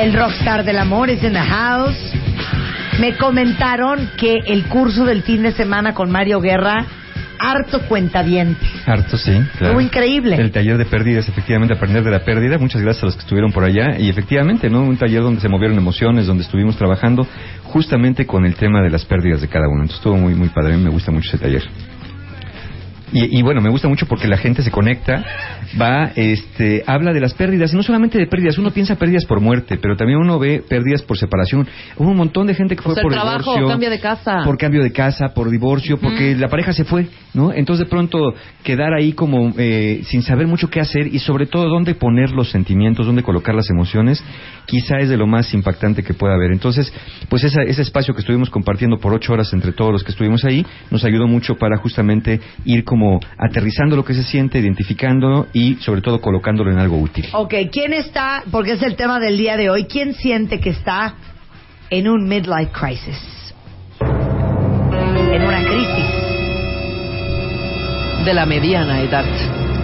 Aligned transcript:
El 0.00 0.14
rockstar 0.14 0.64
del 0.64 0.78
amor 0.78 1.10
es 1.10 1.22
in 1.22 1.34
the 1.34 1.38
house. 1.38 1.94
Me 3.00 3.18
comentaron 3.18 4.08
que 4.16 4.38
el 4.46 4.64
curso 4.64 5.04
del 5.04 5.22
fin 5.22 5.42
de 5.42 5.52
semana 5.52 5.92
con 5.92 6.10
Mario 6.10 6.40
Guerra, 6.40 6.86
harto 7.38 7.82
cuentaviente. 7.82 8.64
Harto, 8.86 9.18
sí. 9.18 9.38
Claro. 9.58 9.74
Muy 9.74 9.84
increíble. 9.84 10.36
El 10.36 10.52
taller 10.52 10.78
de 10.78 10.86
pérdidas, 10.86 11.28
efectivamente, 11.28 11.74
aprender 11.74 12.02
de 12.02 12.12
la 12.12 12.20
pérdida. 12.20 12.56
Muchas 12.56 12.80
gracias 12.80 13.02
a 13.02 13.06
los 13.06 13.14
que 13.16 13.20
estuvieron 13.20 13.52
por 13.52 13.62
allá. 13.62 13.98
Y 13.98 14.08
efectivamente, 14.08 14.70
¿no? 14.70 14.80
Un 14.84 14.96
taller 14.96 15.20
donde 15.20 15.42
se 15.42 15.50
movieron 15.50 15.76
emociones, 15.76 16.26
donde 16.26 16.44
estuvimos 16.44 16.76
trabajando 16.78 17.26
justamente 17.64 18.26
con 18.26 18.46
el 18.46 18.54
tema 18.54 18.80
de 18.80 18.88
las 18.88 19.04
pérdidas 19.04 19.42
de 19.42 19.48
cada 19.48 19.68
uno. 19.68 19.82
Entonces 19.82 19.98
estuvo 19.98 20.16
muy, 20.16 20.34
muy 20.34 20.48
padre. 20.48 20.72
A 20.72 20.76
mí 20.78 20.82
me 20.82 20.90
gusta 20.90 21.12
mucho 21.12 21.28
ese 21.28 21.36
taller. 21.36 21.64
Y, 23.12 23.38
y, 23.38 23.42
bueno, 23.42 23.60
me 23.60 23.70
gusta 23.70 23.88
mucho 23.88 24.06
porque 24.06 24.28
la 24.28 24.36
gente 24.36 24.62
se 24.62 24.70
conecta, 24.70 25.24
va, 25.80 26.12
este, 26.14 26.82
habla 26.86 27.12
de 27.12 27.20
las 27.20 27.34
pérdidas, 27.34 27.72
y 27.72 27.76
no 27.76 27.82
solamente 27.82 28.18
de 28.18 28.26
pérdidas, 28.26 28.58
uno 28.58 28.70
piensa 28.70 28.96
pérdidas 28.96 29.24
por 29.24 29.40
muerte, 29.40 29.78
pero 29.80 29.96
también 29.96 30.18
uno 30.18 30.38
ve 30.38 30.62
pérdidas 30.66 31.02
por 31.02 31.18
separación. 31.18 31.66
Hubo 31.96 32.10
un 32.10 32.16
montón 32.16 32.46
de 32.46 32.54
gente 32.54 32.76
que 32.76 32.82
fue 32.82 32.92
o 32.92 32.94
sea, 32.94 33.02
por 33.02 33.12
trabajo, 33.12 33.52
divorcio, 33.52 33.68
cambio 33.68 33.90
de 33.90 34.00
casa. 34.00 34.42
por 34.44 34.58
cambio 34.58 34.82
de 34.82 34.92
casa, 34.92 35.34
por 35.34 35.50
divorcio, 35.50 35.98
porque 35.98 36.36
la 36.36 36.48
pareja 36.48 36.72
se 36.72 36.84
fue, 36.84 37.08
¿no? 37.34 37.52
Entonces 37.52 37.86
de 37.86 37.90
pronto 37.90 38.34
quedar 38.62 38.94
ahí 38.94 39.12
como 39.12 39.52
eh, 39.58 40.02
sin 40.04 40.22
saber 40.22 40.46
mucho 40.46 40.68
qué 40.68 40.80
hacer 40.80 41.06
y 41.06 41.18
sobre 41.18 41.46
todo 41.46 41.68
dónde 41.68 41.94
poner 41.94 42.30
los 42.30 42.50
sentimientos, 42.50 43.06
dónde 43.06 43.22
colocar 43.22 43.54
las 43.54 43.70
emociones, 43.70 44.22
quizá 44.66 44.98
es 44.98 45.08
de 45.08 45.16
lo 45.16 45.26
más 45.26 45.52
impactante 45.54 46.02
que 46.02 46.14
pueda 46.14 46.34
haber. 46.34 46.52
Entonces, 46.52 46.92
pues 47.28 47.44
esa, 47.44 47.62
ese 47.62 47.82
espacio 47.82 48.14
que 48.14 48.20
estuvimos 48.20 48.50
compartiendo 48.50 48.98
por 48.98 49.12
ocho 49.14 49.32
horas 49.32 49.52
entre 49.52 49.72
todos 49.72 49.92
los 49.92 50.04
que 50.04 50.12
estuvimos 50.12 50.44
ahí 50.44 50.64
nos 50.90 51.04
ayudó 51.04 51.26
mucho 51.26 51.56
para 51.56 51.76
justamente 51.78 52.40
ir 52.64 52.84
como 52.84 52.99
aterrizando 53.38 53.96
lo 53.96 54.04
que 54.04 54.14
se 54.14 54.22
siente, 54.22 54.58
identificándolo 54.58 55.46
y 55.52 55.74
sobre 55.76 56.00
todo 56.02 56.20
colocándolo 56.20 56.70
en 56.70 56.78
algo 56.78 56.98
útil. 56.98 57.26
Ok, 57.32 57.54
¿quién 57.72 57.92
está, 57.92 58.42
porque 58.50 58.72
es 58.72 58.82
el 58.82 58.96
tema 58.96 59.18
del 59.20 59.36
día 59.36 59.56
de 59.56 59.70
hoy, 59.70 59.84
quién 59.84 60.14
siente 60.14 60.60
que 60.60 60.70
está 60.70 61.14
en 61.90 62.08
un 62.08 62.28
midlife 62.28 62.70
crisis? 62.72 63.54
En 64.00 65.42
una 65.42 65.62
crisis. 65.64 66.06
De 68.24 68.34
la 68.34 68.46
mediana 68.46 69.00
edad. 69.02 69.24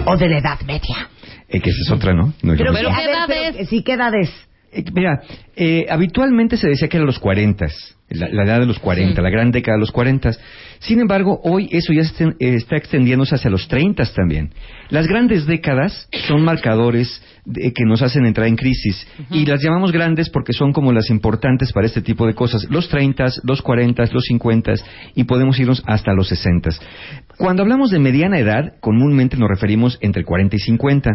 O 0.05 0.15
de 0.15 0.29
la 0.29 0.37
edad 0.39 0.59
media. 0.65 1.09
Eh, 1.49 1.59
que 1.59 1.69
esa 1.69 1.79
es 1.85 1.91
otra, 1.91 2.13
¿no? 2.13 2.33
no 2.43 2.53
Pero, 2.55 2.71
Pero 2.73 2.89
a 2.89 2.95
¿qué 2.95 3.01
ver, 3.05 3.09
edad 3.15 3.25
pero, 3.27 3.57
es? 3.59 3.69
Sí, 3.69 3.81
¿qué 3.83 3.93
edad 3.93 4.13
es? 4.15 4.29
Eh, 4.71 4.83
mira, 4.93 5.21
eh, 5.55 5.85
habitualmente 5.89 6.57
se 6.57 6.67
decía 6.67 6.87
que 6.89 6.97
era 6.97 7.05
los 7.05 7.19
40, 7.19 7.65
la, 8.09 8.27
la 8.29 8.43
edad 8.43 8.59
de 8.59 8.65
los 8.65 8.79
40, 8.79 9.15
Sí. 9.15 9.21
la 9.21 9.29
gran 9.29 9.51
década 9.51 9.77
de 9.77 9.79
los 9.79 9.91
40. 9.91 10.31
Sin 10.79 10.99
embargo, 10.99 11.39
hoy 11.43 11.69
eso 11.71 11.93
ya 11.93 12.01
eh, 12.01 12.35
está 12.55 12.77
extendiéndose 12.77 13.35
hacia 13.35 13.49
los 13.49 13.67
30 13.67 14.03
también. 14.15 14.51
Las 14.89 15.07
grandes 15.07 15.45
décadas 15.45 16.07
son 16.27 16.43
marcadores 16.43 17.21
de- 17.45 17.73
que 17.73 17.83
nos 17.85 18.01
hacen 18.01 18.25
entrar 18.25 18.47
en 18.47 18.55
crisis 18.55 19.07
y 19.31 19.45
las 19.45 19.61
llamamos 19.63 19.91
grandes 19.91 20.29
porque 20.29 20.53
son 20.53 20.73
como 20.73 20.91
las 20.91 21.09
importantes 21.09 21.71
para 21.73 21.87
este 21.87 22.01
tipo 22.01 22.25
de 22.27 22.33
cosas. 22.33 22.65
Los 22.69 22.89
30, 22.89 23.25
los 23.43 23.61
40, 23.61 24.03
los 24.13 24.23
50 24.25 24.73
y 25.15 25.23
podemos 25.25 25.59
irnos 25.59 25.83
hasta 25.85 26.13
los 26.13 26.27
60. 26.27 26.69
Cuando 27.37 27.61
hablamos 27.61 27.91
de 27.91 27.99
mediana 27.99 28.39
edad, 28.39 28.73
comúnmente 28.79 29.37
nos 29.37 29.47
referimos 29.49 29.97
entre 30.01 30.23
40 30.23 30.55
y 30.55 30.59
50. 30.59 31.09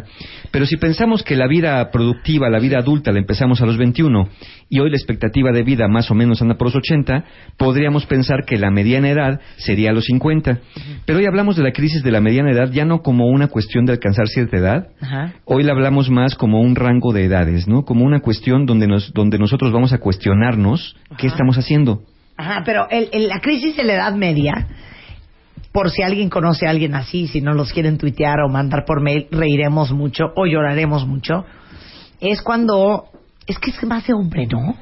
Pero 0.50 0.67
si 0.67 0.77
pensamos 0.77 1.23
que 1.23 1.37
la 1.37 1.49
vida 1.49 1.91
productiva, 1.91 2.49
la 2.49 2.61
vida 2.61 2.79
adulta, 2.79 3.11
la 3.12 3.19
empezamos 3.19 3.61
a 3.61 3.67
los 3.67 3.77
21 3.77 4.29
y 4.69 4.79
hoy 4.81 4.91
la 4.91 4.97
expectativa 4.97 5.50
de 5.53 5.62
vida 5.65 5.89
más 5.89 6.11
o 6.11 6.15
menos 6.15 6.41
anda 6.41 6.56
por 6.56 6.69
los 6.69 6.77
80, 6.77 7.25
podríamos 7.59 8.06
pensar 8.06 8.44
que 8.47 8.56
la 8.56 8.71
mediana 8.71 9.11
edad 9.11 9.41
sería 9.57 9.91
a 9.91 9.93
los 9.93 10.05
50. 10.05 10.59
Pero 11.07 11.19
hoy 11.19 11.27
hablamos 11.27 11.57
de 11.57 11.63
la 11.63 11.73
crisis 11.73 12.03
de 12.03 12.11
la 12.11 12.21
mediana 12.21 12.51
edad 12.53 12.71
ya 12.71 12.85
no 12.85 13.03
como 13.03 13.27
una 13.27 13.49
cuestión 13.49 13.85
de 13.85 13.93
alcanzar 13.93 14.29
cierta 14.29 14.57
edad, 14.57 14.89
Ajá. 15.01 15.33
Hoy 15.45 15.63
la 15.65 15.73
hablamos 15.73 16.11
más 16.11 16.35
como 16.35 16.61
un 16.61 16.75
rango 16.77 17.13
de 17.13 17.25
edades, 17.25 17.67
¿no? 17.69 17.85
Como 17.85 18.05
una 18.05 18.21
cuestión 18.21 18.67
donde, 18.67 18.87
nos, 18.87 19.12
donde 19.12 19.39
nosotros 19.39 19.73
vamos 19.73 19.93
a 19.93 19.99
cuestionarnos 19.99 20.97
qué 21.19 21.27
estamos 21.27 21.57
haciendo. 21.59 22.03
Ajá, 22.37 22.62
pero 22.65 22.89
el, 22.91 23.09
el- 23.12 23.29
la 23.29 23.41
crisis 23.41 23.77
de 23.77 23.85
la 23.85 23.95
edad 23.95 24.15
media, 24.15 24.69
por 25.73 25.91
si 25.91 26.03
alguien 26.03 26.29
conoce 26.29 26.67
a 26.67 26.71
alguien 26.71 26.95
así, 26.95 27.27
si 27.29 27.41
no 27.41 27.53
los 27.55 27.73
quieren 27.73 27.99
tuitear 27.99 28.41
o 28.41 28.49
mandar 28.49 28.85
por 28.87 29.03
mail, 29.03 29.27
reiremos 29.31 29.93
mucho 29.93 30.25
o 30.37 30.47
lloraremos 30.47 31.07
mucho, 31.07 31.45
es 32.21 32.43
cuando... 32.43 33.07
Es 33.47 33.59
que 33.59 33.71
es 33.73 33.83
más 33.85 34.07
de 34.07 34.13
hombre, 34.15 34.47
¿no? 34.47 34.77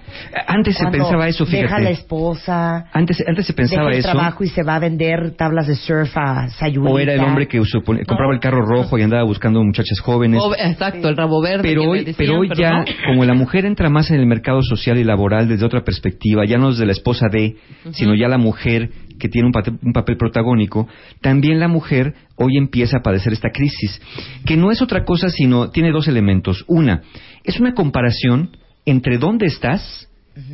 Antes 0.47 0.77
se 0.77 0.83
Cuando 0.85 0.99
pensaba 0.99 1.29
eso, 1.29 1.47
fíjate. 1.47 1.63
Deja 1.63 1.77
a 1.77 1.81
la 1.81 1.91
esposa, 1.91 2.85
Antes, 2.93 3.25
antes 3.27 3.47
se 3.47 3.55
pensaba 3.55 3.85
deja 3.87 3.93
el 3.95 3.99
eso. 4.01 4.11
trabajo 4.13 4.45
y 4.45 4.49
se 4.49 4.63
va 4.63 4.75
a 4.77 4.79
vender 4.79 5.31
tablas 5.37 5.67
de 5.67 5.77
surf 5.77 6.15
a 6.17 6.49
Sayulita. 6.51 6.93
O 6.93 6.99
era 6.99 7.15
el 7.15 7.21
hombre 7.21 7.49
que 7.49 7.59
supone- 7.65 8.05
compraba 8.05 8.35
el 8.35 8.41
carro 8.41 8.65
rojo 8.67 8.99
y 8.99 9.03
andaba 9.03 9.23
buscando 9.25 9.63
muchachas 9.65 9.99
jóvenes. 10.01 10.43
O- 10.45 10.55
exacto, 10.55 11.09
el 11.09 11.17
rabo 11.17 11.41
verde. 11.43 11.63
Pero 11.63 11.85
hoy, 11.85 12.01
decían, 12.05 12.17
pero 12.19 12.39
hoy 12.39 12.49
pero 12.49 12.61
ya, 12.61 12.71
no. 12.81 12.85
como 13.09 13.25
la 13.25 13.33
mujer 13.35 13.65
entra 13.65 13.89
más 13.89 14.11
en 14.11 14.21
el 14.21 14.27
mercado 14.27 14.61
social 14.63 14.99
y 14.99 15.05
laboral 15.05 15.49
desde 15.49 15.65
otra 15.65 15.83
perspectiva, 15.83 16.45
ya 16.45 16.59
no 16.59 16.71
desde 16.71 16.85
la 16.85 16.93
esposa 16.93 17.29
de, 17.33 17.57
sino 17.93 18.15
ya 18.15 18.29
la 18.29 18.37
mujer 18.39 18.91
que 19.21 19.29
tiene 19.29 19.47
un, 19.47 19.93
papel 19.93 20.17
protagónico, 20.17 20.89
también 21.21 21.61
la 21.61 21.69
mujer 21.69 22.15
hoy 22.35 22.57
empieza 22.57 22.97
a 22.97 23.03
padecer 23.03 23.33
esta 23.33 23.51
crisis, 23.51 24.01
que 24.45 24.57
no 24.57 24.73
es 24.73 24.83
otra 24.83 25.05
cosa 25.05 25.31
sino, 25.31 25.71
tiene 25.71 25.93
dos 25.93 26.09
elementos. 26.09 26.65
Una, 26.67 27.03
es 27.45 27.61
una 27.61 27.75
comparación 27.75 28.57
entre 28.85 29.19
dónde 29.19 29.47
estás 29.47 30.10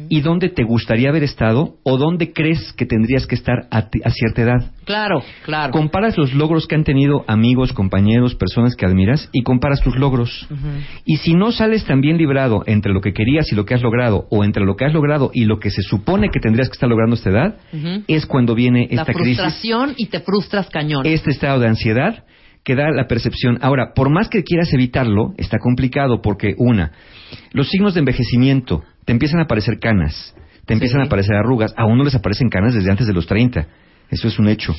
y 0.09 0.21
dónde 0.21 0.49
te 0.49 0.65
gustaría 0.65 1.09
haber 1.09 1.23
estado 1.23 1.77
o 1.83 1.99
dónde 1.99 2.33
crees 2.33 2.73
que 2.77 2.87
tendrías 2.87 3.27
que 3.27 3.35
estar 3.35 3.67
a, 3.71 3.89
cierta 4.11 4.43
edad. 4.43 4.73
Claro, 4.85 5.23
claro. 5.45 5.73
Comparas 5.73 6.17
los 6.17 6.35
logros 6.35 6.67
que 6.67 6.75
han 6.75 6.85
tenido 6.85 7.25
amigos, 7.27 7.73
compañeros, 7.73 8.35
personas 8.35 8.77
que 8.77 8.87
admiras 8.87 9.29
y 9.33 9.43
comparas 9.43 9.83
tus 9.83 9.97
logros. 9.97 10.49
Y 11.05 11.17
si 11.19 11.35
no 11.35 11.53
sales 11.53 11.85
tan 11.85 12.01
bien 12.01 12.19
librado 12.19 12.63
entre 12.67 12.93
lo 12.93 13.01
que 13.01 13.13
querías 13.13 13.51
y 13.53 13.55
lo 13.55 13.65
que 13.65 13.75
has 13.75 13.83
logrado, 13.83 14.27
o 14.31 14.45
entre 14.45 14.65
lo 14.65 14.77
que 14.77 14.85
has 14.85 14.93
logrado 14.93 15.31
y 15.33 15.45
lo 15.45 15.59
que 15.59 15.71
se 15.71 15.83
supone 15.83 16.31
que 16.31 16.41
tendrías 16.41 16.69
que 16.69 16.75
estar 16.75 16.89
logrando 16.89 17.15
a 17.15 17.19
esta 17.19 17.31
edad, 17.31 17.57
es 18.07 18.27
cuando 18.27 18.55
viene 18.55 18.89
La 18.91 19.03
esta 19.03 19.13
crisis, 19.13 19.39
frustración 19.39 19.95
y 19.97 20.07
te 20.07 20.21
frustras 20.21 20.69
cañón. 20.71 21.07
este 21.07 21.31
estado 21.31 21.61
de 21.61 21.69
ansiedad 21.69 22.25
que 22.67 22.75
da 22.75 22.91
la 22.91 23.07
percepción. 23.07 23.59
Ahora, 23.63 23.93
por 23.95 24.11
más 24.11 24.29
que 24.29 24.43
quieras 24.43 24.73
evitarlo, 24.75 25.35
está 25.39 25.59
complicado 25.59 26.21
porque, 26.21 26.55
una, 26.59 26.91
los 27.53 27.69
signos 27.69 27.95
de 27.95 28.01
envejecimiento, 28.01 28.83
te 29.07 29.13
empiezan 29.13 29.41
a 29.41 29.45
aparecer 29.45 29.79
canas, 29.79 30.35
te 30.67 30.75
empiezan 30.75 31.01
Sí. 31.01 31.05
a 31.05 31.07
aparecer 31.07 31.35
arrugas, 31.37 31.73
a 31.79 31.87
uno 31.87 32.05
les 32.05 32.15
aparecen 32.15 32.51
canas 32.51 32.75
desde 32.75 32.91
antes 32.91 33.07
de 33.07 33.15
los 33.15 33.27
30. 33.27 33.67
Eso 34.09 34.29
es 34.29 34.39
un 34.39 34.49
hecho. 34.49 34.73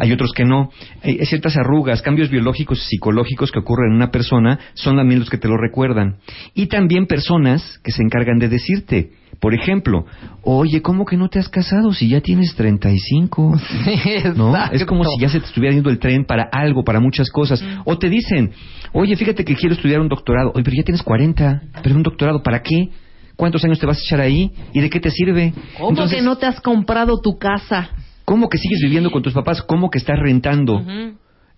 Hay 0.00 0.10
otros 0.10 0.32
que 0.32 0.44
no. 0.44 0.70
Hay 1.04 1.18
hay 1.20 1.26
ciertas 1.26 1.56
arrugas, 1.56 2.02
cambios 2.02 2.30
biológicos 2.30 2.80
y 2.80 2.88
psicológicos 2.88 3.52
que 3.52 3.60
ocurren 3.60 3.90
en 3.90 3.96
una 3.96 4.10
persona 4.10 4.58
son 4.74 4.96
también 4.96 5.20
los 5.20 5.30
que 5.30 5.38
te 5.38 5.46
lo 5.46 5.56
recuerdan. 5.56 6.16
Y 6.52 6.66
también 6.66 7.06
personas 7.06 7.78
que 7.84 7.92
se 7.92 8.02
encargan 8.02 8.40
de 8.40 8.48
decirte, 8.48 9.12
por 9.38 9.54
ejemplo, 9.54 10.04
oye, 10.42 10.82
¿cómo 10.82 11.04
que 11.04 11.16
no 11.16 11.28
te 11.28 11.38
has 11.38 11.48
casado 11.48 11.92
si 11.92 12.08
ya 12.08 12.20
tienes 12.22 12.56
35? 12.56 13.56
¿no? 14.36 14.52
Es 14.72 14.84
como 14.84 15.04
si 15.04 15.20
ya 15.20 15.28
se 15.28 15.38
te 15.38 15.46
estuviera 15.46 15.74
yendo 15.74 15.88
el 15.90 16.00
tren 16.00 16.24
para 16.24 16.42
algo, 16.50 16.82
para 16.82 16.98
muchas 16.98 17.30
cosas. 17.30 17.64
O 17.84 17.98
te 17.98 18.08
dicen, 18.08 18.50
oye, 18.92 19.14
fíjate 19.14 19.44
que 19.44 19.54
quiero 19.54 19.76
estudiar 19.76 20.00
un 20.00 20.08
doctorado. 20.08 20.50
Oye, 20.56 20.64
pero 20.64 20.76
ya 20.76 20.82
tienes 20.82 21.04
40, 21.04 21.62
pero 21.84 21.94
un 21.94 22.02
doctorado, 22.02 22.42
¿para 22.42 22.62
qué? 22.62 22.88
¿Cuántos 23.36 23.64
años 23.64 23.78
te 23.78 23.86
vas 23.86 23.98
a 23.98 24.00
echar 24.00 24.20
ahí? 24.20 24.50
¿Y 24.72 24.80
de 24.80 24.90
qué 24.90 25.00
te 25.00 25.10
sirve? 25.10 25.52
¿Cómo 25.76 25.90
Entonces, 25.90 26.18
que 26.18 26.22
no 26.22 26.36
te 26.36 26.46
has 26.46 26.60
comprado 26.60 27.20
tu 27.20 27.38
casa? 27.38 27.90
¿Cómo 28.24 28.48
que 28.48 28.58
sigues 28.58 28.80
viviendo 28.82 29.10
con 29.10 29.22
tus 29.22 29.32
papás? 29.32 29.62
¿Cómo 29.62 29.90
que 29.90 29.98
estás 29.98 30.18
rentando? 30.18 30.82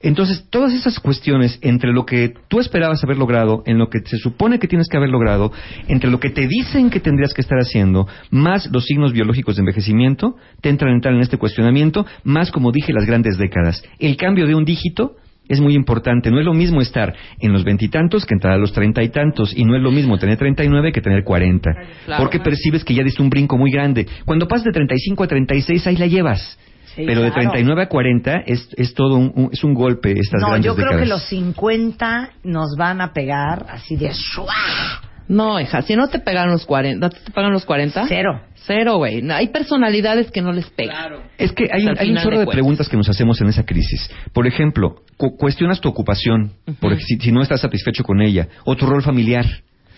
Entonces, 0.00 0.46
todas 0.50 0.74
esas 0.74 1.00
cuestiones 1.00 1.58
entre 1.62 1.90
lo 1.92 2.04
que 2.04 2.34
tú 2.48 2.60
esperabas 2.60 3.02
haber 3.02 3.16
logrado, 3.16 3.62
en 3.64 3.78
lo 3.78 3.88
que 3.88 4.00
se 4.04 4.18
supone 4.18 4.58
que 4.58 4.68
tienes 4.68 4.88
que 4.88 4.98
haber 4.98 5.08
logrado, 5.08 5.50
entre 5.88 6.10
lo 6.10 6.20
que 6.20 6.28
te 6.28 6.46
dicen 6.46 6.90
que 6.90 7.00
tendrías 7.00 7.32
que 7.32 7.40
estar 7.40 7.58
haciendo, 7.58 8.06
más 8.30 8.68
los 8.70 8.84
signos 8.84 9.14
biológicos 9.14 9.56
de 9.56 9.60
envejecimiento, 9.60 10.36
te 10.60 10.68
entran 10.68 10.92
a 10.92 10.94
entrar 10.94 11.14
en 11.14 11.22
este 11.22 11.38
cuestionamiento, 11.38 12.04
más 12.22 12.50
como 12.50 12.70
dije, 12.70 12.92
las 12.92 13.06
grandes 13.06 13.38
décadas. 13.38 13.82
El 13.98 14.18
cambio 14.18 14.46
de 14.46 14.54
un 14.54 14.66
dígito 14.66 15.16
es 15.48 15.60
muy 15.60 15.74
importante. 15.74 16.30
No 16.30 16.38
es 16.38 16.44
lo 16.46 16.54
mismo 16.54 16.80
estar 16.80 17.14
en 17.40 17.52
los 17.52 17.64
veintitantos 17.64 18.24
que 18.26 18.34
entrar 18.34 18.54
a 18.54 18.58
los 18.58 18.72
treinta 18.72 19.02
y 19.02 19.08
tantos. 19.10 19.56
Y 19.56 19.64
no 19.64 19.76
es 19.76 19.82
lo 19.82 19.90
mismo 19.90 20.18
tener 20.18 20.38
treinta 20.38 20.64
y 20.64 20.68
nueve 20.68 20.92
que 20.92 21.00
tener 21.00 21.22
cuarenta. 21.24 21.70
Claro. 22.06 22.22
Porque 22.22 22.40
percibes 22.40 22.84
que 22.84 22.94
ya 22.94 23.02
diste 23.02 23.22
un 23.22 23.30
brinco 23.30 23.56
muy 23.58 23.70
grande. 23.70 24.06
Cuando 24.24 24.46
pasas 24.48 24.64
de 24.64 24.72
treinta 24.72 24.94
y 24.94 24.98
cinco 24.98 25.24
a 25.24 25.26
treinta 25.28 25.54
y 25.54 25.60
seis, 25.62 25.86
ahí 25.86 25.96
la 25.96 26.06
llevas. 26.06 26.58
Sí, 26.94 27.02
pero 27.06 27.22
de 27.22 27.32
claro. 27.32 27.50
39 27.50 27.82
a 27.82 27.88
40 27.88 28.36
es, 28.46 28.68
es 28.76 28.94
todo 28.94 29.16
un, 29.16 29.32
un- 29.34 29.48
es 29.52 29.64
un 29.64 29.74
golpe 29.74 30.12
estas 30.12 30.40
No, 30.40 30.46
grandes 30.50 30.66
yo 30.66 30.74
creo 30.76 30.86
décadas. 30.90 31.02
que 31.02 31.08
los 31.08 31.22
50 31.24 32.30
nos 32.44 32.76
van 32.78 33.00
a 33.00 33.12
pegar 33.12 33.66
así 33.68 33.96
de 33.96 34.10
¡shua! 34.12 35.00
No, 35.28 35.58
hija, 35.60 35.80
si 35.82 35.96
no 35.96 36.08
te 36.08 36.18
pegan 36.18 36.50
los 36.50 36.66
40, 36.66 37.08
¿te 37.10 37.30
pegan 37.32 37.52
los 37.52 37.64
40? 37.64 38.06
Cero. 38.08 38.42
Cero, 38.66 38.96
güey. 38.98 39.22
No, 39.22 39.34
Hay 39.34 39.48
personalidades 39.48 40.30
que 40.30 40.42
no 40.42 40.52
les 40.52 40.68
pegan. 40.70 41.12
Es 41.38 41.52
que 41.52 41.64
hay, 41.72 41.82
un- 41.82 41.88
hay 41.88 41.92
un 41.92 41.96
final 41.98 42.24
chorro 42.24 42.38
de 42.40 42.46
preguntas 42.46 42.88
que 42.88 42.96
nos 42.96 43.08
hacemos 43.08 43.40
en 43.40 43.48
esa 43.48 43.64
crisis. 43.64 44.10
Por 44.32 44.46
ejemplo, 44.46 44.96
cu- 45.16 45.36
cuestionas 45.36 45.80
tu 45.80 45.88
ocupación, 45.88 46.52
porque 46.80 47.00
si, 47.00 47.16
si 47.18 47.32
no 47.32 47.42
estás 47.42 47.60
satisfecho 47.60 48.04
con 48.04 48.20
ella, 48.22 48.48
o 48.64 48.76
tu 48.76 48.86
rol 48.86 49.02
familiar. 49.02 49.46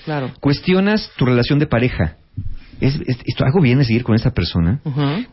Claro. 0.04 0.30
Cuestionas 0.40 1.10
tu 1.16 1.26
relación 1.26 1.58
de 1.58 1.66
pareja. 1.66 2.16
¿Es, 2.80 2.94
es- 3.06 3.18
esto, 3.24 3.44
¿Hago 3.44 3.60
bien 3.60 3.78
de 3.78 3.84
seguir 3.84 4.04
con 4.04 4.14
esa 4.14 4.32
persona? 4.32 4.80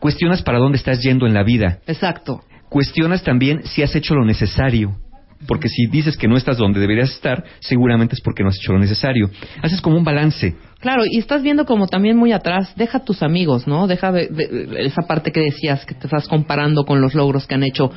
Cuestionas 0.00 0.42
para 0.42 0.58
dónde 0.58 0.78
estás 0.78 1.02
yendo 1.02 1.26
en 1.26 1.34
la 1.34 1.42
vida. 1.44 1.78
Exacto. 1.86 2.42
Cuestionas 2.68 3.22
también 3.22 3.62
si 3.64 3.82
has 3.82 3.94
hecho 3.94 4.14
lo 4.14 4.24
necesario. 4.24 4.96
Porque 5.46 5.68
si 5.68 5.86
dices 5.86 6.16
que 6.16 6.26
no 6.28 6.36
estás 6.36 6.56
donde 6.58 6.80
deberías 6.80 7.10
estar, 7.10 7.44
seguramente 7.60 8.14
es 8.14 8.20
porque 8.20 8.42
no 8.42 8.48
has 8.48 8.56
hecho 8.56 8.72
lo 8.72 8.78
necesario. 8.78 9.30
Haces 9.62 9.80
como 9.80 9.96
un 9.96 10.04
balance. 10.04 10.54
Claro, 10.80 11.02
y 11.10 11.18
estás 11.18 11.42
viendo 11.42 11.64
como 11.66 11.86
también 11.86 12.16
muy 12.16 12.32
atrás, 12.32 12.72
deja 12.76 12.98
a 12.98 13.04
tus 13.04 13.22
amigos, 13.22 13.66
¿no? 13.66 13.86
Deja 13.86 14.12
de- 14.12 14.28
de- 14.28 14.86
esa 14.86 15.02
parte 15.02 15.32
que 15.32 15.40
decías, 15.40 15.84
que 15.86 15.94
te 15.94 16.06
estás 16.06 16.28
comparando 16.28 16.84
con 16.84 17.00
los 17.00 17.14
logros 17.14 17.46
que 17.46 17.54
han 17.54 17.62
hecho 17.62 17.90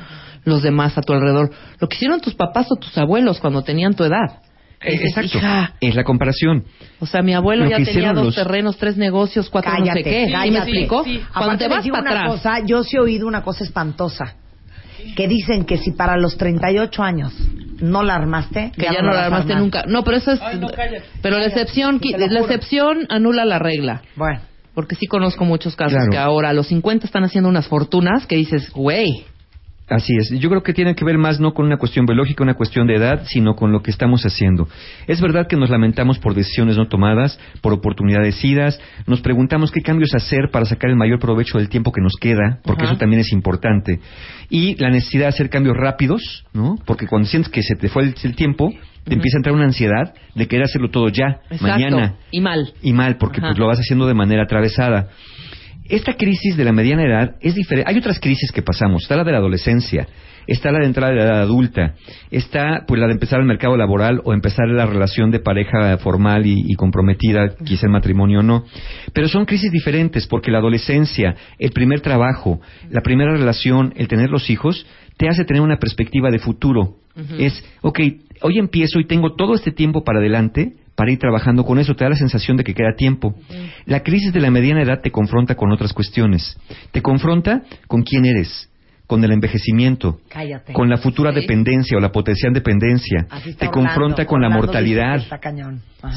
los 0.44 0.62
demás 0.62 0.96
a 0.96 1.02
tu 1.02 1.12
alrededor. 1.12 1.50
Lo 1.80 1.88
que 1.88 1.96
hicieron 1.96 2.20
tus 2.20 2.34
papás 2.34 2.66
o 2.70 2.76
tus 2.76 2.96
abuelos 2.96 3.40
cuando 3.40 3.62
tenían 3.62 3.94
tu 3.94 4.04
edad. 4.04 4.40
Dices, 4.80 5.08
Exacto. 5.16 5.38
"Hija, 5.38 5.74
Es 5.80 5.96
la 5.96 6.04
comparación. 6.04 6.64
o 7.00 7.06
sea, 7.06 7.20
mi 7.20 7.34
abuelo 7.34 7.64
Lo 7.64 7.70
ya 7.70 7.82
tenía 7.84 8.12
dos 8.12 8.26
los- 8.26 8.34
terrenos, 8.36 8.76
tres 8.78 8.96
negocios, 8.96 9.50
cuatro 9.50 9.72
no 9.72 9.78
Cállate, 9.78 10.04
sé 10.04 10.08
qué. 10.10 10.26
¿Sí 10.26 10.32
cállate. 10.32 10.50
me 10.52 10.58
explico? 10.58 11.04
Sí. 11.04 11.20
Cuando 11.32 11.52
Aparte 11.54 11.64
te 11.64 11.68
vas 11.68 11.88
para 11.88 12.10
atrás. 12.10 12.30
cosa, 12.30 12.60
yo 12.64 12.84
sí 12.84 12.96
he 12.96 13.00
oído 13.00 13.26
una 13.26 13.42
cosa 13.42 13.64
espantosa. 13.64 14.36
Que 15.16 15.28
dicen 15.28 15.64
que 15.64 15.76
si 15.78 15.92
para 15.92 16.16
los 16.16 16.36
38 16.36 17.02
años 17.02 17.32
no 17.80 18.02
la 18.02 18.14
armaste, 18.16 18.72
que 18.76 18.82
ya, 18.82 19.02
no 19.02 19.12
la 19.12 19.26
armaste 19.26 19.52
armar. 19.52 19.62
nunca. 19.62 19.84
No, 19.86 20.02
pero 20.04 20.16
eso 20.16 20.32
es. 20.32 20.40
pero 21.22 21.38
la 21.38 21.46
excepción, 21.46 22.00
la 22.02 22.40
excepción 22.40 23.06
anula 23.08 23.44
la 23.44 23.58
regla. 23.58 24.02
Bueno, 24.16 24.40
Porque 24.74 24.94
sí 24.94 25.06
conozco 25.06 25.44
muchos 25.44 25.74
casos 25.76 25.94
Claro. 25.94 26.10
que 26.10 26.18
ahora 26.18 26.50
a 26.50 26.52
los 26.52 26.68
50 26.68 27.04
están 27.06 27.24
haciendo 27.24 27.48
unas 27.48 27.66
fortunas 27.66 28.26
que 28.26 28.36
dices, 28.36 28.70
güey, 28.70 29.24
Así 29.88 30.14
es. 30.16 30.30
Yo 30.38 30.50
creo 30.50 30.62
que 30.62 30.74
tiene 30.74 30.94
que 30.94 31.04
ver 31.04 31.16
más 31.16 31.40
no 31.40 31.54
con 31.54 31.66
una 31.66 31.78
cuestión 31.78 32.04
biológica, 32.04 32.42
una 32.42 32.54
cuestión 32.54 32.86
de 32.86 32.96
edad, 32.96 33.22
sino 33.24 33.54
con 33.54 33.72
lo 33.72 33.82
que 33.82 33.90
estamos 33.90 34.22
haciendo. 34.24 34.68
Es 35.06 35.20
verdad 35.20 35.46
que 35.48 35.56
nos 35.56 35.70
lamentamos 35.70 36.18
por 36.18 36.34
decisiones 36.34 36.76
no 36.76 36.88
tomadas, 36.88 37.40
por 37.62 37.72
oportunidades 37.72 38.44
idas, 38.44 38.78
nos 39.06 39.22
preguntamos 39.22 39.72
qué 39.72 39.80
cambios 39.80 40.14
hacer 40.14 40.50
para 40.52 40.66
sacar 40.66 40.90
el 40.90 40.96
mayor 40.96 41.18
provecho 41.18 41.58
del 41.58 41.70
tiempo 41.70 41.90
que 41.90 42.02
nos 42.02 42.14
queda, 42.20 42.60
porque 42.64 42.82
Ajá. 42.82 42.92
eso 42.92 42.98
también 42.98 43.20
es 43.20 43.32
importante. 43.32 44.00
Y 44.50 44.74
la 44.76 44.90
necesidad 44.90 45.24
de 45.24 45.28
hacer 45.28 45.48
cambios 45.48 45.76
rápidos, 45.76 46.44
¿no? 46.52 46.76
Porque 46.84 47.06
cuando 47.06 47.26
sientes 47.26 47.50
que 47.50 47.62
se 47.62 47.74
te 47.74 47.88
fue 47.88 48.02
el, 48.02 48.14
el 48.22 48.36
tiempo, 48.36 48.70
te 49.08 49.14
empieza 49.14 49.36
a 49.36 49.40
entrar 49.40 49.54
una 49.54 49.64
ansiedad 49.64 50.14
de 50.34 50.46
querer 50.46 50.66
hacerlo 50.66 50.90
todo 50.90 51.08
ya, 51.08 51.40
exacto. 51.50 51.66
mañana 51.66 52.16
Y 52.30 52.40
mal. 52.40 52.72
y 52.82 52.92
mal 52.92 53.16
porque 53.16 53.40
pues, 53.40 53.58
lo 53.58 53.66
vas 53.66 53.78
haciendo 53.78 54.06
de 54.06 54.14
manera 54.14 54.42
atravesada. 54.42 55.08
Esta 55.88 56.14
crisis 56.14 56.56
de 56.56 56.64
la 56.64 56.72
mediana 56.72 57.04
edad 57.04 57.36
es 57.40 57.54
diferente. 57.54 57.90
Hay 57.90 57.98
otras 57.98 58.20
crisis 58.20 58.52
que 58.52 58.62
pasamos. 58.62 59.02
Está 59.02 59.16
la 59.16 59.24
de 59.24 59.32
la 59.32 59.38
adolescencia, 59.38 60.06
está 60.46 60.70
la 60.70 60.80
de 60.80 60.86
entrada 60.86 61.12
de 61.12 61.18
la 61.18 61.24
edad 61.24 61.40
adulta, 61.42 61.94
está 62.30 62.84
pues 62.86 63.00
la 63.00 63.06
de 63.06 63.14
empezar 63.14 63.40
el 63.40 63.46
mercado 63.46 63.76
laboral 63.76 64.20
o 64.24 64.34
empezar 64.34 64.68
la 64.68 64.86
relación 64.86 65.30
de 65.30 65.40
pareja 65.40 65.96
formal 65.98 66.46
y, 66.46 66.62
y 66.66 66.74
comprometida, 66.74 67.54
quizá 67.64 67.86
el 67.86 67.92
matrimonio 67.92 68.40
o 68.40 68.42
no. 68.42 68.64
Pero 69.12 69.28
son 69.28 69.46
crisis 69.46 69.72
diferentes 69.72 70.26
porque 70.26 70.50
la 70.50 70.58
adolescencia, 70.58 71.36
el 71.58 71.70
primer 71.70 72.00
trabajo, 72.00 72.60
la 72.90 73.00
primera 73.00 73.32
relación, 73.32 73.94
el 73.96 74.08
tener 74.08 74.28
los 74.28 74.50
hijos, 74.50 74.86
te 75.16 75.28
hace 75.28 75.44
tener 75.44 75.62
una 75.62 75.78
perspectiva 75.78 76.30
de 76.30 76.38
futuro. 76.38 76.96
Es, 77.36 77.64
ok, 77.82 77.98
hoy 78.42 78.58
empiezo 78.58 79.00
y 79.00 79.06
tengo 79.06 79.34
todo 79.34 79.54
este 79.54 79.72
tiempo 79.72 80.04
para 80.04 80.20
adelante 80.20 80.76
para 80.98 81.12
ir 81.12 81.18
trabajando 81.20 81.62
con 81.64 81.78
eso, 81.78 81.94
te 81.94 82.02
da 82.02 82.10
la 82.10 82.16
sensación 82.16 82.56
de 82.56 82.64
que 82.64 82.74
queda 82.74 82.96
tiempo. 82.96 83.32
La 83.86 84.02
crisis 84.02 84.32
de 84.32 84.40
la 84.40 84.50
mediana 84.50 84.82
edad 84.82 85.00
te 85.00 85.12
confronta 85.12 85.54
con 85.54 85.70
otras 85.70 85.92
cuestiones. 85.92 86.58
Te 86.90 87.00
confronta 87.02 87.62
con 87.86 88.02
quién 88.02 88.26
eres, 88.26 88.68
con 89.06 89.22
el 89.22 89.30
envejecimiento, 89.30 90.18
cállate. 90.28 90.72
con 90.72 90.88
la 90.90 90.96
futura 90.96 91.32
Sí. 91.32 91.40
dependencia 91.42 91.96
o 91.96 92.00
la 92.00 92.10
potencial 92.10 92.52
dependencia. 92.52 93.26
Te 93.28 93.68
Orlando. 93.68 93.70
confronta 93.70 94.24
con 94.26 94.40
la 94.40 94.48
Orlando 94.48 94.66
mortalidad. 94.66 95.20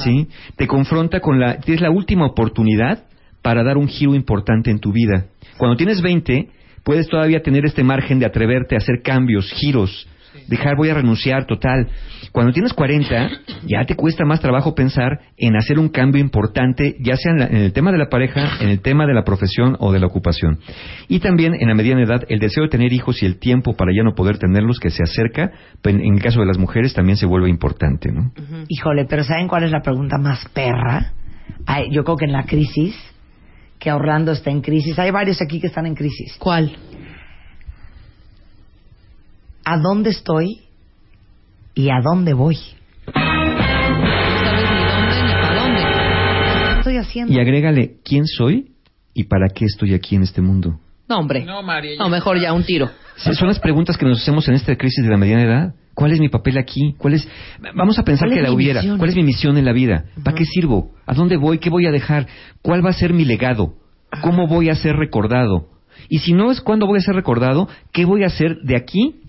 ¿sí? 0.04 0.28
Te 0.56 0.66
confronta 0.66 1.20
con 1.20 1.40
la... 1.40 1.60
Es 1.64 1.80
la 1.80 1.92
última 1.92 2.26
oportunidad 2.26 3.04
para 3.44 3.62
dar 3.64 3.78
un 3.78 3.88
giro 3.88 4.16
importante 4.16 4.72
en 4.72 4.80
tu 4.80 4.92
vida. 4.92 5.26
Cuando 5.58 5.78
tienes 5.78 6.02
20, 6.02 6.48
puedes 6.84 7.08
todavía 7.08 7.44
tener 7.44 7.66
este 7.68 7.84
margen 7.84 8.18
de 8.18 8.26
atreverte 8.26 8.74
a 8.74 8.80
hacer 8.80 9.04
cambios, 9.04 9.52
giros, 9.54 10.08
dejar 10.48 10.76
voy 10.76 10.90
a 10.90 10.94
renunciar 10.96 11.46
total. 11.46 11.88
Cuando 12.32 12.54
tienes 12.54 12.74
40, 12.74 13.30
ya 13.66 13.86
te 13.86 13.96
cuesta 13.96 14.24
más 14.26 14.40
trabajo 14.40 14.74
pensar 14.74 15.20
en 15.38 15.56
hacer 15.58 15.78
un 15.80 15.90
cambio 15.90 16.22
importante, 16.22 16.96
ya 17.02 17.16
sea 17.18 17.32
en, 17.34 17.40
la- 17.40 17.48
en 17.48 17.56
el 17.58 17.74
tema 17.74 17.92
de 17.92 17.98
la 17.98 18.08
pareja, 18.10 18.58
en 18.62 18.70
el 18.70 18.82
tema 18.82 19.06
de 19.06 19.14
la 19.14 19.24
profesión 19.24 19.76
o 19.80 19.92
de 19.92 20.00
la 20.00 20.08
ocupación. 20.08 20.60
Y 21.08 21.20
también 21.20 21.54
en 21.56 21.68
la 21.68 21.76
mediana 21.76 22.04
edad, 22.04 22.24
el 22.30 22.40
deseo 22.40 22.64
de 22.64 22.70
tener 22.70 22.94
hijos 22.94 23.22
y 23.22 23.26
el 23.26 23.38
tiempo 23.40 23.76
para 23.76 23.92
ya 23.96 24.04
no 24.04 24.14
poder 24.16 24.38
tenerlos 24.38 24.80
que 24.80 24.90
se 24.90 25.04
acerca, 25.04 25.52
pues, 25.82 25.96
en 25.96 26.14
el 26.14 26.22
caso 26.22 26.40
de 26.40 26.46
las 26.46 26.58
mujeres 26.58 26.94
también 26.94 27.18
se 27.18 27.26
vuelve 27.26 27.50
importante, 27.50 28.12
¿no? 28.12 28.32
Híjole, 28.70 29.06
pero 29.10 29.24
¿saben 29.24 29.48
cuál 29.48 29.64
es 29.64 29.72
la 29.72 29.82
pregunta 29.82 30.18
más 30.18 30.48
perra? 30.54 31.14
Ay, 31.66 31.86
yo 31.92 32.04
creo 32.04 32.18
que 32.18 32.26
en 32.26 32.32
la 32.32 32.44
crisis, 32.44 32.96
que 33.78 33.92
Orlando 33.92 34.32
está 34.32 34.52
en 34.52 34.62
crisis, 34.62 34.98
hay 35.00 35.12
varios 35.12 35.42
aquí 35.42 35.60
que 35.60 35.68
están 35.68 35.86
en 35.86 35.96
crisis. 35.96 36.36
¿Cuál? 36.40 36.72
¿A 39.64 39.78
dónde 39.78 40.10
estoy 40.10 40.62
y 41.76 41.90
a 41.90 42.00
dónde 42.04 42.34
voy? 42.34 42.58
No 43.08 43.14
sabes 43.14 44.70
ni 44.72 44.84
dónde 44.86 45.24
ni 45.24 45.32
para 45.34 45.56
dónde. 45.64 45.82
¿Qué 45.82 46.78
estoy 46.80 46.98
haciendo? 46.98 47.34
Y 47.34 47.40
agrégale 47.40 47.96
quién 48.04 48.26
soy 48.26 48.72
y 49.14 49.26
para 49.26 49.50
qué 49.50 49.66
estoy 49.66 49.94
aquí 49.94 50.16
en 50.16 50.24
este 50.24 50.42
mundo. 50.42 50.80
No, 51.08 51.20
hombre. 51.20 51.46
No, 51.46 51.62
María. 51.62 51.98
No, 51.98 52.10
mejor 52.10 52.40
ya 52.40 52.54
un 52.54 52.64
tiro. 52.64 52.90
Sí, 53.18 53.34
Son 53.36 53.48
las 53.48 53.60
preguntas 53.60 53.98
que 53.98 54.06
nos 54.06 54.22
hacemos 54.22 54.48
en 54.48 54.56
esta 54.56 54.76
crisis 54.76 55.04
de 55.04 55.10
la 55.12 55.18
mediana 55.18 55.44
edad. 55.44 55.76
¿Cuál 55.94 56.14
es 56.14 56.20
mi 56.20 56.30
papel 56.30 56.58
aquí? 56.58 56.96
¿Cuál 56.98 57.16
es? 57.16 57.28
Vamos 57.76 58.00
a 58.00 58.04
pensar 58.04 58.30
¿Cuál 58.30 58.40
que 58.40 58.44
la 58.44 58.52
hubiera. 58.52 58.82
misión? 58.82 58.98
¿Cuál 58.98 59.10
es 59.10 59.16
mi 59.16 59.24
misión 59.24 59.58
en 59.58 59.66
la 59.66 59.74
vida? 59.74 60.06
¿Para 60.24 60.36
qué 60.36 60.46
sirvo? 60.46 60.92
¿A 61.06 61.14
dónde 61.14 61.36
voy? 61.38 61.60
¿Qué 61.60 61.70
voy 61.70 61.86
a 61.86 61.92
dejar? 61.92 62.28
¿Cuál 62.62 62.84
va 62.84 62.90
a 62.92 62.94
ser 62.94 63.14
mi 63.14 63.26
legado? 63.26 63.74
¿Cómo 64.22 64.48
voy 64.48 64.70
a 64.70 64.76
ser 64.76 64.96
recordado? 64.96 65.68
Y 66.10 66.20
si 66.20 66.34
no 66.34 66.50
es 66.50 66.62
cuándo 66.62 66.88
voy 66.88 66.98
a 67.00 67.02
ser 67.02 67.16
recordado, 67.16 67.68
¿qué 67.92 68.06
voy 68.06 68.24
a 68.24 68.28
hacer 68.28 68.58
de 68.64 68.76
aquí 68.78 69.21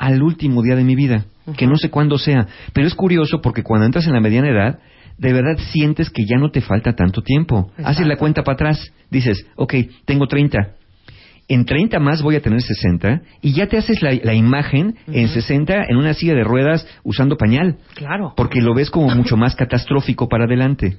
al 0.00 0.22
último 0.22 0.62
día 0.62 0.74
de 0.74 0.82
mi 0.84 0.96
vida? 0.96 1.26
Que 1.56 1.66
no 1.66 1.76
sé 1.76 1.90
cuándo 1.90 2.18
sea. 2.18 2.46
Pero 2.72 2.86
es 2.88 2.94
curioso 2.94 3.40
porque 3.40 3.62
cuando 3.62 3.86
entras 3.86 4.06
en 4.06 4.14
la 4.14 4.20
mediana 4.20 4.48
edad, 4.48 4.78
de 5.18 5.32
verdad 5.32 5.58
sientes 5.72 6.10
que 6.10 6.24
ya 6.24 6.38
no 6.38 6.50
te 6.50 6.60
falta 6.60 6.94
tanto 6.94 7.22
tiempo. 7.22 7.70
Haces 7.84 8.06
la 8.06 8.16
cuenta 8.16 8.42
para 8.42 8.54
atrás. 8.54 8.92
Dices, 9.10 9.46
ok, 9.56 9.74
tengo 10.06 10.26
30 10.26 10.74
en 11.48 11.64
30 11.64 11.98
más 11.98 12.22
voy 12.22 12.36
a 12.36 12.40
tener 12.40 12.62
60 12.62 13.22
y 13.42 13.52
ya 13.54 13.66
te 13.66 13.76
haces 13.76 14.00
la, 14.02 14.12
la 14.22 14.34
imagen 14.34 14.94
en 15.08 15.26
60 15.26 15.86
en 15.88 15.96
una 15.96 16.14
silla 16.14 16.34
de 16.34 16.44
ruedas 16.44 16.86
usando 17.02 17.36
pañal, 17.36 17.76
Claro. 17.96 18.34
porque 18.36 18.60
lo 18.60 18.72
ves 18.72 18.88
como 18.88 19.12
mucho 19.16 19.36
más 19.36 19.56
catastrófico 19.56 20.28
para 20.28 20.44
adelante. 20.44 20.96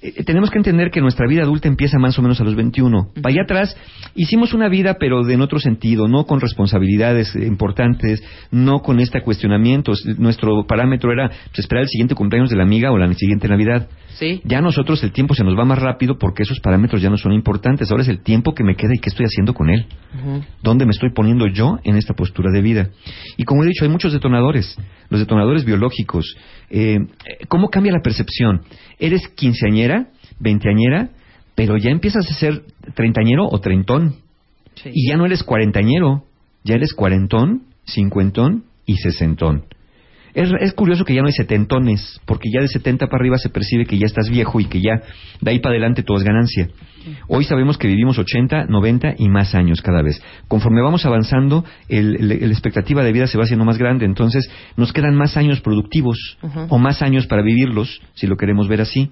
Eh, 0.00 0.22
tenemos 0.24 0.50
que 0.50 0.58
entender 0.58 0.90
que 0.90 1.00
nuestra 1.00 1.26
vida 1.26 1.42
adulta 1.42 1.66
empieza 1.66 1.98
más 1.98 2.18
o 2.18 2.22
menos 2.22 2.40
a 2.40 2.44
los 2.44 2.54
21. 2.54 3.08
Para 3.20 3.32
allá 3.32 3.42
atrás 3.42 3.76
hicimos 4.14 4.54
una 4.54 4.68
vida, 4.68 4.96
pero 5.00 5.24
de 5.24 5.34
en 5.34 5.42
otro 5.42 5.58
sentido, 5.58 6.06
no 6.08 6.24
con 6.24 6.40
responsabilidades 6.40 7.34
eh, 7.34 7.46
importantes, 7.46 8.22
no 8.50 8.80
con 8.80 9.00
este 9.00 9.22
cuestionamiento. 9.22 9.92
Nuestro 10.18 10.66
parámetro 10.66 11.12
era 11.12 11.28
pues, 11.28 11.58
esperar 11.58 11.82
el 11.82 11.88
siguiente 11.88 12.14
cumpleaños 12.14 12.50
de 12.50 12.56
la 12.56 12.64
amiga 12.64 12.92
o 12.92 12.98
la 12.98 13.12
siguiente 13.14 13.48
Navidad. 13.48 13.88
Sí. 14.18 14.40
Ya 14.44 14.60
nosotros 14.60 15.02
el 15.04 15.12
tiempo 15.12 15.34
se 15.34 15.44
nos 15.44 15.56
va 15.56 15.64
más 15.64 15.78
rápido 15.78 16.18
porque 16.18 16.42
esos 16.42 16.58
parámetros 16.60 17.00
ya 17.00 17.10
no 17.10 17.16
son 17.16 17.32
importantes. 17.32 17.90
Ahora 17.90 18.02
es 18.02 18.08
el 18.08 18.20
tiempo 18.22 18.52
que 18.52 18.64
me 18.64 18.74
queda 18.74 18.92
y 18.94 18.98
qué 18.98 19.10
estoy 19.10 19.26
haciendo 19.26 19.54
con 19.54 19.70
él. 19.70 19.86
Ujú. 20.14 20.42
¿Dónde 20.62 20.86
me 20.86 20.90
estoy 20.90 21.10
poniendo 21.10 21.46
yo 21.46 21.78
en 21.84 21.96
esta 21.96 22.14
postura 22.14 22.50
de 22.52 22.60
vida? 22.60 22.90
Y 23.36 23.44
como 23.44 23.62
he 23.62 23.66
dicho, 23.66 23.84
hay 23.84 23.90
muchos 23.90 24.12
detonadores, 24.12 24.76
los 25.08 25.20
detonadores 25.20 25.64
biológicos. 25.64 26.36
Eh, 26.70 26.98
¿Cómo 27.48 27.68
cambia 27.68 27.92
la 27.92 28.02
percepción? 28.02 28.62
¿Eres 28.98 29.28
quinceañera, 29.28 29.87
veinteañera, 30.38 31.10
pero 31.54 31.76
ya 31.76 31.90
empiezas 31.90 32.30
a 32.30 32.34
ser 32.34 32.62
treintañero 32.94 33.48
o 33.48 33.60
treintón? 33.60 34.16
Sí. 34.74 34.90
Y 34.92 35.08
ya 35.08 35.16
no 35.16 35.26
eres 35.26 35.42
cuarentañero, 35.42 36.24
ya 36.64 36.76
eres 36.76 36.92
cuarentón, 36.94 37.62
cincuentón 37.84 38.64
y 38.86 38.96
sesentón. 38.96 39.64
Es, 40.34 40.50
es 40.60 40.72
curioso 40.72 41.04
que 41.04 41.14
ya 41.14 41.20
no 41.20 41.26
hay 41.26 41.32
setentones, 41.32 42.20
porque 42.26 42.50
ya 42.52 42.60
de 42.60 42.68
70 42.68 43.06
para 43.06 43.20
arriba 43.20 43.38
se 43.38 43.48
percibe 43.48 43.86
que 43.86 43.98
ya 43.98 44.06
estás 44.06 44.30
viejo 44.30 44.60
y 44.60 44.66
que 44.66 44.80
ya 44.80 45.02
de 45.40 45.50
ahí 45.50 45.58
para 45.58 45.72
adelante 45.72 46.02
todo 46.02 46.18
es 46.18 46.24
ganancia. 46.24 46.68
Hoy 47.28 47.44
sabemos 47.44 47.78
que 47.78 47.88
vivimos 47.88 48.18
80, 48.18 48.66
90 48.66 49.14
y 49.18 49.28
más 49.28 49.54
años 49.54 49.82
cada 49.82 50.02
vez. 50.02 50.22
Conforme 50.48 50.82
vamos 50.82 51.04
avanzando, 51.06 51.64
la 51.88 52.34
expectativa 52.34 53.02
de 53.02 53.12
vida 53.12 53.26
se 53.26 53.38
va 53.38 53.44
haciendo 53.44 53.64
más 53.64 53.78
grande, 53.78 54.04
entonces 54.04 54.50
nos 54.76 54.92
quedan 54.92 55.14
más 55.14 55.36
años 55.36 55.60
productivos 55.60 56.38
o 56.68 56.78
más 56.78 57.02
años 57.02 57.26
para 57.26 57.42
vivirlos, 57.42 58.00
si 58.14 58.26
lo 58.26 58.36
queremos 58.36 58.68
ver 58.68 58.80
así. 58.80 59.10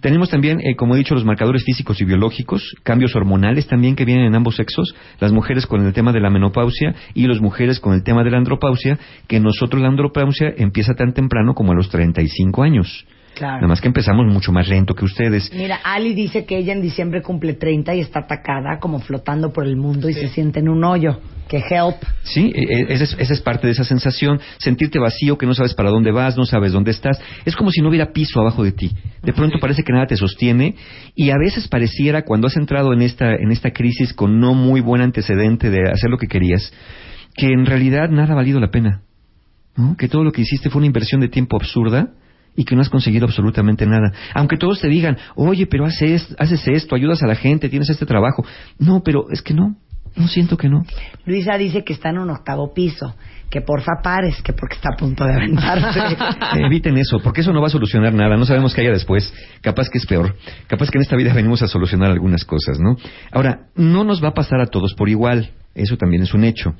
Tenemos 0.00 0.30
también, 0.30 0.60
eh, 0.60 0.74
como 0.74 0.94
he 0.94 0.98
dicho, 0.98 1.14
los 1.14 1.24
marcadores 1.24 1.64
físicos 1.64 2.00
y 2.00 2.04
biológicos, 2.04 2.74
cambios 2.82 3.14
hormonales 3.14 3.68
también 3.68 3.94
que 3.94 4.04
vienen 4.04 4.26
en 4.26 4.34
ambos 4.34 4.56
sexos, 4.56 4.94
las 5.20 5.32
mujeres 5.32 5.66
con 5.66 5.86
el 5.86 5.92
tema 5.92 6.12
de 6.12 6.20
la 6.20 6.30
menopausia 6.30 6.94
y 7.14 7.26
las 7.26 7.40
mujeres 7.40 7.78
con 7.78 7.94
el 7.94 8.02
tema 8.02 8.24
de 8.24 8.30
la 8.30 8.38
andropausia, 8.38 8.98
que 9.28 9.40
nosotros 9.40 9.80
la 9.80 9.88
andropausia 9.88 10.52
empieza 10.56 10.94
tan 10.94 11.12
temprano 11.12 11.54
como 11.54 11.72
a 11.72 11.74
los 11.74 11.88
35 11.88 12.62
años. 12.62 13.06
Claro. 13.34 13.56
Nada 13.56 13.68
más 13.68 13.80
que 13.80 13.88
empezamos 13.88 14.26
mucho 14.26 14.52
más 14.52 14.68
lento 14.68 14.94
que 14.94 15.04
ustedes. 15.04 15.50
Mira, 15.54 15.80
Ali 15.82 16.14
dice 16.14 16.44
que 16.44 16.58
ella 16.58 16.72
en 16.72 16.82
diciembre 16.82 17.22
cumple 17.22 17.54
30 17.54 17.94
y 17.94 18.00
está 18.00 18.20
atacada, 18.20 18.78
como 18.78 19.00
flotando 19.00 19.52
por 19.52 19.66
el 19.66 19.76
mundo 19.76 20.08
y 20.08 20.14
se 20.14 20.28
siente 20.28 20.60
en 20.60 20.68
un 20.68 20.84
hoyo. 20.84 21.18
Que 21.48 21.58
help. 21.58 21.96
Sí, 22.22 22.50
e- 22.54 22.62
e- 22.62 22.92
esa 22.94 23.04
es, 23.04 23.16
esa 23.18 23.32
es 23.34 23.40
parte 23.40 23.66
de 23.66 23.72
esa 23.72 23.84
sensación, 23.84 24.40
sentirte 24.58 24.98
vacío, 24.98 25.36
que 25.36 25.46
no 25.46 25.54
sabes 25.54 25.74
para 25.74 25.90
dónde 25.90 26.10
vas, 26.10 26.36
no 26.36 26.44
sabes 26.44 26.72
dónde 26.72 26.90
estás. 26.92 27.20
Es 27.44 27.56
como 27.56 27.70
si 27.70 27.80
no 27.82 27.88
hubiera 27.88 28.12
piso 28.12 28.40
abajo 28.40 28.62
de 28.64 28.72
ti. 28.72 28.90
De 29.22 29.32
pronto 29.32 29.58
parece 29.60 29.82
que 29.82 29.92
nada 29.92 30.06
te 30.06 30.16
sostiene 30.16 30.76
y 31.14 31.30
a 31.30 31.36
veces 31.38 31.68
pareciera 31.68 32.22
cuando 32.22 32.46
has 32.46 32.56
entrado 32.56 32.92
en 32.92 33.02
esta, 33.02 33.34
en 33.34 33.50
esta 33.50 33.70
crisis 33.70 34.12
con 34.14 34.40
no 34.40 34.54
muy 34.54 34.80
buen 34.80 35.02
antecedente 35.02 35.68
de 35.70 35.90
hacer 35.90 36.10
lo 36.10 36.16
que 36.18 36.26
querías, 36.26 36.72
que 37.34 37.48
en 37.48 37.66
realidad 37.66 38.08
nada 38.10 38.32
ha 38.32 38.36
valido 38.36 38.60
la 38.60 38.70
pena. 38.70 39.02
¿no? 39.76 39.96
Que 39.96 40.08
todo 40.08 40.22
lo 40.24 40.32
que 40.32 40.42
hiciste 40.42 40.70
fue 40.70 40.80
una 40.80 40.86
inversión 40.86 41.20
de 41.20 41.28
tiempo 41.28 41.56
absurda 41.56 42.12
y 42.56 42.64
que 42.64 42.74
no 42.74 42.82
has 42.82 42.88
conseguido 42.88 43.26
absolutamente 43.26 43.86
nada. 43.86 44.12
Aunque 44.34 44.56
todos 44.56 44.80
te 44.80 44.88
digan, 44.88 45.16
oye, 45.34 45.66
pero 45.66 45.84
haces, 45.86 46.34
haces 46.38 46.66
esto, 46.68 46.94
ayudas 46.94 47.22
a 47.22 47.26
la 47.26 47.34
gente, 47.34 47.68
tienes 47.68 47.90
este 47.90 48.06
trabajo. 48.06 48.44
No, 48.78 49.02
pero 49.02 49.26
es 49.30 49.42
que 49.42 49.54
no, 49.54 49.76
no 50.16 50.28
siento 50.28 50.56
que 50.56 50.68
no. 50.68 50.84
Luisa 51.24 51.56
dice 51.56 51.84
que 51.84 51.92
está 51.92 52.10
en 52.10 52.18
un 52.18 52.30
octavo 52.30 52.74
piso, 52.74 53.14
que 53.48 53.62
porfa 53.62 54.02
pares, 54.02 54.42
que 54.42 54.52
porque 54.52 54.76
está 54.76 54.90
a 54.92 54.96
punto 54.96 55.24
de 55.24 55.32
aventarse. 55.32 56.00
Eviten 56.60 56.96
eso, 56.98 57.20
porque 57.20 57.40
eso 57.40 57.52
no 57.52 57.60
va 57.60 57.68
a 57.68 57.70
solucionar 57.70 58.12
nada. 58.12 58.36
No 58.36 58.44
sabemos 58.44 58.74
qué 58.74 58.82
haya 58.82 58.90
después. 58.90 59.32
Capaz 59.62 59.88
que 59.88 59.98
es 59.98 60.06
peor. 60.06 60.34
Capaz 60.66 60.90
que 60.90 60.98
en 60.98 61.02
esta 61.02 61.16
vida 61.16 61.32
venimos 61.32 61.62
a 61.62 61.68
solucionar 61.68 62.10
algunas 62.10 62.44
cosas, 62.44 62.78
¿no? 62.78 62.96
Ahora, 63.30 63.68
no 63.74 64.04
nos 64.04 64.22
va 64.22 64.28
a 64.28 64.34
pasar 64.34 64.60
a 64.60 64.66
todos 64.66 64.94
por 64.94 65.08
igual. 65.08 65.50
Eso 65.74 65.96
también 65.96 66.22
es 66.22 66.34
un 66.34 66.44
hecho. 66.44 66.74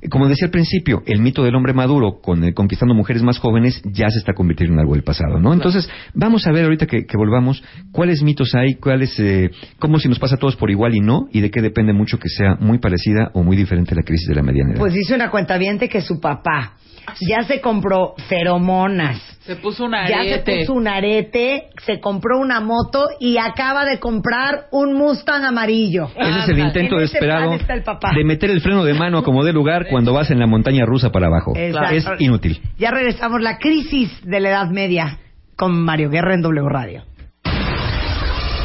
Eh, 0.00 0.08
Como 0.08 0.28
decía 0.28 0.46
al 0.46 0.50
principio, 0.50 1.02
el 1.06 1.20
mito 1.20 1.44
del 1.44 1.54
hombre 1.54 1.72
maduro 1.72 2.20
con 2.20 2.42
el 2.44 2.54
conquistando 2.54 2.94
mujeres 2.94 3.22
más 3.22 3.38
jóvenes 3.38 3.80
ya 3.84 4.08
se 4.10 4.18
está 4.18 4.32
convirtiendo 4.34 4.74
en 4.74 4.80
algo 4.80 4.94
del 4.94 5.04
pasado, 5.04 5.38
¿no? 5.38 5.52
Entonces, 5.52 5.88
vamos 6.14 6.46
a 6.46 6.52
ver 6.52 6.64
ahorita 6.64 6.86
que, 6.86 7.06
que 7.06 7.16
volvamos 7.16 7.62
cuáles 7.92 8.22
mitos 8.22 8.54
hay, 8.54 8.74
cuáles, 8.74 9.18
eh, 9.20 9.50
cómo 9.78 9.98
si 9.98 10.08
nos 10.08 10.18
pasa 10.18 10.34
a 10.34 10.38
todos 10.38 10.56
por 10.56 10.70
igual 10.70 10.94
y 10.94 11.00
no, 11.00 11.26
y 11.32 11.40
de 11.40 11.50
qué 11.50 11.60
depende 11.60 11.92
mucho 11.92 12.18
que 12.18 12.28
sea 12.28 12.56
muy 12.58 12.78
parecida 12.78 13.30
o 13.34 13.42
muy 13.42 13.56
diferente 13.56 13.94
la 13.94 14.02
crisis 14.02 14.28
de 14.28 14.34
la 14.34 14.42
mediana 14.42 14.72
edad. 14.72 14.80
Pues 14.80 14.94
dice 14.94 15.14
una 15.14 15.30
cuentaviente 15.30 15.88
que 15.88 16.00
su 16.00 16.20
papá 16.20 16.74
ya 17.20 17.42
se 17.44 17.60
compró 17.60 18.14
feromonas, 18.28 19.20
se 19.44 19.56
puso 19.56 19.84
un 19.84 19.94
arete. 19.94 20.24
Ya 20.24 20.36
se 20.36 20.38
puso 20.38 20.72
un 20.72 20.88
arete, 20.88 21.68
se 21.84 22.00
compró 22.00 22.38
una 22.38 22.60
moto 22.60 23.08
y 23.20 23.36
acaba 23.36 23.84
de 23.84 23.98
comprar 23.98 24.68
un 24.72 24.94
Mustang 24.94 25.44
amarillo. 25.44 26.08
Ese 26.16 26.38
es 26.38 26.48
el 26.48 26.58
intento 26.60 26.94
en 26.94 27.02
desesperado 27.02 27.50
de 27.50 28.24
meter 28.24 28.48
el 28.48 28.62
freno 28.62 28.84
de 28.84 28.94
mano 28.94 29.22
como 29.22 29.44
de 29.44 29.52
lugar 29.52 29.88
cuando 29.90 30.14
vas 30.14 30.30
en 30.30 30.38
la 30.38 30.46
montaña 30.46 30.86
rusa 30.86 31.10
para 31.12 31.26
abajo. 31.26 31.52
Es 31.54 32.06
inútil. 32.20 32.58
Ya 32.78 32.90
regresamos 32.90 33.42
la 33.42 33.58
crisis 33.58 34.10
de 34.24 34.40
la 34.40 34.48
Edad 34.48 34.70
Media 34.70 35.18
con 35.56 35.78
Mario 35.78 36.08
Guerra 36.08 36.32
en 36.34 36.40
W 36.40 36.66
Radio. 36.66 37.02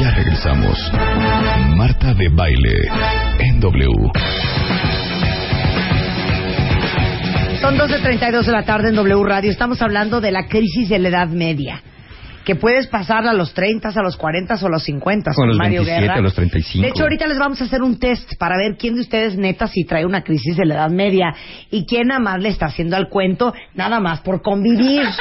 Ya 0.00 0.10
regresamos. 0.12 0.92
Marta 1.76 2.14
de 2.14 2.30
Baile 2.30 2.88
en 3.40 3.60
W. 3.60 4.10
Son 7.60 7.76
12.32 7.76 8.46
de 8.46 8.52
la 8.52 8.62
tarde 8.62 8.88
en 8.88 8.94
W 8.94 9.22
Radio. 9.22 9.50
Estamos 9.50 9.82
hablando 9.82 10.22
de 10.22 10.30
la 10.30 10.46
crisis 10.46 10.88
de 10.88 10.98
la 10.98 11.08
Edad 11.10 11.28
Media. 11.28 11.82
Que 12.44 12.54
puedes 12.56 12.86
pasar 12.86 13.26
a 13.26 13.32
los 13.34 13.52
30, 13.54 13.88
a 13.90 14.02
los 14.02 14.16
40 14.16 14.54
o 14.62 14.66
a 14.66 14.70
los 14.70 14.82
50. 14.84 15.30
O 15.30 15.32
a 15.32 15.34
con 15.36 15.48
los 15.48 15.58
Mario 15.58 15.80
27, 15.82 16.00
Guerra. 16.02 16.14
a 16.18 16.20
los 16.22 16.34
35. 16.34 16.82
De 16.82 16.88
hecho, 16.90 17.02
ahorita 17.02 17.26
les 17.26 17.38
vamos 17.38 17.60
a 17.60 17.64
hacer 17.64 17.82
un 17.82 17.98
test 17.98 18.32
para 18.38 18.56
ver 18.56 18.76
quién 18.78 18.94
de 18.94 19.02
ustedes 19.02 19.36
neta 19.36 19.66
si 19.66 19.84
trae 19.84 20.06
una 20.06 20.22
crisis 20.22 20.56
de 20.56 20.64
la 20.64 20.74
Edad 20.74 20.90
Media 20.90 21.34
y 21.70 21.84
quién 21.86 22.08
nada 22.08 22.20
más 22.20 22.40
le 22.40 22.48
está 22.48 22.66
haciendo 22.66 22.96
al 22.96 23.08
cuento 23.08 23.52
nada 23.74 24.00
más 24.00 24.20
por 24.20 24.42
convivir. 24.42 25.02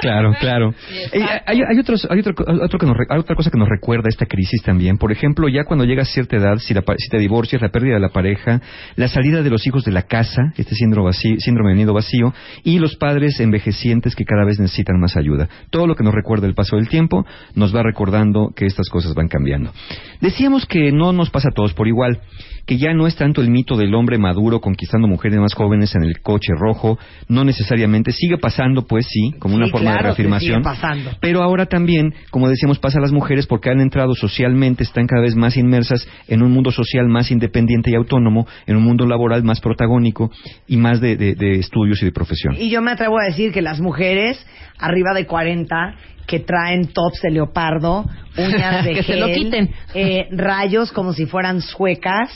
Claro, 0.00 0.32
claro. 0.38 0.72
Eh, 1.12 1.20
hay, 1.44 1.60
hay 1.60 1.76
otros, 1.80 2.06
hay, 2.08 2.20
otro, 2.20 2.32
otro 2.62 2.78
que 2.78 2.86
nos 2.86 2.96
re- 2.96 3.06
hay 3.10 3.18
otra 3.18 3.34
cosa 3.34 3.50
que 3.50 3.58
nos 3.58 3.68
recuerda 3.68 4.08
esta 4.08 4.26
crisis 4.26 4.62
también. 4.62 4.96
Por 4.96 5.10
ejemplo, 5.10 5.48
ya 5.48 5.64
cuando 5.64 5.84
llegas 5.84 6.08
a 6.08 6.12
cierta 6.12 6.36
edad, 6.36 6.58
si, 6.58 6.72
la 6.72 6.82
pa- 6.82 6.94
si 6.96 7.08
te 7.08 7.18
divorcias, 7.18 7.60
la 7.60 7.70
pérdida 7.70 7.94
de 7.94 8.00
la 8.00 8.10
pareja, 8.10 8.60
la 8.94 9.08
salida 9.08 9.42
de 9.42 9.50
los 9.50 9.66
hijos 9.66 9.82
de 9.84 9.90
la 9.90 10.02
casa, 10.02 10.52
este 10.56 10.76
síndrome, 10.76 11.06
vacío, 11.08 11.34
síndrome 11.40 11.70
de 11.70 11.76
nido 11.78 11.94
vacío, 11.94 12.32
y 12.62 12.78
los 12.78 12.94
padres 12.94 13.40
envejecientes 13.40 14.14
que 14.14 14.24
cada 14.24 14.44
vez 14.44 14.60
necesitan 14.60 15.00
más 15.00 15.16
ayuda. 15.16 15.48
Todo 15.70 15.88
lo 15.88 15.96
que 15.96 16.04
nos 16.04 16.14
recuerda 16.14 16.46
el 16.48 16.54
paso 16.54 16.76
del 16.76 16.88
tiempo 16.88 17.24
nos 17.54 17.74
va 17.74 17.82
recordando 17.82 18.50
que 18.54 18.66
estas 18.66 18.88
cosas 18.88 19.14
van 19.14 19.28
cambiando. 19.28 19.72
Decíamos 20.20 20.66
que 20.66 20.90
no 20.92 21.12
nos 21.12 21.30
pasa 21.30 21.48
a 21.50 21.54
todos 21.54 21.72
por 21.74 21.86
igual, 21.88 22.20
que 22.66 22.76
ya 22.76 22.92
no 22.92 23.06
es 23.06 23.16
tanto 23.16 23.40
el 23.40 23.48
mito 23.50 23.76
del 23.76 23.94
hombre 23.94 24.18
maduro 24.18 24.60
conquistando 24.60 25.08
mujeres 25.08 25.38
más 25.38 25.54
jóvenes 25.54 25.94
en 25.94 26.02
el 26.02 26.20
coche 26.20 26.52
rojo, 26.58 26.98
no 27.28 27.42
necesariamente, 27.44 28.12
sigue 28.12 28.36
pasando 28.36 28.86
pues 28.86 29.06
sí, 29.08 29.32
como 29.38 29.54
una 29.56 29.66
Sí, 29.66 29.72
forma 29.72 29.92
claro 29.92 29.96
de 29.96 30.02
que 30.02 30.22
reafirmación. 30.22 30.62
sigue 30.62 30.64
pasando. 30.64 31.10
Pero 31.20 31.42
ahora 31.42 31.66
también, 31.66 32.12
como 32.30 32.48
decíamos, 32.48 32.78
pasa 32.78 32.98
a 32.98 33.02
las 33.02 33.12
mujeres 33.12 33.46
porque 33.46 33.70
han 33.70 33.80
entrado 33.80 34.14
socialmente, 34.14 34.82
están 34.82 35.06
cada 35.06 35.22
vez 35.22 35.34
más 35.34 35.56
inmersas 35.56 36.06
en 36.26 36.42
un 36.42 36.52
mundo 36.52 36.70
social 36.70 37.06
más 37.08 37.30
independiente 37.30 37.90
y 37.90 37.94
autónomo, 37.94 38.46
en 38.66 38.76
un 38.76 38.82
mundo 38.84 39.06
laboral 39.06 39.42
más 39.44 39.60
protagónico 39.60 40.30
y 40.66 40.76
más 40.76 41.00
de, 41.00 41.16
de- 41.16 41.34
de 41.36 41.52
estudios 41.58 42.02
y 42.02 42.04
de 42.06 42.12
profesión. 42.12 42.54
Y 42.58 42.68
yo 42.70 42.82
me 42.82 42.90
atrevo 42.90 43.18
a 43.18 43.24
decir 43.24 43.52
que 43.52 43.62
las 43.62 43.80
mujeres 43.80 44.44
arriba 44.78 45.14
de 45.14 45.26
40 45.26 45.94
que 46.28 46.40
traen 46.40 46.86
tops 46.92 47.20
de 47.22 47.30
leopardo, 47.32 48.04
uñas 48.36 48.84
de 48.84 48.92
Que 48.94 49.02
se 49.02 49.12
gel, 49.14 49.20
lo 49.20 49.26
quiten. 49.26 49.70
eh, 49.94 50.28
rayos 50.30 50.92
como 50.92 51.12
si 51.12 51.26
fueran 51.26 51.60
suecas, 51.60 52.30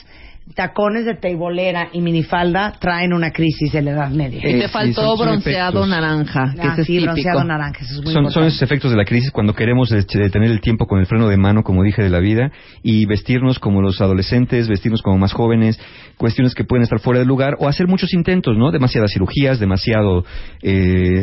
tacones 0.57 1.05
de 1.07 1.15
teibolera 1.15 1.89
y 1.93 2.01
minifalda 2.01 2.73
traen 2.81 3.13
una 3.13 3.31
crisis 3.31 3.71
de 3.73 3.81
la 3.81 3.93
Edad 3.93 4.11
Media. 4.11 4.39
Y 4.41 4.43
te 4.43 4.59
Eh, 4.59 4.63
sí, 4.67 4.69
faltó 4.73 5.03
son- 5.03 5.17
son 5.19 5.27
bronceado 5.27 5.85
efectos. 5.85 5.89
naranja, 5.89 6.53
que 6.55 6.61
Ah, 6.69 6.73
ese 6.73 6.81
es 6.81 6.87
sí, 6.89 6.93
típico. 6.95 7.13
bronceado 7.13 7.45
naranja, 7.45 7.79
eso 7.85 7.95
es 7.95 8.03
muy 8.05 8.13
Son, 8.13 8.31
son 8.33 8.45
esos 8.45 8.61
efectos 8.61 8.91
de 8.91 8.97
la 8.97 9.05
crisis 9.05 9.31
cuando 9.31 9.55
queremos 9.55 9.93
este, 9.93 10.19
detener 10.19 10.51
el 10.51 10.61
tiempo 10.61 10.87
con 10.87 10.99
el 10.99 11.07
freno 11.07 11.29
de 11.29 11.37
mano, 11.37 11.63
como 11.63 11.85
dije, 11.85 12.03
de 12.03 12.11
la 12.11 12.19
vida 12.19 12.51
y 12.83 13.07
vestirnos 13.07 13.61
como 13.61 13.81
los 13.83 14.01
adolescentes, 14.01 14.69
vestirnos 14.69 15.01
como 15.01 15.17
más 15.17 15.33
jóvenes, 15.33 15.79
cuestiones 16.17 16.55
que 16.55 16.65
pueden 16.65 16.83
estar 16.83 16.99
fuera 16.99 17.21
de 17.21 17.25
lugar 17.27 17.55
o 17.61 17.69
hacer 17.69 17.87
muchos 17.87 18.13
intentos, 18.13 18.57
¿no? 18.59 18.73
Demasiadas 18.73 19.13
cirugías, 19.13 19.61
demasiado, 19.61 20.25
eh, 20.61 20.73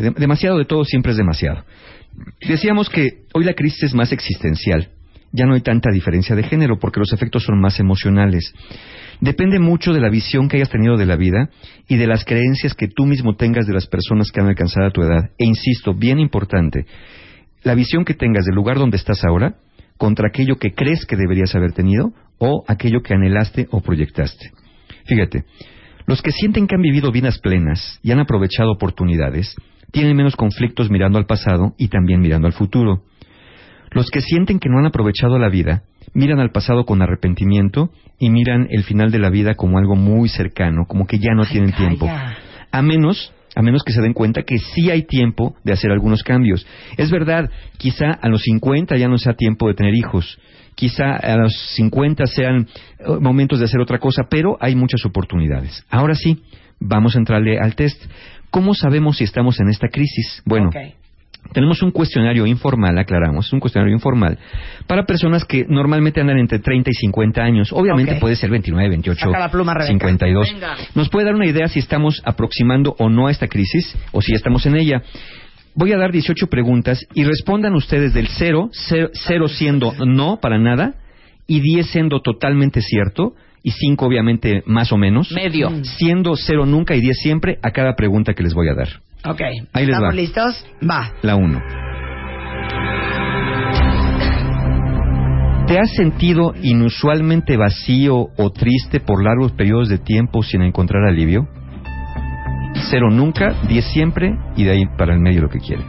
de- 0.02 0.14
demasiado 0.16 0.58
de 0.58 0.66
todo 0.66 0.86
siempre 0.86 1.12
es 1.12 1.18
demasiado. 1.18 1.66
Decíamos 2.48 2.90
que 2.90 3.24
hoy 3.34 3.44
la 3.44 3.54
crisis 3.54 3.84
es 3.84 3.94
más 3.94 4.12
existencial. 4.12 4.90
Ya 5.32 5.46
no 5.46 5.54
hay 5.54 5.62
tanta 5.62 5.92
diferencia 5.92 6.36
de 6.36 6.44
género 6.44 6.80
porque 6.80 7.00
los 7.00 7.14
efectos 7.14 7.44
son 7.44 7.60
más 7.62 7.80
emocionales. 7.80 8.54
Depende 9.22 9.60
mucho 9.60 9.94
de 9.94 10.00
la 10.00 10.10
visión 10.10 10.48
que 10.48 10.58
hayas 10.58 10.70
tenido 10.70 10.98
de 10.98 11.06
la 11.06 11.18
vida 11.18 11.50
y 11.88 11.98
de 11.98 12.08
las 12.08 12.26
creencias 12.26 12.74
que 12.74 12.88
tú 12.88 13.06
mismo 13.06 13.36
tengas 13.36 13.68
de 13.68 13.74
las 13.74 13.88
personas 13.88 14.32
que 14.32 14.40
han 14.40 14.48
alcanzado 14.48 14.90
tu 14.92 15.02
edad. 15.02 15.30
E 15.38 15.46
insisto, 15.46 15.94
bien 15.94 16.20
importante, 16.20 16.86
la 17.64 17.76
visión 17.76 18.06
que 18.06 18.14
tengas 18.14 18.46
del 18.46 18.56
lugar 18.56 18.78
donde 18.78 18.98
estás 18.98 19.24
ahora 19.24 19.56
contra 19.98 20.30
aquello 20.30 20.56
que 20.56 20.74
crees 20.74 21.06
que 21.06 21.18
deberías 21.18 21.54
haber 21.56 21.74
tenido 21.74 22.14
o 22.38 22.64
aquello 22.68 23.02
que 23.04 23.14
anhelaste 23.14 23.68
o 23.72 23.82
proyectaste. 23.82 24.52
Fíjate, 25.06 25.44
los 26.08 26.22
que 26.22 26.32
sienten 26.32 26.66
que 26.66 26.76
han 26.76 26.82
vivido 26.82 27.12
vidas 27.12 27.38
plenas 27.40 28.00
y 28.02 28.12
han 28.12 28.20
aprovechado 28.20 28.72
oportunidades 28.72 29.56
tienen 29.92 30.16
menos 30.16 30.36
conflictos 30.36 30.90
mirando 30.90 31.18
al 31.18 31.26
pasado 31.26 31.74
y 31.78 31.88
también 31.88 32.22
mirando 32.22 32.48
al 32.48 32.54
futuro. 32.54 33.04
Los 33.92 34.10
que 34.12 34.22
sienten 34.22 34.60
que 34.60 34.70
no 34.70 34.78
han 34.80 34.86
aprovechado 34.86 35.40
la 35.40 35.50
vida 35.50 35.84
miran 36.14 36.40
al 36.40 36.52
pasado 36.52 36.86
con 36.86 37.02
arrepentimiento 37.02 37.90
y 38.20 38.30
miran 38.30 38.68
el 38.70 38.84
final 38.84 39.12
de 39.12 39.20
la 39.20 39.30
vida 39.30 39.56
como 39.56 39.78
algo 39.78 39.96
muy 39.96 40.30
cercano, 40.30 40.86
como 40.88 41.08
que 41.08 41.20
ya 41.20 41.34
no 41.34 41.44
Ay, 41.44 41.50
tienen 41.52 41.72
calla. 41.72 41.88
tiempo. 41.88 42.08
A 42.72 42.82
menos, 42.82 43.34
a 43.56 43.62
menos 43.62 43.84
que 43.84 43.94
se 43.94 44.02
den 44.02 44.14
cuenta 44.14 44.44
que 44.44 44.58
sí 44.58 44.92
hay 44.92 45.04
tiempo 45.04 45.56
de 45.64 45.74
hacer 45.74 45.92
algunos 45.92 46.24
cambios. 46.24 46.66
Es 46.98 47.10
verdad, 47.10 47.50
quizá 47.78 48.12
a 48.12 48.28
los 48.30 48.44
50 48.44 48.96
ya 48.98 49.08
no 49.08 49.18
sea 49.18 49.34
tiempo 49.34 49.68
de 49.68 49.74
tener 49.74 49.96
hijos. 49.96 50.40
Quizá 50.76 51.16
a 51.16 51.36
los 51.36 51.54
50 51.76 52.26
sean 52.28 52.68
eh, 53.00 53.06
momentos 53.20 53.60
de 53.60 53.66
hacer 53.66 53.82
otra 53.82 53.98
cosa, 54.00 54.24
pero 54.30 54.58
hay 54.62 54.76
muchas 54.76 55.04
oportunidades. 55.06 55.84
Ahora 55.90 56.14
sí, 56.16 56.44
vamos 56.80 57.16
a 57.16 57.20
entrarle 57.20 57.60
al 57.60 57.76
test. 57.76 58.02
¿Cómo 58.50 58.74
sabemos 58.74 59.18
si 59.18 59.24
estamos 59.24 59.60
en 59.60 59.70
esta 59.70 59.88
crisis? 59.90 60.42
Bueno. 60.46 60.70
Tenemos 61.54 61.82
un 61.82 61.92
cuestionario 61.92 62.46
informal, 62.46 62.98
aclaramos, 63.00 63.52
un 63.54 63.60
cuestionario 63.60 63.96
informal 63.96 64.38
para 64.86 65.06
personas 65.06 65.46
que 65.46 65.66
normalmente 65.68 66.20
andan 66.20 66.38
entre 66.38 66.60
30 66.60 66.92
y 66.92 66.94
50 66.94 67.42
años. 67.42 67.72
Obviamente 67.72 68.16
puede 68.16 68.36
ser 68.36 68.52
29, 68.52 68.90
28, 68.90 69.20
Saca 69.20 69.40
la 69.40 69.50
pluma, 69.50 69.74
Rebeca. 69.74 69.94
52. 69.94 70.54
Venga. 70.54 70.76
Nos 70.96 71.10
puede 71.10 71.26
dar 71.26 71.36
una 71.36 71.48
idea 71.48 71.68
si 71.68 71.80
estamos 71.80 72.22
aproximando 72.26 72.94
o 73.00 73.10
no 73.10 73.28
a 73.28 73.32
esta 73.32 73.48
crisis 73.48 73.98
o 74.12 74.22
si 74.22 74.34
ya 74.34 74.36
estamos 74.36 74.66
en 74.66 74.76
ella. 74.76 75.02
Voy 75.76 75.94
a 75.94 75.98
dar 75.98 76.12
18 76.12 76.48
preguntas 76.48 77.08
y 77.16 77.24
respondan 77.24 77.74
ustedes 77.74 78.14
del 78.14 78.28
0, 78.28 78.70
0 78.74 79.48
siendo 79.48 79.94
no 80.06 80.40
para 80.42 80.60
nada 80.60 80.96
y 81.48 81.62
10 81.62 81.88
siendo 81.90 82.22
totalmente 82.22 82.82
cierto 82.82 83.34
y 83.64 83.72
5 83.72 84.06
obviamente 84.06 84.64
más 84.66 84.92
o 84.92 84.98
menos. 84.98 85.32
Medio. 85.32 85.70
Siendo 85.84 86.36
0 86.36 86.66
nunca 86.66 86.96
y 86.96 87.02
10 87.02 87.18
siempre 87.22 87.60
a 87.62 87.72
cada 87.72 87.96
pregunta 87.96 88.34
que 88.34 88.44
les 88.44 88.54
voy 88.54 88.70
a 88.70 88.76
dar. 88.76 88.88
Ok. 89.26 89.42
Ahí 89.74 89.86
les 89.86 89.96
¿Estamos 89.96 90.10
va. 90.10 90.16
listos? 90.16 90.66
Va. 90.90 91.12
La 91.22 91.36
1. 91.36 91.62
¿Te 95.68 95.78
has 95.78 95.92
sentido 95.94 96.54
inusualmente 96.64 97.56
vacío 97.56 98.30
o 98.38 98.50
triste 98.52 99.00
por 99.00 99.24
largos 99.24 99.52
periodos 99.52 99.88
de 99.88 100.00
tiempo 100.00 100.42
sin 100.42 100.64
encontrar 100.64 101.04
alivio? 101.08 101.48
Cero 102.90 103.10
nunca, 103.12 103.54
diez 103.68 103.86
siempre 103.86 104.36
y 104.56 104.64
de 104.64 104.72
ahí 104.72 104.86
para 104.98 105.14
el 105.14 105.20
medio 105.20 105.44
lo 105.44 105.50
que 105.50 105.60
quiere. 105.60 105.84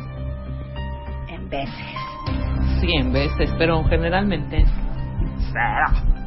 En 1.29 1.49
veces. 1.49 2.81
Cien 2.81 3.11
veces, 3.13 3.51
pero 3.57 3.83
generalmente. 3.85 4.65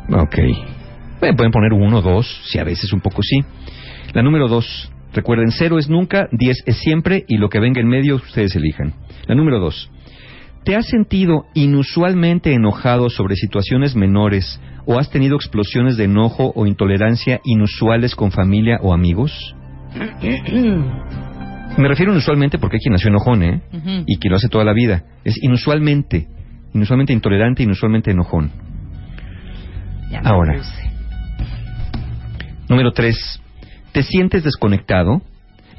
Ok. 0.09 0.35
Pueden 1.31 1.51
poner 1.51 1.71
uno, 1.73 2.01
dos, 2.01 2.41
si 2.45 2.59
a 2.59 2.65
veces 2.65 2.91
un 2.91 2.99
poco 2.99 3.21
sí. 3.23 3.39
La 4.13 4.21
número 4.21 4.49
dos. 4.49 4.91
Recuerden, 5.13 5.51
cero 5.51 5.77
es 5.77 5.89
nunca, 5.89 6.27
diez 6.31 6.63
es 6.65 6.77
siempre 6.77 7.23
y 7.27 7.37
lo 7.37 7.49
que 7.49 7.59
venga 7.59 7.79
en 7.79 7.87
medio 7.87 8.15
ustedes 8.15 8.55
elijan. 8.55 8.93
La 9.27 9.35
número 9.35 9.59
dos. 9.59 9.89
¿Te 10.65 10.75
has 10.75 10.87
sentido 10.87 11.45
inusualmente 11.53 12.53
enojado 12.53 13.09
sobre 13.09 13.35
situaciones 13.35 13.95
menores 13.95 14.59
o 14.85 14.97
has 14.97 15.09
tenido 15.09 15.35
explosiones 15.35 15.97
de 15.97 16.05
enojo 16.05 16.51
o 16.55 16.65
intolerancia 16.65 17.39
inusuales 17.43 18.15
con 18.15 18.31
familia 18.31 18.79
o 18.81 18.93
amigos? 18.93 19.55
Me 21.77 21.87
refiero 21.87 22.11
inusualmente 22.11 22.59
porque 22.59 22.77
hay 22.77 22.81
quien 22.81 22.93
nació 22.93 23.09
enojón, 23.09 23.43
¿eh? 23.43 23.61
Y 24.05 24.17
quien 24.17 24.31
lo 24.31 24.37
hace 24.37 24.47
toda 24.47 24.63
la 24.63 24.73
vida. 24.73 25.03
Es 25.23 25.41
inusualmente, 25.41 26.27
inusualmente 26.73 27.13
intolerante, 27.13 27.63
inusualmente 27.63 28.11
enojón. 28.11 28.51
Ahora. 30.23 30.57
puse. 30.57 30.92
Número 32.69 32.91
3. 32.91 33.41
¿Te 33.91 34.03
sientes 34.03 34.43
desconectado? 34.43 35.21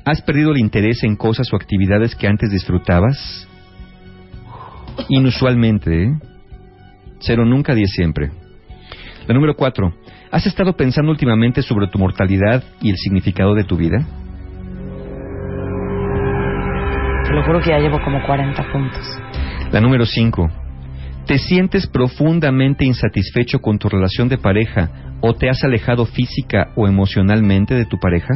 ¿Has 0.04 0.20
perdido 0.22 0.52
el 0.52 0.58
interés 0.58 1.02
en 1.02 1.16
cosas 1.16 1.52
o 1.52 1.56
actividades 1.56 2.14
que 2.14 2.26
antes 2.26 2.50
disfrutabas? 2.50 3.48
Inusualmente, 5.08 6.04
¿eh? 6.04 6.18
Cero 7.20 7.44
nunca, 7.46 7.74
diez 7.74 7.90
siempre. 7.90 8.30
La 9.26 9.34
número 9.34 9.54
4. 9.56 9.94
¿Has 10.30 10.46
estado 10.46 10.76
pensando 10.76 11.10
últimamente 11.10 11.62
sobre 11.62 11.88
tu 11.88 11.98
mortalidad 11.98 12.62
y 12.82 12.90
el 12.90 12.96
significado 12.96 13.54
de 13.54 13.64
tu 13.64 13.76
vida? 13.76 14.04
Te 17.24 17.32
lo 17.32 17.42
juro 17.44 17.60
que 17.60 17.70
ya 17.70 17.78
llevo 17.78 17.98
como 18.04 18.22
40 18.26 18.72
puntos. 18.72 19.18
La 19.72 19.80
número 19.80 20.04
5. 20.04 20.63
¿Te 21.26 21.38
sientes 21.38 21.86
profundamente 21.86 22.84
insatisfecho 22.84 23.60
con 23.60 23.78
tu 23.78 23.88
relación 23.88 24.28
de 24.28 24.36
pareja 24.36 25.16
o 25.22 25.32
te 25.32 25.48
has 25.48 25.64
alejado 25.64 26.04
física 26.04 26.72
o 26.76 26.86
emocionalmente 26.86 27.74
de 27.74 27.86
tu 27.86 27.98
pareja? 27.98 28.34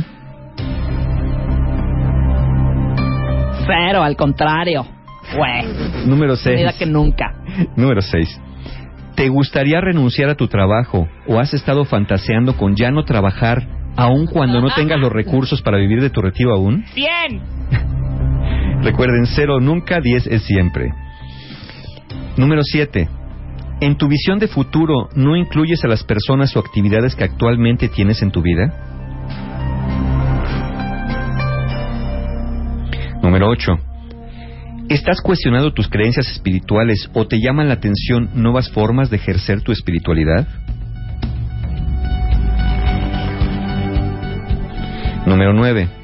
Cero, 3.66 4.02
al 4.02 4.16
contrario. 4.16 4.86
Fue. 5.24 6.06
Número 6.06 6.34
6. 6.34 6.56
Mira 6.56 6.72
que 6.72 6.86
nunca. 6.86 7.34
Número 7.76 8.00
6. 8.00 8.40
¿Te 9.14 9.28
gustaría 9.28 9.82
renunciar 9.82 10.30
a 10.30 10.34
tu 10.34 10.48
trabajo 10.48 11.08
o 11.26 11.38
has 11.38 11.52
estado 11.52 11.84
fantaseando 11.84 12.56
con 12.56 12.74
ya 12.74 12.90
no 12.90 13.04
trabajar 13.04 13.68
aun 13.96 14.26
cuando 14.26 14.62
no 14.62 14.68
tengas 14.74 14.98
los 14.98 15.12
recursos 15.12 15.60
para 15.60 15.76
vivir 15.76 16.00
de 16.00 16.08
tu 16.08 16.22
retiro 16.22 16.54
aún? 16.54 16.84
¡Cien! 16.94 17.42
Recuerden, 18.82 19.26
cero 19.26 19.60
nunca, 19.60 20.00
10 20.00 20.28
es 20.28 20.42
siempre. 20.44 20.90
Número 22.38 22.62
7. 22.62 23.08
¿En 23.80 23.96
tu 23.96 24.06
visión 24.06 24.38
de 24.38 24.46
futuro 24.46 25.08
no 25.16 25.36
incluyes 25.36 25.84
a 25.84 25.88
las 25.88 26.04
personas 26.04 26.54
o 26.56 26.60
actividades 26.60 27.16
que 27.16 27.24
actualmente 27.24 27.88
tienes 27.88 28.22
en 28.22 28.30
tu 28.30 28.42
vida? 28.42 28.72
Número 33.24 33.48
8. 33.48 33.72
¿Estás 34.88 35.20
cuestionando 35.20 35.72
tus 35.72 35.88
creencias 35.88 36.30
espirituales 36.30 37.10
o 37.12 37.26
te 37.26 37.40
llaman 37.40 37.66
la 37.66 37.74
atención 37.74 38.30
nuevas 38.34 38.70
formas 38.70 39.10
de 39.10 39.16
ejercer 39.16 39.62
tu 39.62 39.72
espiritualidad? 39.72 40.46
Número 45.26 45.52
9. 45.52 45.97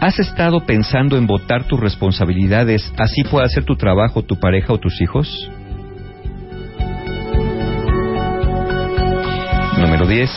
¿Has 0.00 0.18
estado 0.18 0.60
pensando 0.64 1.18
en 1.18 1.26
votar 1.26 1.64
tus 1.64 1.78
responsabilidades, 1.78 2.90
así 2.96 3.22
pueda 3.22 3.46
ser 3.48 3.64
tu 3.64 3.76
trabajo, 3.76 4.22
tu 4.22 4.40
pareja 4.40 4.72
o 4.72 4.78
tus 4.78 4.98
hijos? 5.02 5.50
Número 9.78 10.06
10. 10.06 10.30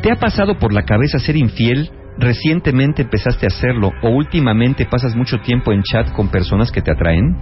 ¿Te 0.00 0.10
ha 0.10 0.16
pasado 0.16 0.58
por 0.58 0.72
la 0.72 0.84
cabeza 0.84 1.18
ser 1.18 1.36
infiel? 1.36 1.90
¿Recientemente 2.16 3.02
empezaste 3.02 3.44
a 3.44 3.48
hacerlo 3.48 3.90
o 4.02 4.08
últimamente 4.08 4.86
pasas 4.86 5.14
mucho 5.14 5.40
tiempo 5.40 5.70
en 5.70 5.82
chat 5.82 6.10
con 6.12 6.28
personas 6.28 6.72
que 6.72 6.80
te 6.80 6.90
atraen? 6.90 7.36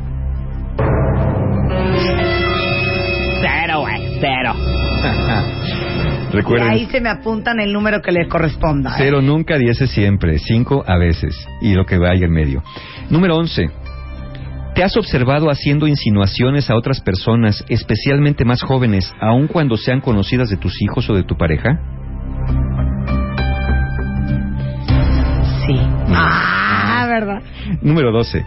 Cero, 3.41 3.81
güey. 3.81 4.19
Cero. 4.21 4.55
Y 6.33 6.61
ahí 6.61 6.87
se 6.87 7.01
me 7.01 7.11
apuntan 7.11 7.61
el 7.61 7.73
número 7.73 8.01
que 8.01 8.12
les 8.12 8.29
corresponda. 8.29 8.90
¿eh? 8.90 8.95
Cero 8.99 9.21
nunca, 9.21 9.59
diez 9.59 9.81
es 9.81 9.90
siempre, 9.90 10.38
cinco 10.38 10.85
a 10.87 10.97
veces, 10.97 11.37
y 11.61 11.75
lo 11.75 11.85
que 11.85 11.99
vaya 11.99 12.27
en 12.27 12.33
medio. 12.33 12.62
Número 13.11 13.37
11. 13.37 13.71
¿Te 14.75 14.83
has 14.83 14.97
observado 14.97 15.51
haciendo 15.51 15.87
insinuaciones 15.87 16.71
a 16.71 16.77
otras 16.77 17.01
personas, 17.03 17.62
especialmente 17.68 18.47
más 18.47 18.62
jóvenes, 18.62 19.14
aun 19.21 19.47
cuando 19.47 19.77
sean 19.77 20.01
conocidas 20.01 20.49
de 20.49 20.57
tus 20.57 20.81
hijos 20.81 21.11
o 21.11 21.14
de 21.14 21.25
tu 21.25 21.37
pareja? 21.37 21.79
Sí. 25.66 25.79
Ah, 26.09 27.07
¿verdad? 27.07 27.42
Número 27.83 28.11
12. 28.12 28.45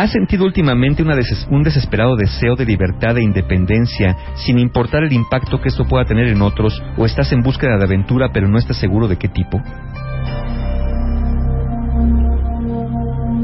¿Has 0.00 0.12
sentido 0.12 0.46
últimamente 0.46 1.02
una 1.02 1.14
deses- 1.14 1.46
un 1.50 1.62
desesperado 1.62 2.16
deseo 2.16 2.56
de 2.56 2.64
libertad 2.64 3.18
e 3.18 3.22
independencia 3.22 4.16
sin 4.34 4.58
importar 4.58 5.02
el 5.04 5.12
impacto 5.12 5.60
que 5.60 5.68
esto 5.68 5.84
pueda 5.84 6.06
tener 6.06 6.26
en 6.28 6.40
otros 6.40 6.82
o 6.96 7.04
estás 7.04 7.30
en 7.32 7.42
búsqueda 7.42 7.76
de 7.76 7.84
aventura 7.84 8.30
pero 8.32 8.48
no 8.48 8.56
estás 8.56 8.78
seguro 8.78 9.08
de 9.08 9.16
qué 9.18 9.28
tipo? 9.28 9.58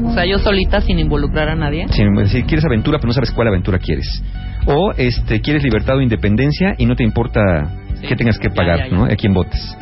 O 0.03 0.13
sea, 0.15 0.25
yo 0.25 0.39
solita 0.39 0.81
sin 0.81 0.97
involucrar 0.97 1.47
a 1.49 1.55
nadie. 1.55 1.85
Sin 1.89 2.11
decir, 2.15 2.43
quieres 2.45 2.65
aventura 2.65 2.97
pero 2.97 3.09
no 3.09 3.13
sabes 3.13 3.29
cuál 3.29 3.49
aventura 3.49 3.77
quieres. 3.77 4.07
O 4.65 4.93
este 4.97 5.41
quieres 5.41 5.61
libertad 5.61 5.97
o 5.97 6.01
independencia 6.01 6.73
y 6.79 6.87
no 6.87 6.95
te 6.95 7.03
importa 7.03 7.39
Sí. 8.01 8.07
que 8.07 8.15
tengas 8.15 8.39
que 8.39 8.47
Ya, 8.49 8.53
pagar, 8.55 8.79
ya, 8.79 8.87
ya. 8.89 8.95
¿no? 8.97 9.05
A 9.05 9.09
quién 9.09 9.31
votes. 9.31 9.77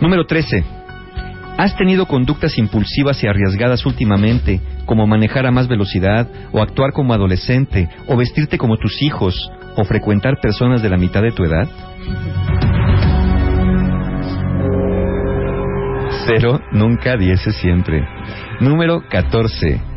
Número 0.00 0.26
13. 0.26 0.64
¿Has 1.58 1.76
tenido 1.76 2.06
conductas 2.06 2.58
impulsivas 2.58 3.22
y 3.22 3.28
arriesgadas 3.28 3.86
últimamente, 3.86 4.60
como 4.86 5.06
manejar 5.06 5.46
a 5.46 5.50
más 5.50 5.68
velocidad, 5.68 6.28
o 6.52 6.60
actuar 6.60 6.92
como 6.92 7.14
adolescente, 7.14 7.88
o 8.06 8.16
vestirte 8.16 8.58
como 8.58 8.76
tus 8.76 9.02
hijos, 9.02 9.50
o 9.76 9.84
frecuentar 9.84 10.40
personas 10.40 10.82
de 10.82 10.90
la 10.90 10.96
mitad 10.96 11.22
de 11.22 11.32
tu 11.32 11.44
edad? 11.44 11.68
Cero, 16.26 16.60
nunca, 16.72 17.16
diez 17.16 17.46
es 17.46 17.56
siempre. 17.56 18.06
Número 18.60 19.02
14. 19.08 19.92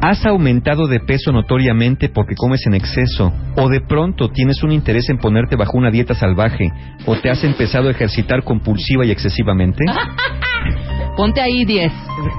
¿Has 0.00 0.26
aumentado 0.26 0.88
de 0.88 0.98
peso 0.98 1.30
notoriamente 1.30 2.08
porque 2.08 2.34
comes 2.34 2.66
en 2.66 2.74
exceso? 2.74 3.32
¿O 3.56 3.68
de 3.68 3.80
pronto 3.80 4.30
tienes 4.30 4.62
un 4.64 4.72
interés 4.72 5.08
en 5.08 5.18
ponerte 5.18 5.54
bajo 5.54 5.78
una 5.78 5.90
dieta 5.90 6.14
salvaje? 6.14 6.72
¿O 7.06 7.16
te 7.16 7.30
has 7.30 7.44
empezado 7.44 7.88
a 7.88 7.92
ejercitar 7.92 8.42
compulsiva 8.42 9.06
y 9.06 9.12
excesivamente? 9.12 9.84
Ponte 11.16 11.40
ahí 11.40 11.64
10. 11.64 11.92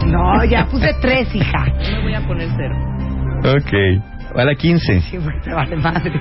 No, 0.07 0.43
ya 0.45 0.65
puse 0.65 0.93
tres, 1.01 1.33
hija. 1.35 1.65
Yo 1.83 1.97
me 1.97 2.03
voy 2.03 2.13
a 2.15 2.27
poner 2.27 2.49
cero. 2.55 2.75
Ok. 3.57 4.35
A 4.35 4.43
la 4.43 4.55
15. 4.55 5.01
Sí, 5.01 5.17
porque 5.23 5.39
te 5.41 5.53
vale 5.53 5.75
madre. 5.75 6.19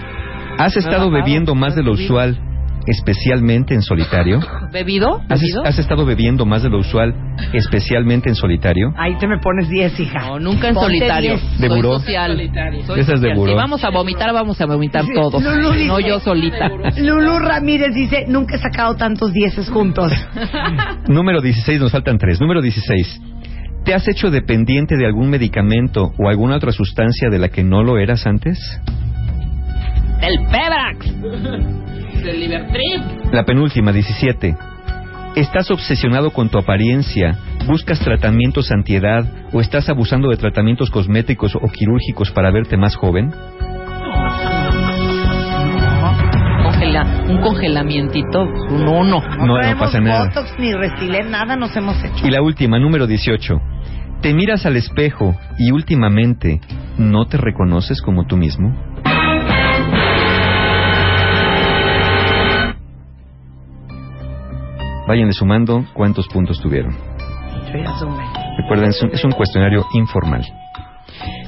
¿Has 0.59 0.77
estado 0.77 1.11
bebiendo 1.11 1.55
más 1.55 1.75
de 1.75 1.83
lo 1.83 1.93
usual, 1.93 2.39
especialmente 2.87 3.75
en 3.75 3.83
solitario? 3.83 4.41
¿Bebido? 4.73 5.21
¿Has, 5.29 5.41
¿Bebido? 5.41 5.65
has 5.65 5.79
estado 5.79 6.05
bebiendo 6.05 6.45
más 6.47 6.63
de 6.63 6.71
lo 6.71 6.79
usual, 6.79 7.15
especialmente 7.53 8.29
en 8.29 8.35
solitario? 8.35 8.93
Ahí 8.97 9.17
te 9.19 9.27
me 9.27 9.39
pones 9.39 9.69
diez, 9.69 9.99
hija. 10.01 10.21
No, 10.29 10.39
nunca 10.41 10.69
en 10.69 10.75
Ponte 10.75 10.89
solitario. 10.97 11.37
diez. 11.37 11.59
¿De 11.61 11.69
Soy 11.69 11.77
buró? 11.77 11.99
social. 12.01 12.51
Soy 12.87 13.01
Esas 13.01 13.21
de 13.21 13.35
buró. 13.35 13.51
Si 13.53 13.57
vamos 13.57 13.85
a 13.85 13.91
vomitar, 13.91 14.33
vamos 14.33 14.61
a 14.61 14.67
vomitar 14.67 15.05
todos. 15.15 15.43
Lulu 15.43 15.73
dice- 15.73 15.87
No 15.87 16.01
yo 16.01 16.21
solita. 16.21 16.69
Lulu 16.99 17.39
Ramírez 17.39 17.95
dice, 17.95 18.25
nunca 18.29 18.57
he 18.57 18.59
sacado 18.59 18.97
tantos 18.97 19.33
dieces 19.33 19.69
juntos. 19.71 20.13
Número 21.09 21.41
16, 21.41 21.81
nos 21.81 21.93
faltan 21.93 22.19
tres. 22.19 22.41
Número 22.41 22.61
16. 22.63 23.21
¿Te 23.85 23.95
has 23.95 24.07
hecho 24.07 24.31
dependiente 24.31 24.97
de 24.97 25.07
algún 25.07 25.29
medicamento 25.29 26.13
o 26.19 26.29
alguna 26.29 26.57
otra 26.57 26.71
sustancia 26.73 27.29
de 27.31 27.39
la 27.39 27.49
que 27.49 27.65
no 27.65 27.83
lo 27.83 27.99
eras 27.99 28.27
antes? 28.27 28.59
Del 30.21 30.39
Pebrax. 30.51 31.92
Libertrip. 32.31 33.33
La 33.33 33.45
penúltima, 33.45 33.93
17. 33.93 34.57
¿Estás 35.35 35.71
obsesionado 35.71 36.31
con 36.31 36.51
tu 36.51 36.59
apariencia? 36.59 37.39
¿Buscas 37.67 38.01
tratamientos 38.01 38.71
antiedad 38.71 39.25
o 39.53 39.61
estás 39.61 39.89
abusando 39.89 40.29
de 40.29 40.37
tratamientos 40.37 40.91
cosméticos 40.91 41.57
o 41.57 41.69
quirúrgicos 41.73 42.31
para 42.31 42.51
verte 42.51 42.77
más 42.77 42.97
joven? 42.97 43.33
Congela, 46.63 47.25
un 47.29 47.41
congelamientito, 47.41 48.43
un 48.43 48.87
uno. 48.89 49.23
No, 49.39 49.47
no 49.47 49.55
traemos 49.55 49.87
pasa 49.87 50.01
nada. 50.01 50.29
Botox 50.29 50.55
ni 50.59 50.73
Restylane, 50.75 51.31
nada 51.31 51.57
nos 51.57 51.75
hemos 51.77 51.97
hecho. 52.05 52.27
Y 52.27 52.31
la 52.31 52.43
última, 52.43 52.79
número 52.79 53.07
18. 53.07 53.61
¿Te 54.21 54.35
miras 54.35 54.67
al 54.67 54.77
espejo 54.77 55.35
y 55.59 55.73
últimamente 55.73 56.61
no 56.99 57.27
te 57.27 57.39
reconoces 57.39 58.01
como 58.03 58.27
tú 58.27 58.37
mismo? 58.37 58.92
Vayan 65.07 65.33
sumando 65.33 65.85
cuántos 65.95 66.29
puntos 66.29 66.61
tuvieron. 66.61 66.97
Recuerden, 68.57 68.91
es 68.91 69.03
un, 69.03 69.11
es 69.11 69.25
un 69.25 69.33
cuestionario 69.33 69.87
informal. 69.95 70.45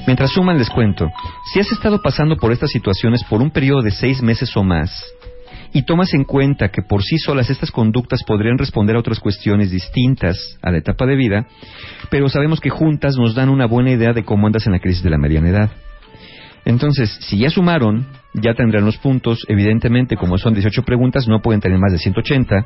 Mientras 0.05 0.31
suman, 0.31 0.57
les 0.57 0.69
cuento. 0.69 1.09
Si 1.51 1.59
has 1.59 1.71
estado 1.71 2.01
pasando 2.01 2.35
por 2.37 2.51
estas 2.51 2.71
situaciones 2.71 3.23
por 3.23 3.41
un 3.41 3.51
periodo 3.51 3.81
de 3.81 3.91
seis 3.91 4.21
meses 4.21 4.55
o 4.55 4.63
más, 4.63 5.03
y 5.75 5.83
tomas 5.83 6.13
en 6.13 6.23
cuenta 6.23 6.69
que 6.69 6.81
por 6.81 7.03
sí 7.03 7.17
solas 7.17 7.49
estas 7.49 7.69
conductas 7.69 8.23
podrían 8.25 8.57
responder 8.57 8.95
a 8.95 8.99
otras 8.99 9.19
cuestiones 9.19 9.71
distintas 9.71 10.57
a 10.61 10.71
la 10.71 10.77
etapa 10.77 11.05
de 11.05 11.17
vida, 11.17 11.47
pero 12.09 12.29
sabemos 12.29 12.61
que 12.61 12.69
juntas 12.69 13.17
nos 13.17 13.35
dan 13.35 13.49
una 13.49 13.65
buena 13.65 13.91
idea 13.91 14.13
de 14.13 14.23
cómo 14.23 14.47
andas 14.47 14.65
en 14.67 14.71
la 14.71 14.79
crisis 14.79 15.03
de 15.03 15.09
la 15.09 15.17
mediana 15.17 15.49
edad. 15.49 15.71
Entonces, 16.63 17.17
si 17.21 17.39
ya 17.39 17.49
sumaron, 17.49 18.07
ya 18.41 18.53
tendrán 18.53 18.85
los 18.85 18.97
puntos. 18.97 19.45
Evidentemente, 19.47 20.15
como 20.17 20.37
son 20.37 20.53
18 20.53 20.83
preguntas, 20.83 21.27
no 21.27 21.41
pueden 21.41 21.61
tener 21.61 21.77
más 21.79 21.91
de 21.91 21.97
180 21.99 22.65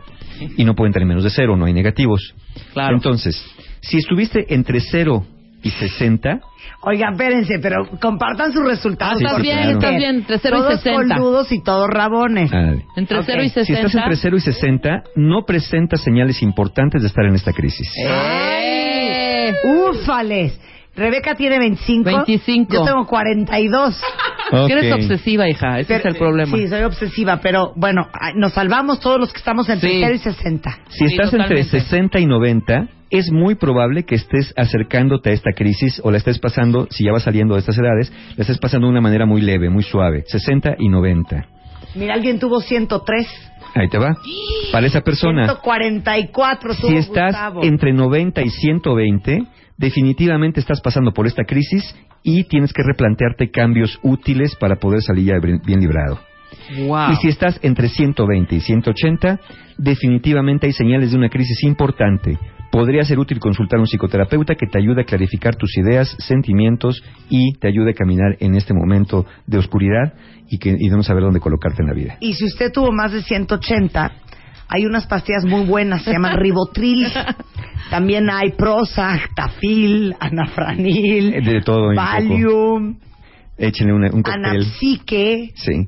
y 0.58 0.64
no 0.64 0.76
pueden 0.76 0.94
tener 0.94 1.08
menos 1.08 1.24
de 1.24 1.30
cero, 1.30 1.56
no 1.58 1.66
hay 1.66 1.74
negativos. 1.74 2.34
Claro. 2.74 2.96
Entonces, 2.96 3.44
si 3.82 3.98
estuviste 3.98 4.54
entre 4.54 4.80
0 4.80 5.26
y 5.62 5.70
60, 5.72 6.40
Oigan, 6.82 7.12
espérense, 7.14 7.60
pero 7.60 7.86
compartan 8.00 8.54
sus 8.54 8.64
resultados. 8.64 9.16
Ah, 9.16 9.18
sí, 9.18 9.26
estás 9.26 9.36
sí, 9.38 9.42
bien, 9.42 9.58
claro. 9.58 9.72
estás 9.80 9.96
bien, 9.98 10.16
entre 10.16 10.40
0 10.40 10.58
y 10.58 10.62
todos 10.62 10.82
60. 10.82 11.16
coludos 11.16 11.52
y 11.52 11.62
todos 11.64 11.88
rabones. 11.90 12.52
ah, 12.54 12.74
Entre 12.96 13.18
Ok. 13.20 13.24
0 13.26 13.44
y 13.44 13.50
si 13.50 13.54
60. 13.66 13.80
estás 13.88 13.96
entre 13.96 14.16
0 14.16 14.38
y 14.38 14.40
60, 14.40 15.04
no 15.18 15.44
presentas 15.46 16.02
señales 16.02 16.42
importantes 16.42 17.02
de 17.02 17.08
estar 17.10 17.26
en 17.26 17.36
esta 17.36 17.52
crisis. 17.52 17.92
¡Eh! 18.08 19.54
Ufales. 19.92 20.58
Rebeca 21.00 21.36
tiene 21.36 21.58
25. 21.60 22.04
25. 22.04 22.74
Yo 22.74 22.84
tengo 22.86 23.06
42. 23.08 24.02
Ok. 24.52 24.68
Eres 24.72 24.92
obsesiva, 24.94 25.48
hija, 25.48 25.78
ese 25.80 25.94
es 25.98 26.02
Pero- 26.02 26.10
el 26.14 26.18
problema. 26.20 26.58
Sí, 26.58 26.68
soy 26.68 26.82
obsesiva, 26.82 27.40
pero 27.40 27.72
bueno, 27.76 28.08
ay, 28.20 28.34
nos 28.36 28.54
salvamos 28.54 29.00
todos 29.00 29.20
los 29.20 29.32
que 29.32 29.38
estamos 29.38 29.70
entre 29.70 29.92
Sí. 29.92 30.00
0 30.04 30.16
y 30.16 30.18
60. 30.18 30.72
Si 30.88 30.98
Sí, 30.98 31.06
estás 31.14 31.32
entre 31.34 31.62
totalmente. 31.62 31.70
60 31.80 32.20
y 32.20 32.26
90, 32.26 32.88
es 33.12 33.32
muy 33.32 33.54
probable 33.54 34.06
que 34.06 34.16
estés 34.16 34.52
acercándote 34.58 35.30
a 35.30 35.34
esta 35.34 35.52
crisis 35.56 36.02
o 36.04 36.10
la 36.10 36.18
estés 36.18 36.40
pasando, 36.40 36.88
si 36.90 37.06
ya 37.06 37.12
vas 37.12 37.22
saliendo 37.26 37.54
de 37.54 37.60
estas 37.60 37.78
edades, 37.78 38.12
la 38.38 38.42
estés 38.42 38.58
pasando 38.58 38.88
de 38.88 38.92
una 38.94 39.02
manera 39.02 39.28
muy 39.28 39.42
leve, 39.42 39.70
muy 39.70 39.84
suave. 39.84 40.24
60 40.26 40.78
y 40.80 40.90
90. 40.90 41.46
Mira, 41.94 42.16
alguien 42.16 42.40
tuvo 42.40 42.60
103. 42.60 43.28
Ahí 43.76 43.88
te 43.88 44.00
va. 44.00 44.16
Para 44.72 44.88
esa 44.88 45.02
persona, 45.02 45.44
144 45.46 46.74
tuvo 46.74 46.88
si 46.90 46.96
estás 46.98 47.34
Gustavo. 47.34 47.64
entre 47.64 47.94
90 47.94 48.42
y 48.42 48.50
120, 48.50 49.44
definitivamente 49.80 50.60
estás 50.60 50.82
pasando 50.82 51.14
por 51.14 51.26
esta 51.26 51.46
crisis 51.46 51.96
y 52.22 52.44
tienes 52.44 52.74
que 52.74 52.84
replantearte 52.84 53.50
cambios 53.50 53.98
útiles 54.04 54.56
para 54.58 54.76
poder 54.76 55.02
salir 55.02 55.26
ya 55.26 55.40
bien 55.40 55.80
librado. 55.80 56.20
Wow. 56.86 57.14
Y 57.14 57.16
si 57.16 57.30
estás 57.30 57.60
entre 57.64 57.88
120 57.88 58.56
y 58.56 58.60
180, 58.60 59.40
definitivamente 59.78 60.68
hay 60.68 60.74
señales 60.74 61.12
de 61.12 61.18
una 61.18 61.30
crisis 61.30 61.64
importante. 61.64 62.38
Podría 62.72 63.04
ser 63.04 63.18
útil 63.18 63.40
consultar 63.40 63.78
a 63.78 63.82
un 63.82 63.88
psicoterapeuta 63.88 64.56
que 64.56 64.68
te 64.68 64.78
ayude 64.78 65.02
a 65.02 65.06
clarificar 65.06 65.56
tus 65.56 65.76
ideas, 65.78 66.16
sentimientos 66.20 67.02
y 67.30 67.54
te 67.54 67.68
ayude 67.68 67.92
a 67.92 67.94
caminar 67.94 68.36
en 68.40 68.56
este 68.56 68.74
momento 68.74 69.26
de 69.48 69.58
oscuridad 69.58 70.14
y 70.50 70.60
que 70.60 70.76
y 70.78 70.90
de 70.90 70.96
no 70.96 71.02
saber 71.02 71.24
dónde 71.24 71.40
colocarte 71.40 71.82
en 71.82 71.88
la 71.88 71.94
vida. 71.94 72.18
Y 72.20 72.34
si 72.34 72.46
usted 72.46 72.72
tuvo 72.72 72.92
más 72.92 73.12
de 73.12 73.24
180, 73.24 74.12
hay 74.70 74.86
unas 74.86 75.08
pastillas 75.08 75.46
muy 75.46 75.66
buenas, 75.66 76.04
se 76.04 76.12
llaman 76.12 76.38
Ribotril. 76.38 77.08
También 77.90 78.30
hay 78.30 78.52
Prozac, 78.52 79.34
Tafil, 79.36 80.16
Anafranil, 80.20 81.34
Eh, 81.34 81.42
De 81.42 81.62
todo 81.62 81.90
un. 81.90 81.96
Valium, 81.96 82.98
Échenle 83.58 83.92
una- 83.94 84.10
un 84.14 84.22
cóctel. 84.24 84.46
Anapsique, 84.46 85.52
Sí. 85.56 85.86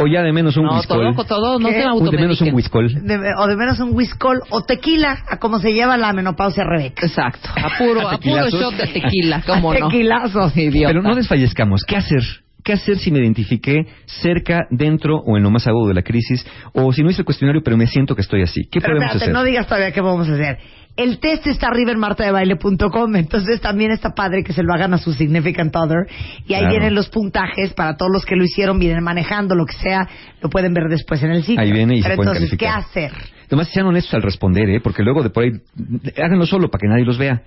O 0.00 0.06
ya 0.06 0.22
de 0.22 0.32
menos 0.32 0.56
un 0.56 0.64
No, 0.64 0.76
whiskol. 0.76 1.14
todo, 1.14 1.24
todo, 1.24 1.58
no 1.58 1.68
se 1.68 1.86
Un- 1.86 2.10
de 2.10 2.16
menos 2.18 2.40
un 2.40 2.54
whiskol. 2.54 2.88
de- 3.02 3.34
o 3.38 3.46
de 3.46 3.56
menos 3.56 3.78
un 3.80 3.94
whiskol, 3.94 4.40
o 4.50 4.62
tequila, 4.62 5.24
a 5.28 5.38
como 5.38 5.58
se 5.58 5.72
lleva 5.72 5.96
la 5.96 6.12
menopausia 6.12 6.64
Rebeca. 6.64 7.06
Exacto. 7.06 7.48
A 7.56 7.68
puro, 7.78 8.08
a 8.08 8.18
puro 8.18 8.48
shot 8.48 8.74
de 8.76 8.86
tequila, 8.88 9.42
¿cómo 9.46 9.72
A 9.72 9.78
no? 9.78 9.88
tequilazos. 9.88 10.56
Idiota. 10.56 10.88
Pero 10.88 11.02
no 11.02 11.14
desfallezcamos. 11.14 11.84
¿Qué 11.86 11.96
hacer? 11.96 12.22
¿Qué 12.64 12.72
hacer 12.72 12.96
si 12.96 13.10
me 13.10 13.18
identifiqué 13.18 13.86
cerca, 14.06 14.66
dentro 14.70 15.18
o 15.18 15.36
en 15.36 15.42
lo 15.42 15.50
más 15.50 15.66
agudo 15.66 15.88
de 15.88 15.94
la 15.94 16.02
crisis? 16.02 16.44
O 16.72 16.90
si 16.94 17.02
no 17.02 17.10
hice 17.10 17.20
el 17.20 17.26
cuestionario, 17.26 17.60
pero 17.62 17.76
me 17.76 17.86
siento 17.86 18.14
que 18.14 18.22
estoy 18.22 18.40
así. 18.40 18.62
¿Qué 18.70 18.80
Pero 18.80 18.94
podemos 18.94 19.14
espérate, 19.14 19.24
hacer? 19.24 19.34
no 19.34 19.44
digas 19.44 19.66
todavía 19.66 19.92
qué 19.92 20.00
vamos 20.00 20.26
a 20.30 20.32
hacer. 20.32 20.58
El 20.96 21.18
test 21.18 21.44
está 21.48 21.66
arriba 21.68 21.90
en 21.90 21.98
martadebaile.com, 21.98 23.16
entonces 23.16 23.60
también 23.60 23.90
está 23.90 24.14
padre 24.14 24.44
que 24.44 24.52
se 24.52 24.62
lo 24.62 24.72
hagan 24.72 24.94
a 24.94 24.98
su 24.98 25.12
significant 25.12 25.74
other. 25.74 26.06
Y 26.46 26.54
ahí 26.54 26.60
Claro. 26.60 26.70
vienen 26.70 26.94
los 26.94 27.08
puntajes 27.08 27.72
para 27.74 27.96
todos 27.96 28.12
los 28.12 28.24
que 28.24 28.36
lo 28.36 28.44
hicieron, 28.44 28.78
vienen 28.78 29.02
manejando, 29.02 29.56
lo 29.56 29.66
que 29.66 29.72
sea, 29.72 30.08
lo 30.40 30.48
pueden 30.50 30.72
ver 30.72 30.84
después 30.88 31.20
en 31.24 31.32
el 31.32 31.42
sitio. 31.42 31.60
Ahí 31.60 31.72
viene 31.72 31.96
y 31.96 32.02
se 32.02 32.08
Pero 32.10 32.16
pueden 32.18 32.32
entonces, 32.34 32.56
¿qué 32.58 32.66
calificar. 32.66 33.10
hacer? 33.10 33.34
Además, 33.48 33.68
sean 33.72 33.86
honestos 33.86 34.14
al 34.14 34.22
responder, 34.22 34.68
¿eh? 34.70 34.80
Porque 34.80 35.02
luego 35.02 35.22
de 35.22 35.30
por 35.30 35.44
ahí, 35.44 35.50
háganlo 36.16 36.46
solo 36.46 36.70
para 36.70 36.80
que 36.80 36.88
nadie 36.88 37.04
los 37.04 37.18
vea. 37.18 37.42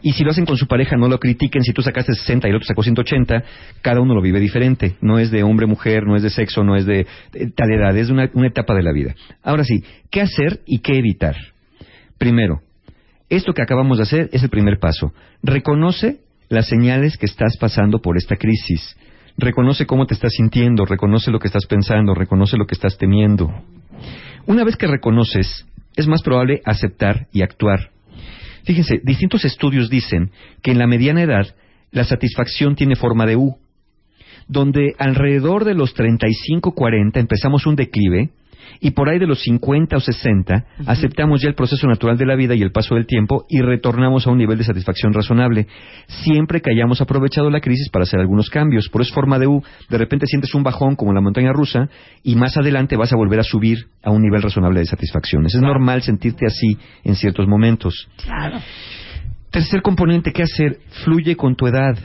Y 0.00 0.12
si 0.12 0.24
lo 0.24 0.30
hacen 0.30 0.46
con 0.46 0.56
su 0.56 0.66
pareja, 0.66 0.96
no 0.96 1.06
lo 1.08 1.18
critiquen. 1.18 1.62
Si 1.62 1.72
tú 1.72 1.82
sacaste 1.82 2.14
60 2.14 2.46
y 2.46 2.50
el 2.50 2.56
otro 2.56 2.66
sacó 2.66 2.82
180, 2.82 3.42
cada 3.82 4.00
uno 4.00 4.14
lo 4.14 4.22
vive 4.22 4.40
diferente. 4.40 4.96
No 5.00 5.18
es 5.18 5.30
de 5.30 5.42
hombre, 5.42 5.66
mujer, 5.66 6.04
no 6.06 6.16
es 6.16 6.22
de 6.22 6.30
sexo, 6.30 6.64
no 6.64 6.76
es 6.76 6.86
de, 6.86 7.06
de 7.32 7.50
tal 7.50 7.70
edad, 7.72 7.96
es 7.96 8.06
de 8.06 8.12
una, 8.14 8.30
una 8.34 8.46
etapa 8.46 8.74
de 8.74 8.82
la 8.84 8.92
vida. 8.92 9.14
Ahora 9.42 9.64
sí, 9.64 9.82
¿qué 10.10 10.22
hacer 10.22 10.60
y 10.66 10.78
qué 10.80 10.96
evitar? 10.98 11.36
Primero, 12.18 12.60
esto 13.28 13.52
que 13.52 13.62
acabamos 13.62 13.98
de 13.98 14.04
hacer 14.04 14.30
es 14.32 14.42
el 14.42 14.50
primer 14.50 14.78
paso. 14.78 15.12
Reconoce 15.42 16.20
las 16.48 16.68
señales 16.68 17.16
que 17.16 17.26
estás 17.26 17.56
pasando 17.56 18.00
por 18.00 18.16
esta 18.16 18.36
crisis. 18.36 18.96
Reconoce 19.36 19.86
cómo 19.86 20.06
te 20.06 20.14
estás 20.14 20.32
sintiendo, 20.34 20.84
reconoce 20.84 21.30
lo 21.30 21.38
que 21.38 21.48
estás 21.48 21.66
pensando, 21.66 22.14
reconoce 22.14 22.56
lo 22.56 22.66
que 22.66 22.74
estás 22.74 22.96
temiendo. 22.98 23.50
Una 24.46 24.62
vez 24.62 24.76
que 24.76 24.86
reconoces, 24.86 25.66
es 25.96 26.06
más 26.06 26.22
probable 26.22 26.60
aceptar 26.64 27.26
y 27.32 27.42
actuar. 27.42 27.90
Fíjense, 28.64 29.00
distintos 29.02 29.44
estudios 29.44 29.90
dicen 29.90 30.30
que 30.62 30.70
en 30.70 30.78
la 30.78 30.86
mediana 30.86 31.22
edad 31.22 31.54
la 31.90 32.04
satisfacción 32.04 32.76
tiene 32.76 32.96
forma 32.96 33.26
de 33.26 33.36
U, 33.36 33.56
donde 34.48 34.94
alrededor 34.98 35.64
de 35.64 35.74
los 35.74 35.94
35-40 35.96 37.16
empezamos 37.16 37.66
un 37.66 37.76
declive 37.76 38.30
y 38.80 38.90
por 38.92 39.08
ahí 39.08 39.18
de 39.18 39.26
los 39.26 39.42
50 39.42 39.96
o 39.96 40.00
60 40.00 40.64
aceptamos 40.86 41.42
ya 41.42 41.48
el 41.48 41.54
proceso 41.54 41.86
natural 41.86 42.16
de 42.16 42.26
la 42.26 42.36
vida 42.36 42.54
y 42.54 42.62
el 42.62 42.72
paso 42.72 42.94
del 42.94 43.06
tiempo 43.06 43.46
y 43.48 43.60
retornamos 43.60 44.26
a 44.26 44.30
un 44.30 44.38
nivel 44.38 44.58
de 44.58 44.64
satisfacción 44.64 45.12
razonable, 45.12 45.66
siempre 46.06 46.60
que 46.60 46.72
hayamos 46.72 47.00
aprovechado 47.00 47.50
la 47.50 47.60
crisis 47.60 47.88
para 47.90 48.04
hacer 48.04 48.20
algunos 48.20 48.50
cambios. 48.50 48.88
Por 48.88 49.02
eso 49.02 49.10
es 49.10 49.14
forma 49.14 49.38
de 49.38 49.46
U, 49.46 49.62
de 49.88 49.98
repente 49.98 50.26
sientes 50.26 50.54
un 50.54 50.62
bajón 50.62 50.96
como 50.96 51.10
en 51.10 51.16
la 51.16 51.20
montaña 51.20 51.52
rusa 51.52 51.88
y 52.22 52.36
más 52.36 52.56
adelante 52.56 52.96
vas 52.96 53.12
a 53.12 53.16
volver 53.16 53.40
a 53.40 53.44
subir 53.44 53.86
a 54.02 54.10
un 54.10 54.22
nivel 54.22 54.42
razonable 54.42 54.80
de 54.80 54.86
satisfacciones. 54.86 55.54
Es 55.54 55.60
normal 55.60 56.02
sentirte 56.02 56.46
así 56.46 56.78
en 57.04 57.14
ciertos 57.14 57.46
momentos. 57.46 58.08
Claro. 58.22 58.58
Tercer 59.50 59.82
componente, 59.82 60.32
¿qué 60.32 60.42
hacer? 60.42 60.78
Fluye 61.04 61.36
con 61.36 61.54
tu 61.54 61.66
edad. 61.66 61.96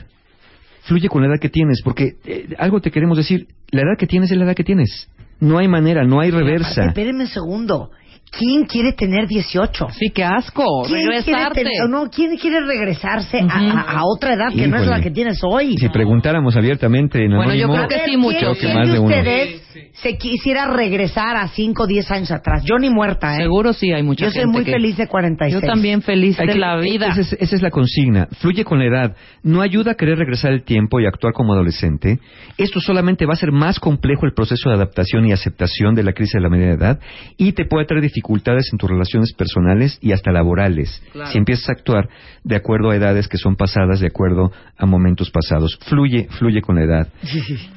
Fluye 0.82 1.08
con 1.08 1.22
la 1.22 1.28
edad 1.28 1.40
que 1.40 1.48
tienes, 1.48 1.82
porque 1.82 2.14
eh, 2.24 2.48
algo 2.58 2.80
te 2.80 2.90
queremos 2.90 3.16
decir, 3.16 3.48
la 3.70 3.82
edad 3.82 3.98
que 3.98 4.06
tienes 4.06 4.30
es 4.30 4.38
la 4.38 4.44
edad 4.44 4.54
que 4.54 4.64
tienes. 4.64 5.08
No 5.40 5.58
hay 5.58 5.68
manera, 5.68 6.04
no 6.04 6.20
hay 6.20 6.30
reversa. 6.30 6.86
Espérenme 6.86 7.24
un 7.24 7.28
segundo. 7.30 7.90
¿Quién 8.30 8.64
quiere 8.64 8.92
tener 8.92 9.26
18? 9.26 9.88
Sí, 9.98 10.10
qué 10.14 10.22
asco. 10.22 10.62
¿Quién 10.86 11.00
quiere, 11.00 11.20
Regresarte. 11.20 11.64
tener- 11.64 11.88
no, 11.90 12.08
¿quién 12.10 12.36
quiere 12.36 12.60
regresarse 12.64 13.40
a- 13.40 13.44
Ujú. 13.44 13.76
a, 13.76 13.80
a 13.80 14.02
otra 14.04 14.34
edad 14.34 14.50
que 14.54 14.68
no 14.68 14.76
es 14.76 14.82
Híjole. 14.84 14.96
la 14.98 15.02
que 15.02 15.10
tienes 15.10 15.40
hoy? 15.42 15.76
Si 15.78 15.88
preguntáramos 15.88 16.54
abiertamente 16.56 17.24
en 17.24 17.34
Bueno, 17.34 17.54
yo 17.54 17.64
anónimo, 17.64 17.86
creo 17.88 17.88
que 18.04 18.10
sí, 18.10 18.16
mucho. 18.16 18.38
¿quién- 18.38 18.40
Creo 18.40 18.54
que 18.54 18.60
quién 18.60 18.74
más 18.76 18.86
de 18.86 18.92
de 18.92 18.98
uno. 19.00 19.08
ustedes 19.08 19.62
se 19.92 20.16
quisiera 20.18 20.66
regresar 20.68 21.36
a 21.36 21.48
5 21.48 21.82
o 21.82 21.86
10 21.86 22.10
años 22.10 22.30
atrás. 22.30 22.62
Yo 22.64 22.78
ni 22.78 22.90
muerta, 22.90 23.34
¿eh? 23.36 23.42
Seguro 23.42 23.72
sí 23.72 23.92
hay 23.92 24.02
mucha 24.02 24.26
Yo 24.26 24.30
gente 24.30 24.42
soy 24.46 24.52
muy 24.52 24.64
que- 24.64 24.72
feliz 24.72 24.96
de 24.96 25.06
46. 25.06 25.60
Yo 25.62 25.66
también 25.66 26.02
feliz 26.02 26.38
Hay 26.40 26.46
de 26.46 26.52
que- 26.54 26.58
la 26.58 26.76
vida. 26.78 27.08
Esa 27.08 27.20
es, 27.20 27.32
esa 27.34 27.56
es 27.56 27.62
la 27.62 27.70
consigna. 27.70 28.26
Fluye 28.40 28.64
con 28.64 28.78
la 28.78 28.86
edad. 28.86 29.16
No 29.42 29.60
ayuda 29.62 29.92
a 29.92 29.94
querer 29.94 30.18
regresar 30.18 30.52
el 30.52 30.62
tiempo 30.64 31.00
y 31.00 31.06
actuar 31.06 31.32
como 31.32 31.52
adolescente. 31.52 32.18
Esto 32.58 32.80
solamente 32.80 33.26
va 33.26 33.32
a 33.32 33.34
hacer 33.34 33.52
más 33.52 33.78
complejo 33.80 34.26
el 34.26 34.32
proceso 34.34 34.68
de 34.70 34.76
adaptación 34.76 35.26
y 35.26 35.32
aceptación 35.32 35.94
de 35.94 36.02
la 36.02 36.12
crisis 36.12 36.34
de 36.34 36.40
la 36.40 36.48
media 36.50 36.70
edad 36.72 37.00
y 37.36 37.52
te 37.52 37.64
puede 37.64 37.86
traer 37.86 38.02
dificultades 38.02 38.68
en 38.72 38.78
tus 38.78 38.90
relaciones 38.90 39.32
personales 39.32 39.98
y 40.00 40.12
hasta 40.12 40.32
laborales. 40.32 41.02
Claro. 41.12 41.30
Si 41.30 41.38
empiezas 41.38 41.68
a 41.68 41.72
actuar 41.72 42.08
de 42.44 42.56
acuerdo 42.56 42.90
a 42.90 42.96
edades 42.96 43.28
que 43.28 43.38
son 43.38 43.56
pasadas, 43.56 44.00
de 44.00 44.06
acuerdo 44.08 44.52
a 44.76 44.86
momentos 44.86 45.30
pasados. 45.30 45.78
Fluye, 45.86 46.28
fluye 46.38 46.60
con 46.62 46.76
la 46.76 46.84
edad. 46.84 47.08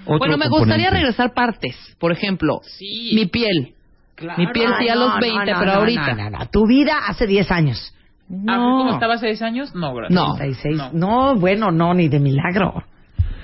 Otro 0.06 0.17
bueno, 0.19 0.38
me 0.38 0.49
componente. 0.49 0.58
gustaría 0.60 0.89
regresar 0.89 1.34
partes. 1.34 1.75
Por 2.00 2.12
ejemplo, 2.12 2.62
mi 2.80 3.26
piel. 3.26 3.74
Mi 4.38 4.48
piel 4.48 4.72
sí 4.80 4.88
a 4.89 4.96
los 4.96 5.15
no, 5.15 5.19
20, 5.19 5.52
no, 5.52 5.60
pero 5.60 5.72
no, 5.72 5.80
ahorita. 5.80 6.13
No, 6.13 6.30
no, 6.30 6.38
no. 6.39 6.46
Tu 6.50 6.67
vida 6.67 6.93
hace 7.08 7.26
10 7.28 7.52
años. 7.52 7.93
¿Ah, 8.48 8.58
¿Cómo 8.58 8.93
estaba 8.93 9.15
hace 9.15 9.28
10 9.28 9.41
años? 9.41 9.76
No, 9.76 9.93
gracias. 9.93 10.15
No. 10.15 10.36
36. 10.36 10.78
No. 10.78 10.91
No. 10.93 11.36
bueno, 11.36 11.72
no, 11.72 11.93
ni 11.93 12.08
de 12.08 12.19
milagro. 12.19 12.84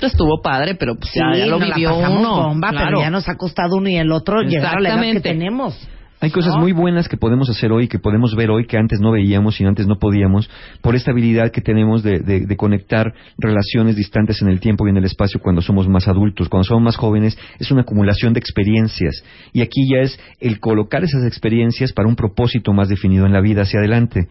Estuvo 0.01 0.41
padre, 0.41 0.75
pero 0.75 0.95
pues 0.95 1.11
ya, 1.13 1.37
ya 1.37 1.45
lo 1.45 1.59
la 1.59 1.65
vivió 1.65 1.89
pasamos 1.89 2.19
uno. 2.19 2.43
bomba, 2.47 2.69
claro. 2.69 2.85
pero 2.87 3.01
ya 3.01 3.09
nos 3.09 3.27
ha 3.27 3.35
costado 3.35 3.75
uno 3.75 3.89
y 3.89 3.97
el 3.97 4.11
otro 4.13 4.41
llegar 4.43 4.77
a 4.77 4.79
la 4.79 4.89
edad 4.89 5.13
que 5.13 5.19
tenemos. 5.19 5.75
Hay 6.21 6.31
cosas 6.31 6.57
muy 6.57 6.73
buenas 6.73 7.07
que 7.07 7.15
podemos 7.15 7.49
hacer 7.49 7.71
hoy, 7.71 7.87
que 7.87 7.97
podemos 7.97 8.35
ver 8.35 8.49
hoy, 8.51 8.65
que 8.67 8.77
antes 8.77 8.99
no 8.99 9.11
veíamos 9.11 9.61
y 9.61 9.63
antes 9.65 9.87
no 9.87 9.99
podíamos, 9.99 10.49
por 10.81 10.95
esta 10.95 11.11
habilidad 11.11 11.49
que 11.51 11.61
tenemos 11.61 12.03
de, 12.03 12.19
de- 12.19 12.45
de 12.45 12.57
conectar 12.57 13.13
relaciones 13.37 13.95
distantes 13.95 14.41
en 14.41 14.49
el 14.49 14.59
tiempo 14.59 14.85
y 14.85 14.89
en 14.89 14.97
el 14.97 15.05
espacio 15.05 15.39
cuando 15.39 15.61
somos 15.61 15.87
más 15.87 16.09
adultos. 16.09 16.49
Cuando 16.49 16.65
somos 16.65 16.83
más 16.83 16.97
jóvenes 16.97 17.37
es 17.57 17.71
una 17.71 17.83
acumulación 17.83 18.33
de 18.33 18.41
experiencias. 18.41 19.23
Y 19.53 19.61
aquí 19.61 19.87
ya 19.89 20.01
es 20.01 20.19
el 20.41 20.59
colocar 20.59 21.05
esas 21.05 21.25
experiencias 21.25 21.93
para 21.93 22.09
un 22.09 22.17
propósito 22.17 22.73
más 22.73 22.89
definido 22.89 23.25
en 23.25 23.31
la 23.31 23.39
vida 23.39 23.61
hacia 23.61 23.79
adelante. 23.79 24.27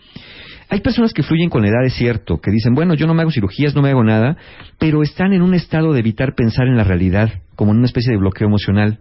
Hay 0.68 0.80
personas 0.80 1.14
que 1.14 1.22
fluyen 1.22 1.48
con 1.48 1.62
la 1.62 1.68
edad, 1.68 1.86
es 1.86 1.94
cierto, 1.94 2.38
que 2.42 2.50
dicen, 2.50 2.74
bueno, 2.74 2.92
yo 2.92 3.06
no 3.06 3.14
me 3.14 3.22
hago 3.22 3.30
cirugías, 3.30 3.74
no 3.74 3.80
me 3.80 3.88
hago 3.88 4.04
nada, 4.04 4.36
pero 4.78 5.02
están 5.02 5.32
en 5.32 5.40
un 5.40 5.54
estado 5.54 5.94
de 5.94 6.00
evitar 6.00 6.34
pensar 6.34 6.66
en 6.66 6.76
la 6.76 6.84
realidad, 6.84 7.32
como 7.56 7.70
en 7.72 7.78
una 7.78 7.86
especie 7.86 8.12
de 8.12 8.18
bloqueo 8.18 8.46
emocional 8.46 8.98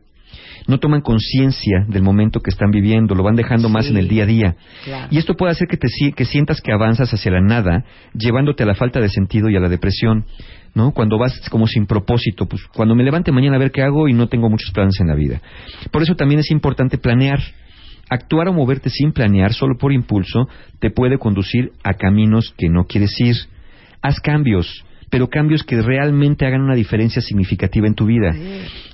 no 0.68 0.80
toman 0.80 1.02
conciencia 1.02 1.86
del 1.88 2.04
momento 2.04 2.42
que 2.42 2.50
están 2.50 2.72
viviendo, 2.72 3.16
lo 3.16 3.24
van 3.24 3.36
dejando 3.36 3.70
más 3.70 3.88
en 3.88 3.98
el 3.98 4.08
día 4.08 4.24
a 4.24 4.26
día. 4.26 4.56
Claro. 4.84 5.08
Y 5.12 5.18
esto 5.18 5.36
puede 5.36 5.52
hacer 5.52 5.68
que, 5.68 5.78
te, 5.78 5.88
que 6.16 6.26
sientas 6.26 6.62
que 6.62 6.72
avanzas 6.72 7.14
hacia 7.14 7.32
la 7.32 7.42
nada, 7.42 7.86
llevándote 8.14 8.64
a 8.64 8.66
la 8.66 8.76
falta 8.76 9.00
de 9.00 9.10
sentido 9.10 9.50
y 9.50 9.56
a 9.56 9.60
la 9.60 9.70
depresión, 9.70 10.26
¿no? 10.74 10.92
Cuando 10.92 11.18
vas 11.18 11.40
como 11.50 11.68
sin 11.68 11.86
propósito, 11.86 12.46
pues 12.46 12.64
cuando 12.74 12.96
me 12.96 13.04
levante 13.04 13.32
mañana 13.32 13.56
a 13.56 13.60
ver 13.60 13.72
qué 13.72 13.82
hago 13.82 14.08
y 14.08 14.14
no 14.14 14.28
tengo 14.28 14.50
muchos 14.50 14.72
planes 14.72 15.00
en 15.00 15.08
la 15.08 15.16
vida. 15.16 15.42
Por 15.92 16.04
eso 16.04 16.16
también 16.16 16.40
es 16.40 16.52
importante 16.52 16.98
planear. 16.98 17.40
Actuar 18.10 18.48
o 18.48 18.54
moverte 18.54 18.90
sin 18.90 19.12
planear, 19.12 19.52
solo 19.54 19.78
por 19.78 19.92
impulso, 19.92 20.48
te 20.80 20.92
puede 20.92 21.18
conducir 21.18 21.74
a 21.84 21.96
caminos 21.96 22.54
que 22.58 22.70
no 22.70 22.86
quieres 22.86 23.20
ir. 23.20 23.36
Haz 24.02 24.22
cambios, 24.22 24.86
pero 25.10 25.30
cambios 25.30 25.64
que 25.64 25.82
realmente 25.82 26.46
hagan 26.46 26.62
una 26.62 26.76
diferencia 26.76 27.22
significativa 27.22 27.88
en 27.88 27.96
tu 27.96 28.06
vida. 28.06 28.34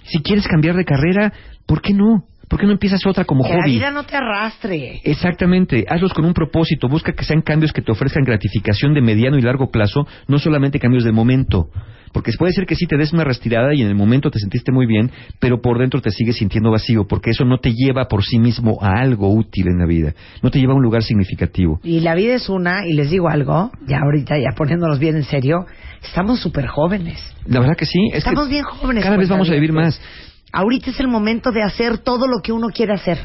Si 0.06 0.21
quieres 0.21 0.47
cambiar 0.47 0.76
de 0.76 0.86
carrera, 0.86 1.34
¿por 1.65 1.82
qué 1.82 1.93
no? 1.93 2.26
¿Por 2.53 2.59
qué 2.59 2.67
no 2.67 2.73
empiezas 2.73 3.03
otra 3.07 3.25
como 3.25 3.43
Que 3.43 3.49
la 3.49 3.65
vida 3.65 3.89
no 3.89 4.03
te 4.03 4.15
arrastre. 4.15 5.01
Exactamente, 5.03 5.85
hazlos 5.89 6.13
con 6.13 6.23
un 6.23 6.35
propósito, 6.35 6.87
busca 6.87 7.11
que 7.13 7.23
sean 7.23 7.41
cambios 7.41 7.71
que 7.73 7.81
te 7.81 7.91
ofrezcan 7.91 8.23
gratificación 8.23 8.93
de 8.93 9.01
mediano 9.01 9.39
y 9.39 9.41
largo 9.41 9.71
plazo, 9.71 10.05
no 10.27 10.37
solamente 10.37 10.77
cambios 10.77 11.03
de 11.03 11.11
momento. 11.11 11.69
Porque 12.11 12.31
puede 12.37 12.53
ser 12.53 12.67
que 12.67 12.75
sí 12.75 12.85
te 12.85 12.95
des 12.95 13.11
una 13.11 13.23
retirada 13.23 13.73
y 13.73 13.81
en 13.81 13.87
el 13.87 13.95
momento 13.95 14.29
te 14.29 14.37
sentiste 14.37 14.71
muy 14.71 14.85
bien, 14.85 15.09
pero 15.39 15.61
por 15.63 15.79
dentro 15.79 15.99
te 15.99 16.11
sigues 16.11 16.35
sintiendo 16.35 16.69
vacío, 16.69 17.07
porque 17.07 17.31
eso 17.31 17.43
no 17.43 17.57
te 17.57 17.73
lleva 17.73 18.07
por 18.07 18.23
sí 18.23 18.37
mismo 18.37 18.77
a 18.83 18.99
algo 19.01 19.33
útil 19.33 19.69
en 19.69 19.79
la 19.79 19.87
vida, 19.87 20.13
no 20.43 20.51
te 20.51 20.59
lleva 20.59 20.73
a 20.73 20.75
un 20.75 20.83
lugar 20.83 21.01
significativo. 21.01 21.79
Y 21.83 22.01
la 22.01 22.13
vida 22.13 22.35
es 22.35 22.49
una, 22.49 22.85
y 22.85 22.93
les 22.93 23.09
digo 23.09 23.29
algo, 23.29 23.71
ya 23.87 23.97
ahorita, 24.03 24.37
ya 24.37 24.55
poniéndonos 24.55 24.99
bien 24.99 25.15
en 25.15 25.23
serio, 25.23 25.65
estamos 26.03 26.39
súper 26.39 26.67
jóvenes. 26.67 27.19
La 27.47 27.59
verdad 27.61 27.75
que 27.75 27.87
sí, 27.87 27.97
es 28.11 28.19
Estamos 28.19 28.45
que 28.45 28.53
bien 28.53 28.63
jóvenes. 28.63 29.03
cada 29.03 29.17
vez 29.17 29.27
vamos 29.27 29.49
a 29.49 29.53
vivir 29.53 29.71
cuentavientes. 29.71 29.99
más. 29.99 30.33
Ahorita 30.55 30.91
es 30.91 30.99
el 30.99 31.07
momento 31.07 31.51
de 31.51 31.63
hacer 31.63 31.97
todo 31.97 32.27
lo 32.27 32.39
que 32.43 32.51
uno 32.51 32.67
quiere 32.69 32.93
hacer. 32.93 33.17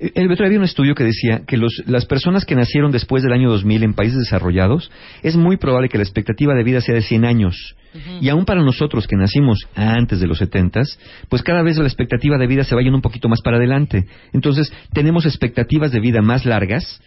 El 0.00 0.32
otro 0.32 0.44
había 0.44 0.58
un 0.58 0.64
estudio 0.64 0.96
que 0.96 1.04
decía 1.04 1.42
que 1.46 1.56
los- 1.56 1.80
las 1.86 2.06
personas 2.06 2.44
que 2.44 2.56
nacieron 2.56 2.90
después 2.90 3.22
del 3.22 3.32
año 3.32 3.48
2000 3.50 3.84
en 3.84 3.94
países 3.94 4.18
desarrollados, 4.18 4.90
es 5.22 5.36
muy 5.36 5.56
probable 5.58 5.88
que 5.88 5.96
la 5.96 6.02
expectativa 6.02 6.54
de 6.54 6.64
vida 6.64 6.80
sea 6.80 6.96
de 6.96 7.02
100 7.02 7.24
años. 7.24 7.76
Y 8.20 8.30
aún 8.30 8.46
para 8.46 8.62
nosotros 8.62 9.06
que 9.06 9.16
nacimos 9.16 9.60
antes 9.76 10.18
de 10.18 10.26
los 10.26 10.38
70, 10.38 10.82
pues 11.28 11.42
cada 11.42 11.62
vez 11.62 11.76
la 11.76 11.84
expectativa 11.84 12.36
de 12.38 12.46
vida 12.46 12.64
se 12.64 12.74
va 12.74 12.80
yendo 12.82 12.96
un 12.96 13.02
poquito 13.02 13.28
más 13.28 13.40
para 13.42 13.58
adelante. 13.58 14.06
Entonces, 14.32 14.72
tenemos 14.92 15.24
expectativas 15.26 15.92
de 15.92 16.00
vida 16.00 16.20
más 16.22 16.44
largas. 16.46 17.00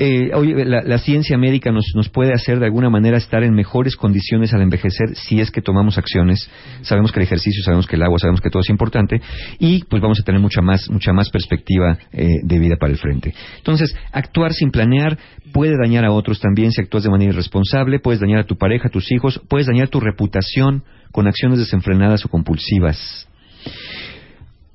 Eh, 0.00 0.30
la, 0.64 0.82
la 0.82 0.98
ciencia 0.98 1.36
médica 1.36 1.72
nos, 1.72 1.84
nos 1.96 2.08
puede 2.08 2.32
hacer 2.32 2.60
de 2.60 2.66
alguna 2.66 2.88
manera 2.88 3.16
estar 3.16 3.42
en 3.42 3.52
mejores 3.52 3.96
condiciones 3.96 4.54
al 4.54 4.62
envejecer 4.62 5.16
si 5.16 5.40
es 5.40 5.50
que 5.50 5.60
tomamos 5.60 5.98
acciones. 5.98 6.48
Sabemos 6.82 7.10
que 7.10 7.18
el 7.18 7.24
ejercicio, 7.24 7.64
sabemos 7.64 7.88
que 7.88 7.96
el 7.96 8.02
agua, 8.02 8.16
sabemos 8.20 8.40
que 8.40 8.48
todo 8.48 8.62
es 8.62 8.70
importante 8.70 9.20
y 9.58 9.82
pues 9.84 10.00
vamos 10.00 10.20
a 10.20 10.22
tener 10.22 10.40
mucha 10.40 10.62
más, 10.62 10.88
mucha 10.88 11.12
más 11.12 11.30
perspectiva 11.30 11.98
eh, 12.12 12.28
de 12.44 12.58
vida 12.60 12.76
para 12.76 12.92
el 12.92 12.98
frente. 12.98 13.34
Entonces, 13.56 13.92
actuar 14.12 14.52
sin 14.52 14.70
planear 14.70 15.18
puede 15.52 15.76
dañar 15.76 16.04
a 16.04 16.12
otros 16.12 16.38
también 16.38 16.70
si 16.70 16.80
actúas 16.80 17.02
de 17.02 17.10
manera 17.10 17.32
irresponsable, 17.32 17.98
puedes 17.98 18.20
dañar 18.20 18.38
a 18.38 18.46
tu 18.46 18.56
pareja, 18.56 18.86
a 18.86 18.92
tus 18.92 19.10
hijos, 19.10 19.40
puedes 19.48 19.66
dañar 19.66 19.88
tu 19.88 19.98
reputación 19.98 20.84
con 21.10 21.26
acciones 21.26 21.58
desenfrenadas 21.58 22.24
o 22.24 22.28
compulsivas. 22.28 23.28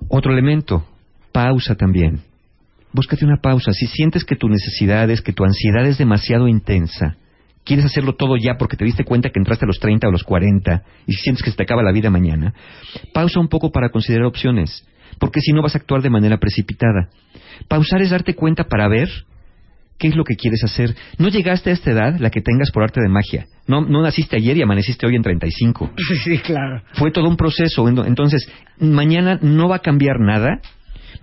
Otro 0.09 0.33
elemento, 0.33 0.85
pausa 1.31 1.75
también. 1.75 2.32
Búscate 2.93 3.25
una 3.25 3.37
pausa. 3.41 3.71
Si 3.73 3.87
sientes 3.87 4.23
que 4.23 4.35
tu 4.35 4.47
necesidad 4.47 5.09
es, 5.09 5.21
que 5.21 5.33
tu 5.33 5.43
ansiedad 5.43 5.85
es 5.85 5.97
demasiado 5.97 6.47
intensa, 6.47 7.15
quieres 7.65 7.85
hacerlo 7.85 8.13
todo 8.15 8.35
ya 8.37 8.55
porque 8.59 8.77
te 8.77 8.85
diste 8.85 9.03
cuenta 9.03 9.29
que 9.29 9.39
entraste 9.39 9.65
a 9.65 9.67
los 9.67 9.79
30 9.79 10.07
o 10.07 10.11
los 10.11 10.23
40 10.23 10.83
y 11.07 11.13
sientes 11.13 11.43
que 11.43 11.49
se 11.51 11.57
te 11.57 11.63
acaba 11.63 11.81
la 11.81 11.91
vida 11.91 12.09
mañana, 12.09 12.53
pausa 13.13 13.39
un 13.39 13.47
poco 13.47 13.71
para 13.71 13.89
considerar 13.89 14.25
opciones, 14.25 14.85
porque 15.19 15.41
si 15.41 15.53
no 15.53 15.61
vas 15.61 15.75
a 15.75 15.79
actuar 15.79 16.01
de 16.01 16.09
manera 16.09 16.37
precipitada. 16.37 17.09
Pausar 17.67 18.01
es 18.01 18.09
darte 18.11 18.35
cuenta 18.35 18.65
para 18.65 18.87
ver 18.87 19.09
qué 19.97 20.07
es 20.09 20.15
lo 20.15 20.23
que 20.23 20.35
quieres 20.35 20.63
hacer. 20.63 20.95
No 21.17 21.29
llegaste 21.29 21.69
a 21.69 21.73
esta 21.73 21.91
edad, 21.91 22.19
la 22.19 22.29
que 22.29 22.41
tengas 22.41 22.71
por 22.71 22.83
arte 22.83 22.99
de 23.01 23.09
magia. 23.09 23.45
No, 23.67 23.81
no 23.81 24.01
naciste 24.01 24.35
ayer 24.35 24.57
y 24.57 24.61
amaneciste 24.61 25.05
hoy 25.07 25.15
en 25.15 25.21
35 25.21 25.91
Sí, 26.23 26.37
claro. 26.39 26.81
fue 26.93 27.11
todo 27.11 27.27
un 27.29 27.37
proceso. 27.37 27.85
Ento- 27.87 28.05
Entonces, 28.05 28.47
mañana 28.79 29.39
no 29.41 29.69
va 29.69 29.77
a 29.77 29.79
cambiar 29.79 30.19
nada. 30.19 30.59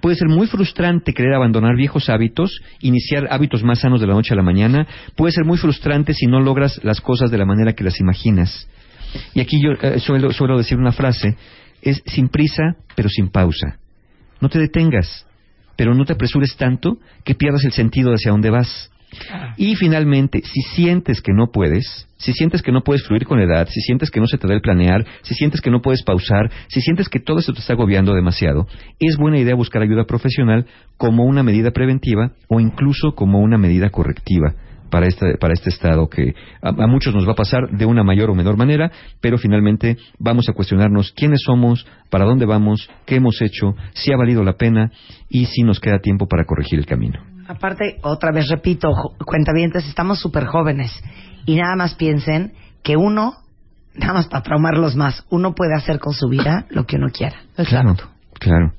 Puede 0.01 0.17
ser 0.17 0.29
muy 0.29 0.47
frustrante 0.47 1.13
querer 1.13 1.35
abandonar 1.35 1.77
viejos 1.77 2.09
hábitos, 2.09 2.61
iniciar 2.81 3.29
hábitos 3.31 3.63
más 3.63 3.81
sanos 3.81 4.01
de 4.01 4.07
la 4.07 4.15
noche 4.15 4.33
a 4.33 4.37
la 4.37 4.43
mañana. 4.43 4.87
Puede 5.17 5.33
ser 5.33 5.45
muy 5.45 5.59
frustrante 5.59 6.15
si 6.15 6.27
no 6.27 6.41
logras 6.41 6.81
las 6.83 7.01
cosas 7.01 7.31
de 7.31 7.39
la 7.39 7.45
manera 7.45 7.75
que 7.75 7.85
las 7.85 8.01
imaginas. 8.01 8.69
Y 9.35 9.41
aquí 9.41 9.61
yo 9.63 9.73
eh, 9.73 9.99
suelo, 9.99 10.33
suelo 10.33 10.57
decir 10.57 10.79
una 10.79 10.93
frase, 10.93 11.37
es 11.83 12.03
sin 12.07 12.29
prisa, 12.29 12.77
pero 12.95 13.09
sin 13.09 13.29
pausa. 13.29 13.79
No 14.41 14.49
te 14.49 14.59
detengas, 14.59 15.27
pero 15.77 15.95
no 15.95 16.05
te 16.05 16.15
apresures 16.15 16.57
tanto 16.57 16.99
que 17.25 17.35
pierdas 17.35 17.65
el 17.65 17.73
sentido 17.73 18.13
hacia 18.13 18.33
dónde 18.33 18.51
vas. 18.51 18.91
Y 19.57 19.77
finalmente, 19.77 20.43
si 20.45 20.61
sientes 20.75 21.21
que 21.21 21.33
no 21.33 21.51
puedes, 21.53 22.09
si 22.17 22.33
sientes 22.33 22.63
que 22.63 22.73
no 22.73 22.83
puedes 22.83 23.07
fluir 23.07 23.25
con 23.27 23.39
la 23.39 23.45
edad, 23.45 23.69
si 23.69 23.81
sientes 23.81 24.11
que 24.11 24.21
no 24.21 24.27
se 24.27 24.39
te 24.39 24.47
da 24.47 24.55
el 24.55 24.61
planear, 24.61 25.05
si 25.23 25.35
sientes 25.35 25.61
que 25.61 25.71
no 25.71 25.81
puedes 25.83 26.03
pausar, 26.03 26.51
si 26.69 26.81
sientes 26.81 27.09
que 27.09 27.21
todo 27.21 27.39
esto 27.39 27.53
te 27.53 27.61
está 27.61 27.73
agobiando 27.73 28.15
demasiado, 28.15 28.67
es 28.99 29.17
buena 29.17 29.39
idea 29.39 29.55
buscar 29.55 29.83
ayuda 29.83 30.05
profesional 30.05 30.67
como 30.97 31.25
una 31.25 31.43
medida 31.43 31.71
preventiva 31.71 32.33
o 32.49 32.61
incluso 32.61 33.15
como 33.15 33.41
una 33.41 33.59
medida 33.59 33.91
correctiva 33.91 34.55
para 34.91 35.07
este, 35.07 35.39
para 35.39 35.55
este 35.55 35.71
estado 35.71 36.09
que 36.09 36.35
a 36.61 36.87
muchos 36.87 37.15
nos 37.15 37.27
va 37.27 37.33
a 37.33 37.37
pasar 37.37 37.71
de 37.71 37.87
una 37.87 38.03
mayor 38.03 38.29
o 38.31 38.35
menor 38.35 38.57
manera, 38.57 38.91
pero 39.21 39.39
finalmente 39.39 39.97
vamos 40.19 40.49
a 40.49 40.53
cuestionarnos 40.53 41.13
quiénes 41.13 41.43
somos, 41.45 41.87
para 42.11 42.25
dónde 42.25 42.45
vamos, 42.45 42.91
qué 43.07 43.17
hemos 43.17 43.41
hecho, 43.41 43.75
si 43.95 44.13
ha 44.13 44.17
valido 44.17 44.43
la 44.43 44.55
pena 44.55 44.91
y 45.29 45.47
si 45.47 45.63
nos 45.63 45.81
queda 45.81 46.01
tiempo 46.01 46.27
para 46.27 46.45
corregir 46.45 46.79
el 46.79 46.87
camino. 46.87 47.30
Aparte, 47.51 47.97
otra 48.03 48.31
vez 48.31 48.49
repito, 48.49 48.89
cuentavientes, 49.27 49.85
estamos 49.89 50.21
súper 50.21 50.45
jóvenes. 50.45 50.93
Y 51.47 51.57
nada 51.57 51.75
más 51.75 51.97
piensen 51.97 52.53
que 52.85 52.97
uno, 52.97 53.39
nada 53.93 54.13
más 54.13 54.29
para 54.29 54.45
traumarlos 54.45 54.95
más, 54.95 55.25
uno 55.31 55.53
puede 55.53 55.75
hacer 55.75 55.99
con 55.99 56.13
su 56.13 56.29
vida 56.29 56.67
lo 56.71 56.87
que 56.87 56.95
uno 56.95 57.09
quiera. 57.09 57.43
Claro, 57.57 57.97
claro. 58.39 58.73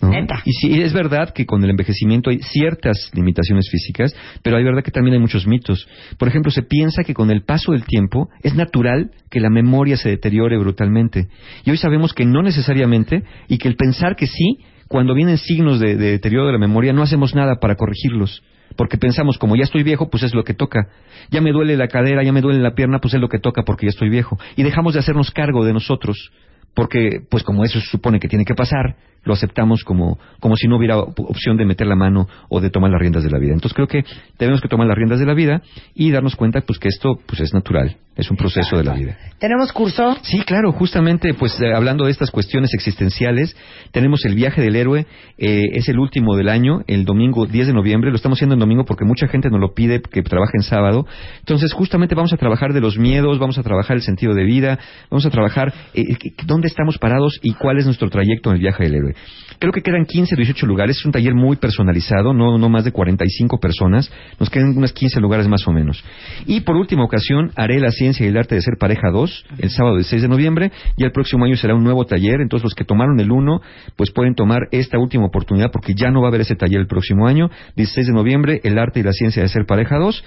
¿no? 0.00 0.08
Neta. 0.08 0.40
Y 0.46 0.52
sí, 0.52 0.80
es 0.80 0.94
verdad 0.94 1.34
que 1.34 1.44
con 1.44 1.62
el 1.62 1.68
envejecimiento 1.68 2.30
hay 2.30 2.38
ciertas 2.38 3.10
limitaciones 3.12 3.68
físicas, 3.70 4.16
pero 4.42 4.56
hay 4.56 4.64
verdad 4.64 4.82
que 4.82 4.90
también 4.90 5.12
hay 5.12 5.20
muchos 5.20 5.46
mitos. 5.46 5.86
Por 6.16 6.28
ejemplo, 6.28 6.50
se 6.50 6.62
piensa 6.62 7.04
que 7.04 7.12
con 7.12 7.30
el 7.30 7.42
paso 7.42 7.72
del 7.72 7.84
tiempo 7.84 8.30
es 8.42 8.54
natural 8.54 9.10
que 9.30 9.40
la 9.40 9.50
memoria 9.50 9.98
se 9.98 10.08
deteriore 10.08 10.56
brutalmente. 10.56 11.28
Y 11.66 11.70
hoy 11.70 11.76
sabemos 11.76 12.14
que 12.14 12.24
no 12.24 12.42
necesariamente 12.42 13.24
y 13.46 13.58
que 13.58 13.68
el 13.68 13.76
pensar 13.76 14.16
que 14.16 14.26
sí, 14.26 14.60
cuando 14.88 15.14
vienen 15.14 15.38
signos 15.38 15.80
de, 15.80 15.96
de 15.96 16.12
deterioro 16.12 16.46
de 16.46 16.52
la 16.52 16.58
memoria, 16.58 16.92
no 16.92 17.02
hacemos 17.02 17.34
nada 17.34 17.56
para 17.56 17.76
corregirlos. 17.76 18.42
Porque 18.76 18.98
pensamos, 18.98 19.38
como 19.38 19.56
ya 19.56 19.64
estoy 19.64 19.82
viejo, 19.82 20.10
pues 20.10 20.22
es 20.22 20.34
lo 20.34 20.44
que 20.44 20.54
toca. 20.54 20.88
Ya 21.30 21.40
me 21.40 21.52
duele 21.52 21.76
la 21.76 21.88
cadera, 21.88 22.22
ya 22.22 22.32
me 22.32 22.40
duele 22.40 22.60
la 22.60 22.74
pierna, 22.74 22.98
pues 23.00 23.14
es 23.14 23.20
lo 23.20 23.28
que 23.28 23.38
toca 23.38 23.62
porque 23.62 23.86
ya 23.86 23.90
estoy 23.90 24.08
viejo. 24.08 24.38
Y 24.56 24.62
dejamos 24.62 24.94
de 24.94 25.00
hacernos 25.00 25.30
cargo 25.30 25.64
de 25.64 25.72
nosotros 25.72 26.30
porque 26.76 27.22
pues 27.28 27.42
como 27.42 27.64
eso 27.64 27.80
se 27.80 27.86
supone 27.86 28.20
que 28.20 28.28
tiene 28.28 28.44
que 28.44 28.54
pasar, 28.54 28.96
lo 29.26 29.32
aceptamos 29.32 29.82
como, 29.82 30.18
como 30.40 30.56
si 30.56 30.68
no 30.68 30.76
hubiera 30.76 30.98
opción 30.98 31.56
de 31.56 31.64
meter 31.64 31.86
la 31.86 31.96
mano 31.96 32.28
o 32.48 32.60
de 32.60 32.70
tomar 32.70 32.90
las 32.90 33.00
riendas 33.00 33.24
de 33.24 33.30
la 33.30 33.38
vida. 33.38 33.54
Entonces 33.54 33.74
creo 33.74 33.88
que 33.88 34.04
tenemos 34.36 34.60
que 34.60 34.68
tomar 34.68 34.86
las 34.86 34.96
riendas 34.96 35.18
de 35.18 35.26
la 35.26 35.34
vida 35.34 35.62
y 35.94 36.10
darnos 36.12 36.36
cuenta 36.36 36.60
pues 36.60 36.78
que 36.78 36.88
esto 36.88 37.18
pues 37.26 37.40
es 37.40 37.52
natural, 37.52 37.96
es 38.14 38.30
un 38.30 38.36
proceso 38.36 38.76
de 38.76 38.84
la 38.84 38.94
vida. 38.94 39.16
¿Tenemos 39.40 39.72
curso? 39.72 40.16
Sí, 40.22 40.42
claro, 40.42 40.70
justamente 40.72 41.34
pues 41.34 41.60
eh, 41.60 41.74
hablando 41.74 42.04
de 42.04 42.12
estas 42.12 42.30
cuestiones 42.30 42.72
existenciales, 42.72 43.56
tenemos 43.90 44.24
el 44.24 44.36
viaje 44.36 44.62
del 44.62 44.76
héroe, 44.76 45.06
eh, 45.38 45.62
es 45.72 45.88
el 45.88 45.98
último 45.98 46.36
del 46.36 46.48
año, 46.48 46.82
el 46.86 47.04
domingo 47.04 47.46
10 47.46 47.66
de 47.66 47.72
noviembre, 47.72 48.10
lo 48.10 48.16
estamos 48.16 48.38
haciendo 48.38 48.54
en 48.54 48.60
domingo 48.60 48.84
porque 48.84 49.04
mucha 49.04 49.26
gente 49.26 49.50
nos 49.50 49.60
lo 49.60 49.74
pide 49.74 50.02
que 50.02 50.22
trabaje 50.22 50.52
en 50.54 50.62
sábado. 50.62 51.04
Entonces 51.40 51.72
justamente 51.72 52.14
vamos 52.14 52.32
a 52.32 52.36
trabajar 52.36 52.72
de 52.72 52.80
los 52.80 52.96
miedos, 52.96 53.40
vamos 53.40 53.58
a 53.58 53.64
trabajar 53.64 53.96
el 53.96 54.02
sentido 54.02 54.34
de 54.34 54.44
vida, 54.44 54.78
vamos 55.10 55.26
a 55.26 55.30
trabajar 55.30 55.74
eh, 55.94 56.04
dónde 56.46 56.65
estamos 56.66 56.98
parados 56.98 57.38
y 57.42 57.54
cuál 57.54 57.78
es 57.78 57.86
nuestro 57.86 58.10
trayecto 58.10 58.50
en 58.50 58.56
el 58.56 58.62
viaje 58.62 58.84
del 58.84 58.94
héroe. 58.94 59.14
Creo 59.58 59.72
que 59.72 59.80
quedan 59.80 60.04
15 60.04 60.34
o 60.34 60.36
18 60.36 60.66
lugares. 60.66 60.98
Es 60.98 61.04
un 61.04 61.12
taller 61.12 61.34
muy 61.34 61.56
personalizado, 61.56 62.34
no, 62.34 62.58
no 62.58 62.68
más 62.68 62.84
de 62.84 62.92
45 62.92 63.58
personas. 63.58 64.10
Nos 64.38 64.50
quedan 64.50 64.76
unas 64.76 64.92
15 64.92 65.20
lugares 65.20 65.48
más 65.48 65.66
o 65.66 65.72
menos. 65.72 66.04
Y 66.46 66.60
por 66.60 66.76
última 66.76 67.04
ocasión, 67.04 67.50
haré 67.56 67.80
la 67.80 67.90
ciencia 67.90 68.26
y 68.26 68.28
el 68.28 68.36
arte 68.36 68.54
de 68.54 68.62
ser 68.62 68.74
pareja 68.78 69.10
2 69.10 69.44
el 69.58 69.70
sábado 69.70 69.96
del 69.96 70.04
6 70.04 70.22
de 70.22 70.28
noviembre. 70.28 70.72
Y 70.96 71.04
el 71.04 71.12
próximo 71.12 71.44
año 71.44 71.56
será 71.56 71.74
un 71.74 71.84
nuevo 71.84 72.04
taller. 72.04 72.40
Entonces, 72.40 72.64
los 72.64 72.74
que 72.74 72.84
tomaron 72.84 73.18
el 73.20 73.30
1, 73.30 73.60
pues 73.96 74.10
pueden 74.10 74.34
tomar 74.34 74.68
esta 74.72 74.98
última 74.98 75.26
oportunidad 75.26 75.70
porque 75.72 75.94
ya 75.94 76.10
no 76.10 76.20
va 76.20 76.28
a 76.28 76.30
haber 76.30 76.42
ese 76.42 76.56
taller 76.56 76.80
el 76.80 76.86
próximo 76.86 77.26
año. 77.26 77.48
16 77.76 78.08
de 78.08 78.12
noviembre, 78.12 78.60
el 78.62 78.78
arte 78.78 79.00
y 79.00 79.02
la 79.02 79.12
ciencia 79.12 79.42
de 79.42 79.48
ser 79.48 79.64
pareja 79.66 79.96
2 79.96 80.24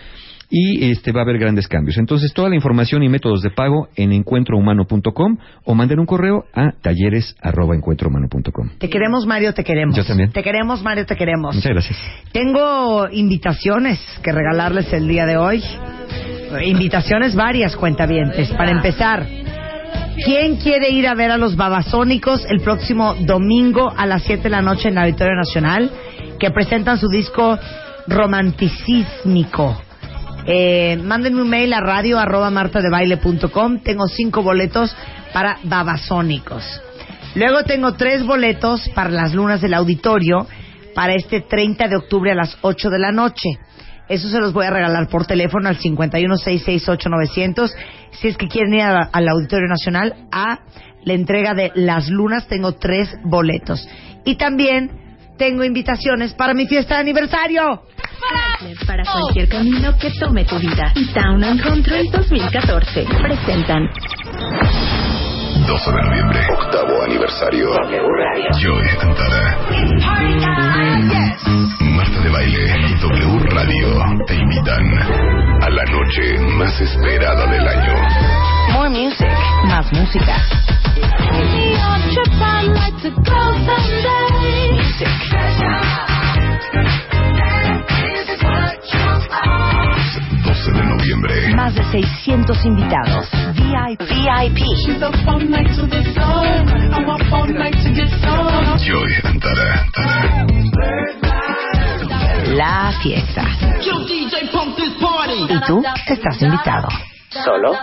y 0.50 0.90
este 0.90 1.12
va 1.12 1.22
a 1.22 1.24
haber 1.24 1.38
grandes 1.38 1.68
cambios. 1.68 1.98
Entonces, 1.98 2.34
toda 2.34 2.50
la 2.50 2.56
información 2.56 3.04
y 3.04 3.10
métodos 3.10 3.42
de 3.42 3.52
pago 3.52 3.88
en 3.96 4.12
encuentrohumano.com 4.12 5.38
o 5.64 5.76
manden 5.76 6.00
un 6.00 6.06
correo 6.06 6.46
a 6.54 6.72
talleres@encuentrohumano.com. 6.82 8.70
Te 8.80 8.90
queremos, 8.90 9.28
Mario, 9.28 9.54
te 9.54 9.64
queremos. 9.64 9.96
Yo 9.96 10.04
también. 10.04 10.32
Te 10.32 10.42
queremos, 10.42 10.82
Mario, 10.82 11.06
te 11.06 11.16
queremos. 11.16 11.56
Muchas 11.56 11.72
gracias. 11.72 11.98
Tengo 12.32 13.08
invitaciones 13.12 14.00
que 14.24 14.32
regalarles 14.32 14.92
el 14.94 15.08
día 15.08 15.26
de 15.26 15.38
hoy. 15.38 15.64
Invitaciones 16.66 17.36
varias, 17.36 17.76
cuentavientes. 17.76 18.50
Para 18.54 18.72
empezar, 18.72 19.28
¿quién 20.26 20.56
quiere 20.56 20.90
ir 20.90 21.08
a 21.08 21.14
ver 21.14 21.30
a 21.30 21.38
los 21.38 21.56
babasónicos 21.56 22.44
el 22.50 22.62
próximo 22.62 23.14
domingo 23.20 23.94
a 23.96 24.08
las 24.08 24.24
7 24.24 24.44
de 24.44 24.50
la 24.50 24.64
noche 24.64 24.90
en 24.90 24.96
la 24.96 25.04
Auditorio 25.04 25.36
Nacional? 25.36 25.92
Que 26.40 26.50
presentan 26.50 26.98
su 26.98 27.08
disco 27.08 27.60
Romanticísmico. 28.08 29.88
Eh, 30.52 30.98
mándenme 31.04 31.44
un 31.44 31.50
mail 31.50 31.72
a 31.74 31.80
radio 31.80 32.18
arroba 32.18 32.50
martadebaile.com. 32.50 33.82
Tengo 33.84 34.08
cinco 34.08 34.42
boletos 34.42 34.98
para 35.32 35.60
babasónicos. 35.62 36.64
Luego 37.36 37.66
tengo 37.66 37.94
tres 37.94 38.26
boletos 38.26 38.90
para 38.96 39.12
las 39.12 39.36
lunas 39.36 39.62
del 39.62 39.76
auditorio 39.76 40.48
para 40.96 41.14
este 41.14 41.42
30 41.42 41.88
de 41.88 41.98
octubre 41.98 42.32
a 42.32 42.36
las 42.36 42.58
8 42.62 42.90
de 42.90 42.98
la 42.98 43.12
noche. 43.12 43.60
Eso 44.08 44.28
se 44.28 44.40
los 44.40 44.52
voy 44.52 44.66
a 44.66 44.72
regalar 44.72 45.08
por 45.08 45.28
teléfono 45.28 45.70
al 45.70 45.78
516689000. 45.78 47.72
Si 48.14 48.28
es 48.28 48.36
que 48.36 48.48
quieren 48.48 48.74
ir 48.74 48.82
al 48.82 49.28
Auditorio 49.28 49.68
Nacional 49.68 50.16
a 50.32 50.62
la 51.04 51.14
entrega 51.14 51.54
de 51.54 51.72
las 51.76 52.10
lunas, 52.10 52.48
tengo 52.48 52.72
tres 52.72 53.16
boletos. 53.24 53.88
Y 54.26 54.34
también 54.34 54.90
tengo 55.38 55.64
invitaciones 55.64 56.34
para 56.34 56.56
mi 56.56 56.66
fiesta 56.66 56.96
de 56.96 57.02
aniversario. 57.02 57.84
Para 58.86 59.04
cualquier 59.04 59.48
camino 59.48 59.98
que 59.98 60.12
tome 60.19 60.43
tu 60.43 60.58
vida. 60.60 60.91
Y 60.95 61.06
Town 61.13 61.41
and 61.43 61.62
Country 61.62 62.10
2014 62.12 63.06
presentan 63.22 63.88
12 65.65 65.91
de 65.91 66.02
noviembre, 66.02 66.39
octavo 66.58 67.04
aniversario. 67.04 67.69
Joy 68.60 68.84
Antara. 69.02 69.58
Marta 71.80 72.19
de 72.22 72.30
Baile 72.30 72.65
y 72.89 72.93
W 72.95 73.39
Radio 73.50 74.04
te 74.28 74.36
invitan 74.36 74.84
a 75.62 75.69
la 75.69 75.86
noche 75.86 76.38
más 76.58 76.82
esperada 76.82 77.45
del 77.48 77.65
año. 77.65 77.93
More 78.74 78.89
music, 78.89 79.30
más 79.67 79.89
música. 79.93 80.36
12 82.13 82.60
noviembre. 91.00 91.56
Más 91.56 91.74
de 91.76 91.84
600 91.86 92.66
invitados. 92.66 93.30
VIP. 93.56 94.02
VIP. 94.02 94.60
Joy 98.86 99.14
Antara. 99.24 99.86
La 102.56 102.92
fiesta. 103.02 103.44
Y 105.50 105.60
tú 105.68 105.84
estás 106.08 106.42
invitado. 106.42 106.88
Solo 107.30 107.74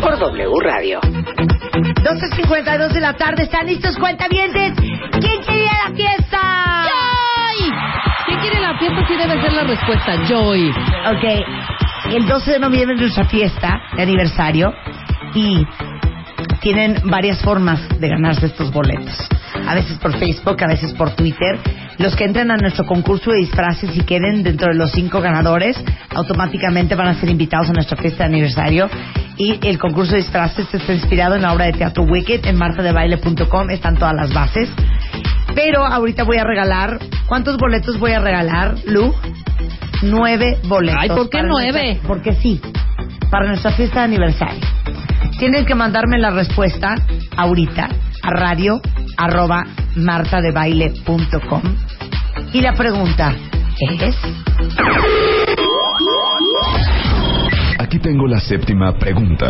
por 0.00 0.18
W 0.18 0.60
Radio. 0.62 1.00
12.52 1.00 2.92
de 2.92 3.00
la 3.00 3.12
tarde. 3.14 3.44
¿Están 3.44 3.66
listos, 3.66 3.96
cuentavientes? 3.96 4.72
¿Quién 4.76 5.42
quería 5.42 5.72
la 5.84 5.94
fiesta? 5.94 6.38
¡Joy! 6.88 7.72
¿Quién 8.26 8.40
quiere 8.40 8.60
la 8.60 8.78
fiesta? 8.78 9.06
Sí 9.06 9.16
debe 9.16 9.40
ser 9.40 9.52
la 9.52 9.62
respuesta. 9.64 10.16
Joy. 10.28 10.70
Ok, 10.70 11.24
el 12.10 12.26
12 12.26 12.52
de 12.52 12.58
noviembre 12.58 12.94
es 12.94 13.00
nuestra 13.00 13.24
fiesta 13.24 13.80
de 13.96 14.02
aniversario 14.02 14.72
y 15.34 15.66
tienen 16.60 17.00
varias 17.04 17.40
formas 17.42 17.80
de 17.98 18.08
ganarse 18.08 18.46
estos 18.46 18.72
boletos. 18.72 19.16
A 19.66 19.74
veces 19.74 19.98
por 19.98 20.16
Facebook, 20.16 20.62
a 20.62 20.68
veces 20.68 20.92
por 20.94 21.10
Twitter. 21.14 21.58
Los 21.98 22.14
que 22.14 22.24
entren 22.24 22.50
a 22.50 22.56
nuestro 22.56 22.84
concurso 22.84 23.30
de 23.30 23.38
disfraces 23.38 23.96
y 23.96 24.00
queden 24.02 24.42
dentro 24.42 24.72
de 24.72 24.78
los 24.78 24.92
cinco 24.92 25.20
ganadores, 25.20 25.82
automáticamente 26.14 26.94
van 26.94 27.08
a 27.08 27.14
ser 27.14 27.30
invitados 27.30 27.70
a 27.70 27.72
nuestra 27.72 27.96
fiesta 27.96 28.24
de 28.24 28.34
aniversario. 28.34 28.88
Y 29.36 29.58
el 29.66 29.78
concurso 29.78 30.12
de 30.12 30.18
disfraces 30.18 30.72
está 30.72 30.92
inspirado 30.92 31.34
en 31.34 31.42
la 31.42 31.52
obra 31.52 31.66
de 31.66 31.72
teatro 31.72 32.04
Wicked 32.04 32.46
en 32.46 32.56
martadebaile.com. 32.56 33.70
Están 33.70 33.96
todas 33.96 34.14
las 34.14 34.32
bases. 34.32 34.70
Pero 35.54 35.84
ahorita 35.84 36.24
voy 36.24 36.36
a 36.36 36.44
regalar. 36.44 36.98
¿Cuántos 37.26 37.56
boletos 37.56 37.98
voy 37.98 38.12
a 38.12 38.20
regalar, 38.20 38.76
Lu? 38.86 39.14
Nueve 40.02 40.58
boletos. 40.64 41.00
Ay, 41.00 41.08
¿por 41.08 41.28
qué 41.30 41.42
nueve? 41.42 41.84
nuestra- 41.86 42.08
porque 42.08 42.34
sí, 42.34 42.60
para 43.30 43.46
nuestra 43.48 43.72
fiesta 43.72 44.00
de 44.00 44.04
aniversario. 44.04 44.60
Tienen 45.38 45.66
que 45.66 45.74
mandarme 45.74 46.18
la 46.18 46.30
respuesta 46.30 46.94
ahorita 47.36 47.88
a 48.22 48.30
radio 48.30 48.80
arroba 49.16 49.64
martadebaile.com 49.96 51.62
y 52.52 52.60
la 52.60 52.72
pregunta 52.74 53.34
es 53.80 54.16
Aquí 57.86 58.00
tengo 58.00 58.26
la 58.26 58.40
séptima 58.40 58.98
pregunta 58.98 59.48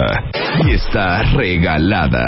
y 0.67 0.73
está 0.73 1.23
regalada. 1.23 2.23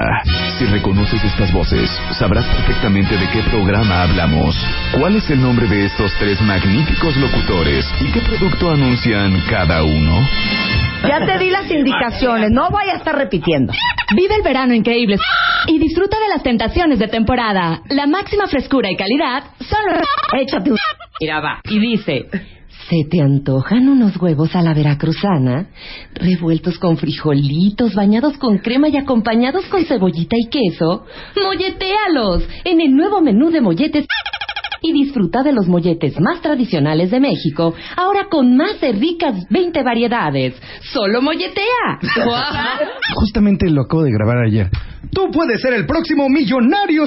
Si 0.59 0.64
reconoces 0.64 1.23
estas 1.23 1.53
voces, 1.53 1.90
sabrás 2.18 2.47
perfectamente 2.47 3.14
de 3.14 3.29
qué 3.29 3.42
programa 3.51 4.05
hablamos. 4.05 4.57
¿Cuál 4.99 5.16
es 5.16 5.29
el 5.29 5.42
nombre 5.42 5.66
de 5.66 5.85
estos 5.85 6.11
tres 6.18 6.40
magníficos 6.40 7.14
locutores 7.18 7.85
y 8.01 8.11
qué 8.11 8.21
producto 8.21 8.71
anuncian 8.71 9.38
cada 9.51 9.85
uno? 9.85 10.27
ya 11.07 11.27
te 11.27 11.38
di 11.44 11.51
las 11.51 11.71
indicaciones, 11.71 12.53
no 12.53 12.71
voy 12.71 12.88
a 12.88 12.97
estar 12.97 13.14
repitiendo. 13.14 13.75
Vive 14.16 14.35
el 14.35 14.42
verano 14.42 14.73
increíble 14.73 15.18
y 15.66 15.79
disfruta 15.79 16.18
de 16.18 16.29
las 16.31 16.42
tentaciones 16.42 16.99
de 16.99 17.09
temporada. 17.09 17.83
La 17.90 18.07
máxima 18.07 18.47
frescura 18.47 18.90
y 18.90 18.97
calidad 18.97 19.44
solo 19.61 20.01
échate 20.40 20.71
un... 20.71 20.79
Mira, 21.21 21.40
va. 21.40 21.61
Y 21.68 21.79
dice... 21.79 22.58
¿Se 22.88 23.05
te 23.11 23.20
antojan 23.20 23.87
unos 23.87 24.16
huevos 24.16 24.57
a 24.57 24.62
la 24.62 24.72
veracruzana? 24.72 25.68
Revueltos 26.14 26.79
con 26.79 26.96
frijolitos, 26.96 27.94
bañados 27.94 28.38
con 28.38 28.59
crema 28.59 28.88
y 28.88 28.96
acompañados 28.96 29.66
con 29.66 29.85
cebollita 29.85 30.37
y 30.38 30.48
queso. 30.48 31.05
¡Molletéalos! 31.42 32.48
En 32.64 32.81
el 32.81 32.92
nuevo 32.96 33.20
menú 33.20 33.51
de 33.51 33.61
molletes. 33.61 34.07
Y 34.81 34.93
disfruta 34.93 35.43
de 35.43 35.53
los 35.53 35.67
molletes 35.69 36.21
más 36.21 36.41
tradicionales 36.41 37.11
de 37.11 37.21
México, 37.21 37.75
ahora 37.97 38.27
con 38.31 38.57
más 38.57 38.81
de 38.81 38.93
ricas 38.93 39.47
20 39.51 39.83
variedades. 39.83 40.55
¡Solo 40.93 41.21
molletea! 41.21 41.99
Justamente 43.14 43.69
lo 43.71 43.83
acabo 43.83 44.05
de 44.05 44.12
grabar 44.12 44.38
ayer. 44.47 44.69
Tú 45.12 45.31
puedes 45.33 45.61
ser 45.61 45.75
el 45.75 45.87
próximo 45.87 46.29
millonario. 46.29 47.05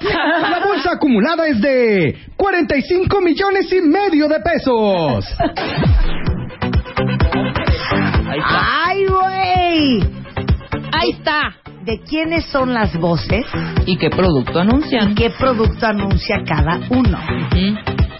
La 0.00 0.60
bolsa 0.64 0.92
acumulada 0.92 1.46
es 1.48 1.60
de 1.60 2.16
45 2.36 3.20
millones 3.20 3.72
y 3.72 3.80
medio 3.80 4.28
de 4.28 4.40
pesos. 4.40 5.24
¡Ay, 8.42 9.06
güey! 9.06 10.00
Ahí 10.92 11.10
está. 11.10 11.54
¿De 11.86 12.00
quiénes 12.00 12.44
son 12.46 12.74
las 12.74 12.96
voces 12.98 13.46
¿Y 13.86 13.96
qué 13.96 14.10
producto 14.10 14.58
anuncian? 14.58 15.12
y 15.12 15.14
qué 15.14 15.30
producto 15.30 15.86
anuncia 15.86 16.42
cada 16.44 16.80
uno? 16.90 17.16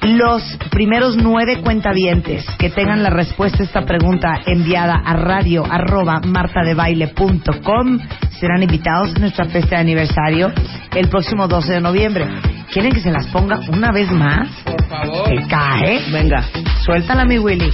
Los 0.03 0.41
primeros 0.71 1.17
nueve 1.17 1.61
cuentavientes 1.65 2.47
que 2.61 2.71
tengan 2.71 3.03
la 3.03 3.11
respuesta 3.11 3.65
a 3.65 3.67
esta 3.67 3.83
pregunta 3.85 4.41
enviada 4.47 4.95
a 5.05 5.15
radio 5.15 5.65
arroba 5.69 6.21
martadebaile.com 6.25 7.99
serán 8.39 8.63
invitados 8.63 9.17
a 9.17 9.19
nuestra 9.19 9.47
fiesta 9.47 9.75
de 9.75 9.81
aniversario 9.83 10.53
el 10.95 11.09
próximo 11.09 11.49
12 11.49 11.73
de 11.73 11.81
noviembre. 11.81 12.29
¿Quieren 12.73 12.93
que 12.93 13.01
se 13.01 13.11
las 13.11 13.27
ponga 13.27 13.59
una 13.69 13.91
vez 13.91 14.13
más? 14.13 14.49
Por 14.65 14.85
favor. 14.85 15.29
Que 15.29 15.45
cae. 15.49 16.03
Venga. 16.13 16.45
Suéltala, 16.85 17.25
mi 17.25 17.41
Willy. 17.41 17.71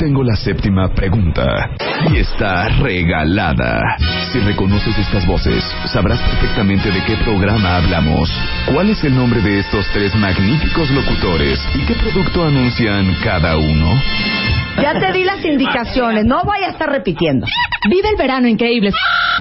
Tengo 0.00 0.24
la 0.24 0.34
séptima 0.34 0.88
pregunta. 0.94 1.44
Y 2.10 2.16
está 2.16 2.70
regalada. 2.80 3.98
Si 4.32 4.38
reconoces 4.40 4.96
estas 4.96 5.26
voces, 5.26 5.62
sabrás 5.92 6.18
perfectamente 6.22 6.90
de 6.90 7.04
qué 7.04 7.16
programa 7.22 7.76
hablamos. 7.76 8.32
¿Cuál 8.72 8.88
es 8.88 9.04
el 9.04 9.14
nombre 9.14 9.42
de 9.42 9.58
estos 9.58 9.86
tres 9.92 10.14
magníficos 10.14 10.90
locutores 10.90 11.60
y 11.74 11.84
qué 11.84 11.92
producto 11.96 12.46
anuncian 12.46 13.14
cada 13.22 13.58
uno? 13.58 14.00
Ya 14.80 14.98
te 14.98 15.12
di 15.12 15.22
las 15.22 15.44
indicaciones, 15.44 16.24
no 16.24 16.44
vaya 16.44 16.68
a 16.68 16.70
estar 16.70 16.88
repitiendo. 16.88 17.46
Vive 17.90 18.08
el 18.08 18.16
verano 18.16 18.48
increíble 18.48 18.92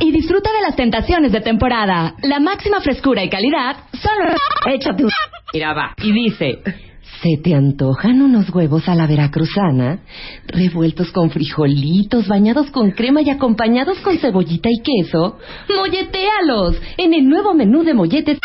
y 0.02 0.12
disfruta 0.12 0.52
de 0.52 0.62
las 0.62 0.76
tentaciones 0.76 1.32
de 1.32 1.40
temporada. 1.40 2.16
La 2.22 2.42
máxima 2.42 2.82
frescura 2.82 3.24
y 3.24 3.30
calidad 3.30 3.78
solo... 3.94 4.36
Échate 4.66 5.06
un... 5.06 5.10
Mira, 5.54 5.74
va. 5.74 5.94
Y 6.04 6.12
dice... 6.12 6.89
¿Se 7.22 7.42
te 7.44 7.54
antojan 7.54 8.22
unos 8.22 8.50
huevos 8.50 8.88
a 8.88 8.96
la 8.96 9.06
veracruzana? 9.06 10.00
Revueltos 10.48 11.12
con 11.12 11.30
frijolitos, 11.30 12.30
bañados 12.30 12.72
con 12.72 12.92
crema 12.92 13.22
y 13.22 13.30
acompañados 13.30 14.00
con 14.00 14.18
cebollita 14.18 14.70
y 14.72 14.82
queso. 14.82 15.38
¡Molletéalos! 15.76 16.78
En 16.98 17.14
el 17.14 17.28
nuevo 17.28 17.54
menú 17.54 17.84
de 17.84 17.94
molletes. 17.94 18.40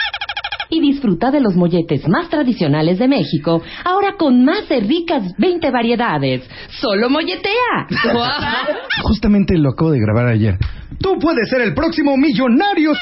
Y 0.70 0.80
disfruta 0.80 1.30
de 1.30 1.40
los 1.40 1.54
molletes 1.54 2.08
más 2.08 2.28
tradicionales 2.28 2.98
de 2.98 3.06
México, 3.06 3.62
ahora 3.84 4.14
con 4.18 4.44
más 4.44 4.68
de 4.68 4.80
ricas 4.80 5.22
20 5.38 5.70
variedades. 5.70 6.42
¡Solo 6.80 7.08
molletea! 7.08 7.86
Justamente 9.02 9.56
lo 9.56 9.70
acabo 9.70 9.92
de 9.92 10.00
grabar 10.00 10.26
ayer. 10.26 10.58
Tú 11.00 11.18
puedes 11.20 11.48
ser 11.48 11.60
el 11.60 11.74
próximo 11.74 12.16
millonario. 12.16 12.92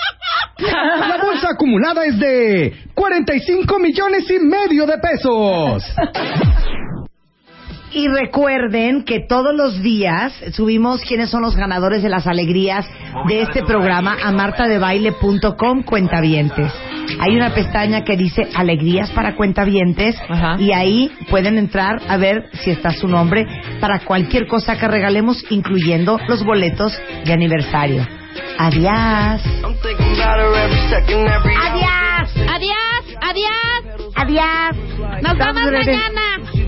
La 0.59 1.19
bolsa 1.23 1.51
acumulada 1.51 2.05
es 2.05 2.19
de 2.19 2.73
45 2.95 3.79
millones 3.79 4.31
y 4.31 4.39
medio 4.39 4.87
de 4.87 4.99
pesos. 4.99 5.62
Y 7.95 8.09
recuerden 8.09 9.05
que 9.05 9.21
todos 9.21 9.55
los 9.55 9.83
días 9.83 10.33
subimos 10.53 11.03
quiénes 11.03 11.29
son 11.29 11.43
los 11.43 11.55
ganadores 11.55 12.03
de 12.03 12.09
las 12.09 12.27
alegrías 12.27 12.87
de 13.29 13.43
este 13.43 13.63
programa 13.63 14.17
a 14.23 14.33
martadebaile.com 14.33 15.83
cuentavientes. 15.83 16.73
Hay 17.21 17.37
una 17.37 17.55
pestaña 17.55 18.03
que 18.03 18.17
dice 18.17 18.49
alegrías 18.55 19.11
para 19.11 19.35
cuentavientes 19.37 20.17
Ajá. 20.29 20.57
y 20.59 20.73
ahí 20.73 21.11
pueden 21.29 21.59
entrar 21.59 22.01
a 22.09 22.17
ver 22.17 22.49
si 22.63 22.71
está 22.71 22.93
su 22.93 23.09
nombre 23.09 23.47
para 23.81 23.99
cualquier 24.01 24.47
cosa 24.47 24.79
que 24.79 24.89
regalemos, 24.89 25.45
incluyendo 25.51 26.19
los 26.29 26.43
boletos 26.45 26.99
de 27.27 27.33
aniversario. 27.33 28.07
Adiós. 28.59 29.43
Adiós. 31.61 32.31
¡Adiós! 32.49 33.17
¡Adiós! 33.21 33.82
Adiós. 34.15 34.77
¡Nos 35.23 35.33
Estamos 35.33 35.65
vemos 35.65 35.87
mañana! 35.87 36.23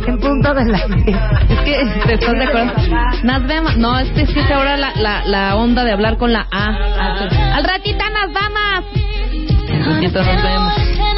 En 0.06 0.20
punto 0.20 0.54
de 0.54 0.64
la 0.66 0.78
Es 1.48 1.60
que 1.60 2.06
te 2.06 2.14
estás 2.14 2.32
de 2.32 2.44
acuerdo. 2.44 2.72
Nos 3.22 3.46
vemos. 3.46 3.76
No, 3.76 3.98
es 3.98 4.10
que 4.10 4.22
es 4.22 4.50
ahora 4.50 4.76
la, 4.76 4.92
la, 4.96 5.24
la 5.24 5.56
onda 5.56 5.84
de 5.84 5.92
hablar 5.92 6.16
con 6.18 6.32
la 6.32 6.46
A. 6.50 6.66
Al 7.54 7.64
ratito 7.64 8.04
nos 8.10 8.32
vamos. 8.32 8.84
Ratito 9.86 10.22
nos 10.22 10.42
vemos. 10.42 11.13